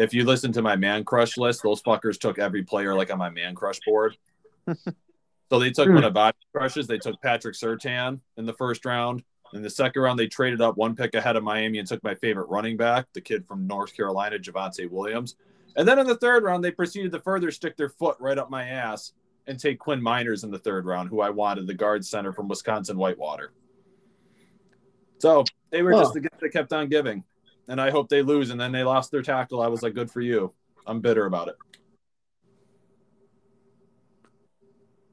[0.00, 3.18] if you listen to my man crush list, those fuckers took every player like on
[3.18, 4.16] my man crush board.
[5.50, 5.94] so they took hmm.
[5.94, 6.86] one of body crushes.
[6.86, 9.22] They took Patrick Surtain in the first round.
[9.52, 12.14] In the second round, they traded up one pick ahead of Miami and took my
[12.14, 15.36] favorite running back, the kid from North Carolina, Javonte Williams.
[15.76, 18.50] And then in the third round, they proceeded to further stick their foot right up
[18.50, 19.12] my ass
[19.46, 22.48] and take Quinn Meinerz in the third round, who I wanted, the guard center from
[22.48, 23.52] Wisconsin Whitewater.
[25.18, 26.00] So they were Huh.
[26.00, 27.24] just the gift that kept on giving.
[27.68, 28.50] And I hope they lose.
[28.50, 29.60] And then they lost their tackle.
[29.62, 30.52] I was like, good for you.
[30.86, 31.56] I'm bitter about it.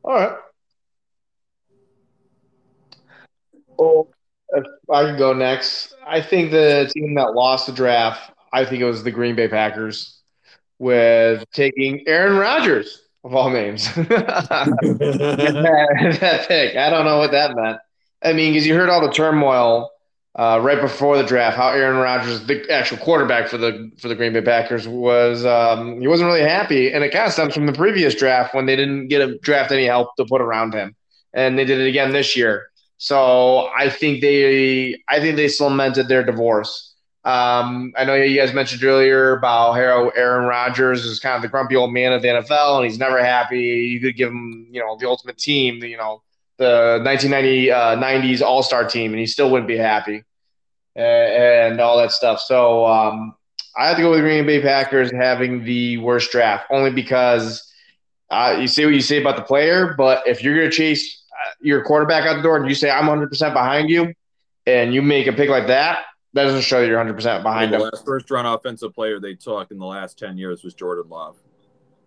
[0.03, 0.37] All right.
[3.77, 4.16] Well, if
[4.53, 5.93] I can go next.
[6.05, 9.47] I think the team that lost the draft, I think it was the Green Bay
[9.47, 10.21] Packers,
[10.79, 13.93] with taking Aaron Rodgers of all names.
[13.95, 14.85] that,
[16.47, 16.75] pick.
[16.77, 17.79] I don't know what that meant.
[18.23, 19.91] I mean, because you heard all the turmoil
[20.35, 24.15] uh, right before the draft, how Aaron Rodgers, the actual quarterback for the for the
[24.15, 27.65] Green Bay Packers, was um, he wasn't really happy, and it kind of stems from
[27.65, 30.95] the previous draft when they didn't get a draft any help to put around him,
[31.33, 32.67] and they did it again this year.
[32.97, 36.95] So I think they, I think they cemented their divorce.
[37.23, 41.49] Um, I know you guys mentioned earlier about how Aaron Rodgers is kind of the
[41.49, 43.59] grumpy old man of the NFL, and he's never happy.
[43.59, 46.21] You could give him, you know, the ultimate team, you know,
[46.57, 50.23] the 1990 uh, 90s All Star team, and he still wouldn't be happy,
[50.95, 52.39] and all that stuff.
[52.39, 53.35] So um,
[53.77, 57.61] I have to go with the Green Bay Packers having the worst draft, only because
[58.31, 61.25] uh, you say what you say about the player, but if you're going to chase
[61.61, 64.13] your quarterback out the door and you say I'm 100 percent behind you,
[64.65, 65.99] and you make a pick like that,
[66.33, 67.83] that doesn't show that you're 100 percent behind the him.
[67.83, 71.37] last first round offensive player they took in the last 10 years was Jordan Love.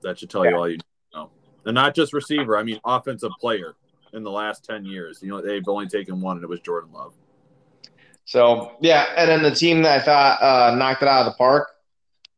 [0.03, 0.79] That should tell you all you
[1.15, 1.31] know.
[1.65, 3.75] And not just receiver, I mean offensive player
[4.13, 5.21] in the last 10 years.
[5.23, 7.15] You know, they've only taken one, and it was Jordan Love.
[8.25, 11.37] So yeah, and then the team that I thought uh, knocked it out of the
[11.37, 11.69] park,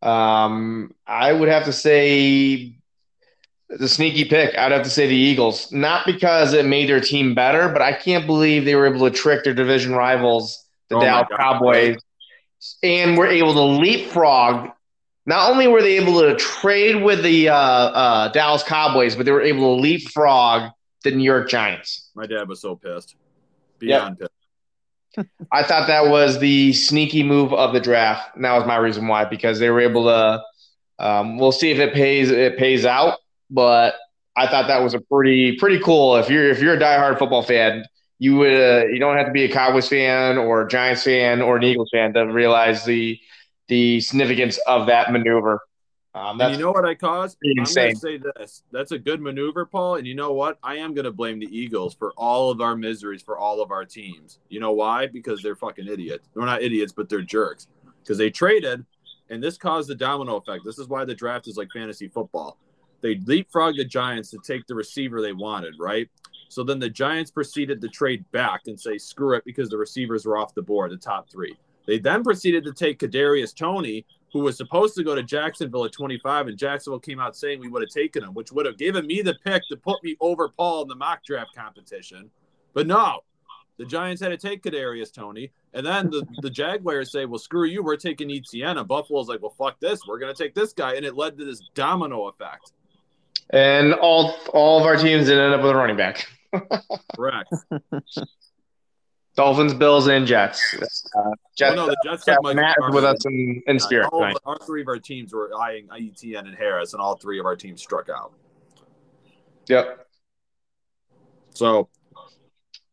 [0.00, 2.74] um, I would have to say
[3.78, 4.56] the sneaky pick.
[4.56, 7.92] I'd have to say the Eagles, not because it made their team better, but I
[7.92, 11.96] can't believe they were able to trick their division rivals, the Oh Dallas Cowboys,
[12.82, 14.70] and were able to leapfrog.
[15.24, 19.32] Not only were they able to trade with the uh, uh, Dallas Cowboys, but they
[19.32, 20.72] were able to leapfrog
[21.04, 22.10] the New York Giants.
[22.14, 23.16] My dad was so pissed.
[23.78, 25.28] Beyond pissed.
[25.52, 28.34] I thought that was the sneaky move of the draft.
[28.34, 30.42] And that was my reason why, because they were able to.
[30.98, 32.30] Um, we'll see if it pays.
[32.30, 33.18] It pays out,
[33.52, 33.94] but
[34.36, 36.16] I thought that was a pretty pretty cool.
[36.16, 37.84] If you're if you're a diehard football fan,
[38.18, 41.42] you would uh, you don't have to be a Cowboys fan or a Giants fan
[41.42, 43.18] or an Eagles fan to realize the
[43.68, 45.60] the significance of that maneuver.
[46.14, 47.38] Um, you know what I caused?
[47.38, 47.84] pretty I'm insane.
[47.84, 48.62] going to say this.
[48.70, 49.96] That's a good maneuver, Paul.
[49.96, 50.58] And you know what?
[50.62, 53.70] I am going to blame the Eagles for all of our miseries for all of
[53.70, 54.38] our teams.
[54.50, 55.06] You know why?
[55.06, 56.28] Because they're fucking idiots.
[56.34, 57.66] They're not idiots, but they're jerks.
[58.02, 58.84] Because they traded,
[59.30, 60.64] and this caused the domino effect.
[60.66, 62.58] This is why the draft is like fantasy football.
[63.02, 66.08] They leapfrogged the Giants to take the receiver they wanted, right?
[66.48, 70.24] So then the Giants proceeded to trade back and say, screw it, because the receivers
[70.24, 71.56] were off the board, the top three.
[71.86, 75.92] They then proceeded to take Kadarius Toney, who was supposed to go to Jacksonville at
[75.92, 79.06] 25, and Jacksonville came out saying we would have taken him, which would have given
[79.06, 82.30] me the pick to put me over Paul in the mock draft competition.
[82.72, 83.20] But no,
[83.78, 87.64] the Giants had to take Kadarius Toney, and then the, the Jaguars say, "Well, screw
[87.64, 90.94] you, we're taking Etienne." And Buffalo's like, "Well, fuck this, we're gonna take this guy,"
[90.94, 92.72] and it led to this domino effect.
[93.50, 96.26] And all all of our teams did end up with a running back.
[97.16, 97.52] Correct.
[99.34, 100.60] Dolphins, Bills, and Jets.
[101.16, 101.72] Uh, Jets.
[101.72, 104.36] oh no, the Jets yeah, took Mike Matt with us in, in spirit all, tonight.
[104.44, 107.56] all three of our teams were eyeing Etienne and Harris, and all three of our
[107.56, 108.34] teams struck out.
[109.68, 110.06] Yep.
[111.54, 111.88] So,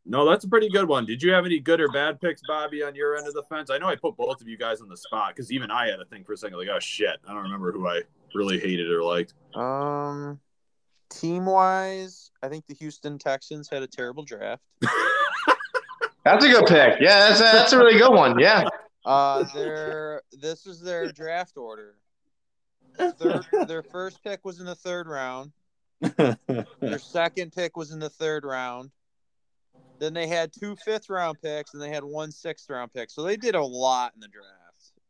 [0.05, 1.05] no, that's a pretty good one.
[1.05, 3.69] Did you have any good or bad picks, Bobby, on your end of the fence?
[3.69, 5.99] I know I put both of you guys on the spot because even I had
[5.99, 8.03] a thing for a second, like, oh shit, I don't remember who I
[8.33, 9.33] really hated or liked.
[9.55, 10.39] Um,
[11.09, 14.63] team wise, I think the Houston Texans had a terrible draft.
[16.25, 16.99] That's a good pick.
[16.99, 18.37] Yeah, that's a, that's a really good one.
[18.37, 18.67] Yeah.
[19.05, 21.95] Uh, their this is their draft order.
[22.97, 25.53] Third, their first pick was in the third round.
[26.79, 28.91] Their second pick was in the third round.
[29.99, 33.09] Then they had two fifth round picks, and they had one sixth round pick.
[33.09, 34.58] So they did a lot in the draft.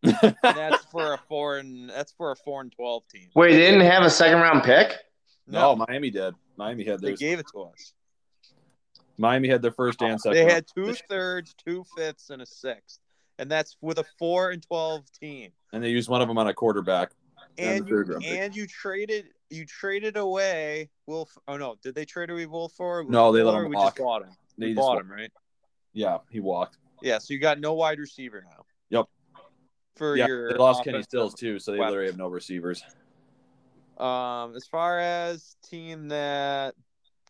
[0.04, 3.28] And that's for a four and that's for a four and twelve team.
[3.36, 4.94] Wait, they didn't have a second round pick?
[5.48, 6.36] no, Miami did.
[6.58, 7.94] Miami had they gave it to us.
[9.18, 10.36] Miami had their first and second.
[10.36, 10.52] They round.
[10.54, 13.00] had two thirds, two fifths, and a sixth,
[13.38, 15.52] and that's with a four and twelve team.
[15.74, 17.12] and they used one of them on a quarterback.
[17.58, 21.28] And And the third you and you traded you traded away Will.
[21.48, 23.04] Oh no, did they trade away Will for?
[23.08, 23.96] No, they let him We walk.
[23.96, 24.30] just bought him.
[24.58, 25.32] They We just bought wa- him, right?
[25.92, 26.78] Yeah, he walked.
[27.02, 27.18] Yeah.
[27.18, 28.64] So you got no wide receiver now.
[28.92, 29.08] Yep.
[30.00, 31.90] For Yeah, your they lost Kenny Stills too, so they weapons.
[31.90, 32.84] literally have no receivers.
[33.98, 36.76] Um, as far as team that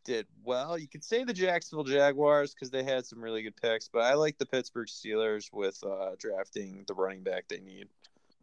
[0.05, 3.87] did well, you could say the Jacksonville Jaguars because they had some really good picks,
[3.89, 7.89] but I like the Pittsburgh Steelers with uh, drafting the running back they need.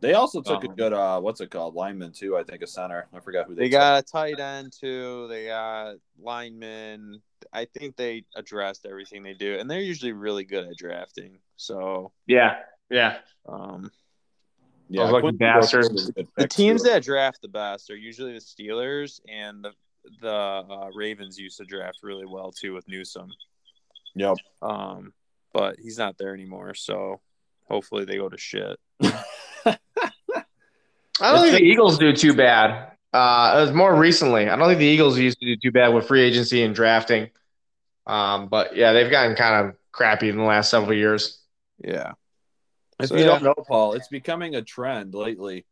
[0.00, 1.74] They also took a Um, good uh what's it called?
[1.74, 3.08] Lineman too, I think a center.
[3.12, 3.92] I forgot who they, They took.
[3.92, 5.26] got a tight end too.
[5.28, 7.22] They got linemen.
[7.52, 11.38] I think they addressed everything they do, and they're usually really good at drafting.
[11.56, 12.56] So, Yeah,
[12.90, 13.18] yeah.
[13.46, 13.90] um,
[14.88, 15.88] Yeah, lucky Quincy bastards.
[15.88, 16.90] Wilson is the teams too.
[16.90, 19.72] that draft the best are usually the Steelers and the
[20.20, 23.30] the uh, Ravens used to draft really well too with Newsome.
[24.14, 24.36] Yep.
[24.62, 25.12] Um,
[25.52, 27.20] but he's not there anymore, so
[27.68, 28.78] hopefully they go to shit.
[29.02, 32.92] I don't think the Eagles do too bad.
[33.12, 34.48] Uh, it was more recently.
[34.48, 37.30] I don't think the Eagles used to do too bad with free agency and drafting.
[38.06, 41.40] Um, but yeah, they've gotten kind of crappy in the last several years.
[41.82, 42.12] Yeah.
[43.00, 43.26] If So, you yeah.
[43.26, 45.66] don't know, Paul, it's becoming a trend lately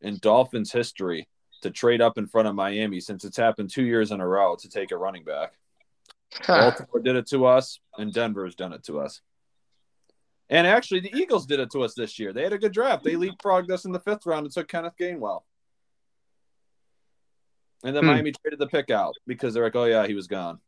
[0.00, 1.28] in Dolphins history
[1.62, 4.54] to trade up in front of Miami since it's happened two years in a row
[4.56, 5.54] to take a running back.
[6.34, 6.70] Huh.
[6.70, 9.20] Baltimore did it to us, and Denver's done it to us.
[10.50, 12.32] And actually, the Eagles did it to us this year.
[12.32, 13.02] They had a good draft.
[13.04, 15.42] They leapfrogged us in the fifth round and took Kenneth Gainwell.
[17.84, 18.10] And then Hmm.
[18.10, 20.60] Miami traded the pick out because they're like, oh, yeah, he was gone.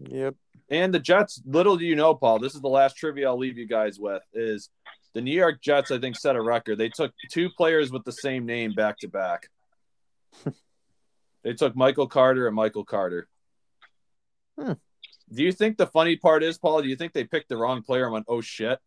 [0.00, 0.34] Yep.
[0.70, 3.56] And the Jets, little do you know, Paul, this is the last trivia I'll leave
[3.56, 4.68] you guys with is
[5.16, 6.76] the New York Jets, I think, set a record.
[6.76, 9.48] They took two players with the same name back to back.
[11.42, 13.26] They took Michael Carter and Michael Carter.
[14.60, 14.72] Hmm.
[15.32, 17.82] Do you think the funny part is, Paul, do you think they picked the wrong
[17.82, 18.78] player and went, oh shit?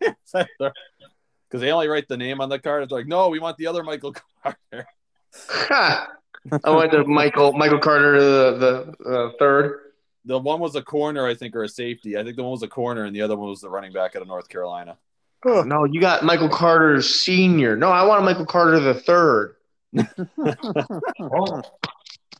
[0.32, 2.82] Because they only write the name on the card.
[2.82, 4.86] It's like, no, we want the other Michael Carter.
[5.34, 6.06] Huh.
[6.64, 9.80] I went to Michael Michael Carter the the uh, third.
[10.26, 12.18] The one was a corner, I think, or a safety.
[12.18, 14.14] I think the one was a corner, and the other one was the running back
[14.14, 14.98] out of North Carolina.
[15.44, 17.76] No, you got Michael Carter Senior.
[17.76, 19.56] No, I want Michael Carter the third.
[19.96, 21.62] Oh.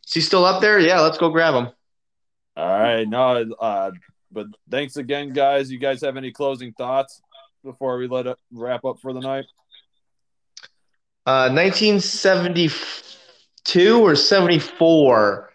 [0.05, 0.79] Is he still up there?
[0.79, 1.69] Yeah, let's go grab him.
[2.57, 3.91] All right, no, uh,
[4.31, 5.71] but thanks again, guys.
[5.71, 7.21] You guys have any closing thoughts
[7.63, 9.45] before we let it wrap up for the night?
[11.25, 15.51] Uh, 1972 or 74,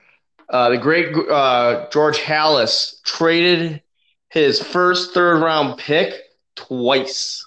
[0.49, 3.83] uh, the great uh, George Halas traded
[4.29, 6.15] his first third round pick
[6.57, 7.47] twice.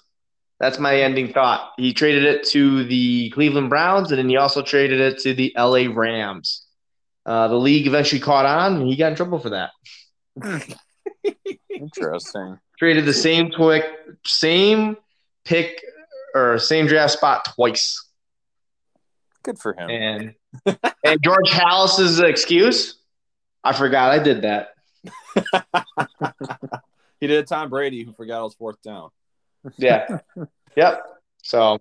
[0.60, 1.72] That's my ending thought.
[1.76, 5.52] He traded it to the Cleveland Browns, and then he also traded it to the
[5.56, 6.66] LA Rams.
[7.24, 9.70] Uh, the league eventually caught on, and he got in trouble for that.
[11.70, 12.58] Interesting.
[12.78, 13.84] Traded the same twick,
[14.24, 14.96] same
[15.44, 15.80] pick
[16.34, 18.04] or same draft spot twice.
[19.42, 19.90] Good for him.
[19.90, 20.34] And
[21.04, 22.96] and George Halas's excuse,
[23.62, 24.70] I forgot I did that.
[27.20, 29.10] He did a Tom Brady, who forgot his fourth down.
[29.76, 30.18] Yeah.
[30.76, 31.02] yep.
[31.42, 31.78] So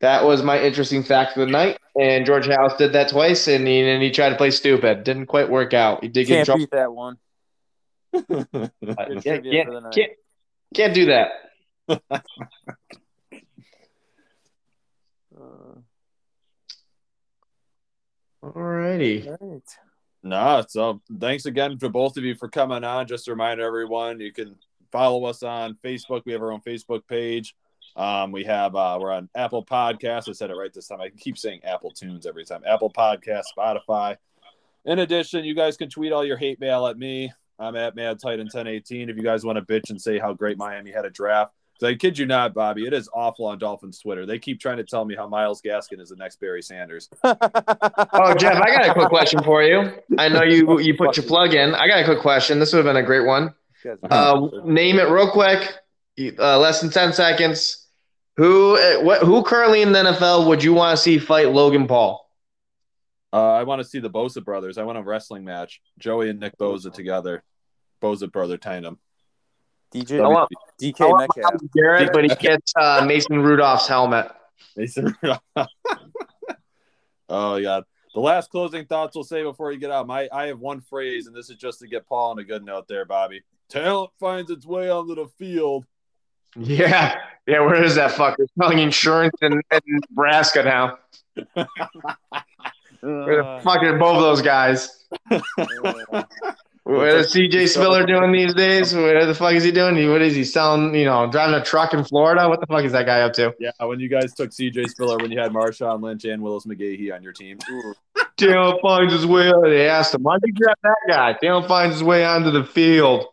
[0.00, 1.78] that was my interesting fact of the night.
[1.98, 5.04] And George Halas did that twice, and he, and he tried to play stupid.
[5.04, 6.02] Didn't quite work out.
[6.02, 6.58] He did get in Can't trouble.
[6.60, 7.16] beat that one.
[8.28, 10.12] Can't, trivia for the can't, can't,
[10.74, 11.30] can't do that.
[15.38, 15.80] Uh,
[18.42, 19.26] Alrighty.
[19.26, 19.62] all right.
[20.26, 23.06] No, so thanks again to both of you for coming on.
[23.06, 24.56] Just to remind everyone, you can
[24.90, 26.22] follow us on Facebook.
[26.24, 27.54] We have our own Facebook page.
[27.94, 30.28] Um, we have uh, we're on Apple Podcasts.
[30.28, 31.00] I said it right this time.
[31.00, 32.62] I keep saying Apple Tunes every time.
[32.66, 34.16] Apple Podcast, Spotify.
[34.84, 37.32] In addition, you guys can tweet all your hate mail at me.
[37.60, 39.08] I'm at Mad Titan 1018.
[39.08, 41.94] If you guys want to bitch and say how great Miami had a draft, I
[41.94, 44.24] kid you not, Bobby, it is awful on Dolphins Twitter.
[44.24, 47.08] They keep trying to tell me how Myles Gaskin is the next Barry Sanders.
[48.18, 49.92] Oh, Jeff, I got a quick question for you.
[50.18, 51.74] I know you you put your plug in.
[51.74, 52.58] I got a quick question.
[52.58, 53.54] This would have been a great one.
[54.10, 55.74] Uh, name it real quick,
[56.38, 57.86] uh, less than ten seconds.
[58.36, 61.86] Who uh, what who currently in the NFL would you want to see fight Logan
[61.86, 62.28] Paul?
[63.32, 64.78] Uh, I want to see the Bosa brothers.
[64.78, 65.80] I want a wrestling match.
[65.98, 67.42] Joey and Nick Bosa together.
[68.02, 68.98] Bosa brother tandem.
[69.94, 70.50] DJ I want,
[70.80, 71.60] DK I want Metcalf.
[71.74, 74.30] Garrett, but he gets uh, Mason Rudolph's helmet.
[74.76, 75.40] Mason Rudolph.
[77.28, 77.84] oh god.
[78.14, 80.06] The last closing thoughts we'll say before you get out.
[80.06, 82.64] My I have one phrase, and this is just to get Paul on a good
[82.64, 83.42] note there, Bobby.
[83.68, 85.84] Talent finds its way onto the field.
[86.56, 87.60] Yeah, yeah.
[87.60, 88.46] Where is that fucker?
[88.58, 90.98] Selling insurance in, in Nebraska now.
[93.02, 95.04] Where the Uh, fuck are both those guys?
[96.86, 98.94] What is CJ Spiller doing these days?
[98.94, 100.08] What the fuck is he doing?
[100.08, 100.94] What is he selling?
[100.94, 102.48] You know, driving a truck in Florida?
[102.48, 103.52] What the fuck is that guy up to?
[103.58, 107.12] Yeah, when you guys took CJ Spiller, when you had Marshawn Lynch and Willis McGahee
[107.12, 107.58] on your team.
[108.36, 109.50] Taylor finds his way.
[109.64, 113.26] They asked him, "Why'd you grab that guy?" Taylor finds his way onto the field.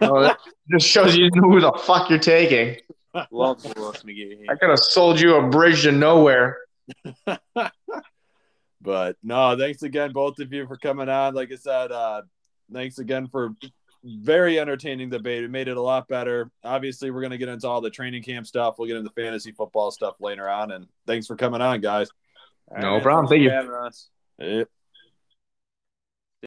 [0.00, 0.36] Oh, that
[0.72, 2.80] just shows you who the fuck you're taking.
[3.30, 4.46] Love Willis McGahee.
[4.50, 6.58] I could have sold you a bridge to nowhere.
[8.80, 11.34] But no, thanks again, both of you, for coming on.
[11.34, 12.22] Like I said, uh,
[12.72, 13.54] thanks again for
[14.04, 15.44] very entertaining debate.
[15.44, 16.50] It made it a lot better.
[16.64, 18.76] Obviously, we're going to get into all the training camp stuff.
[18.78, 20.70] We'll get into fantasy football stuff later on.
[20.70, 22.08] And thanks for coming on, guys.
[22.70, 23.26] All No right, problem.
[23.26, 23.50] Thank for you.
[23.50, 24.08] having us.
[24.38, 24.68] Yep.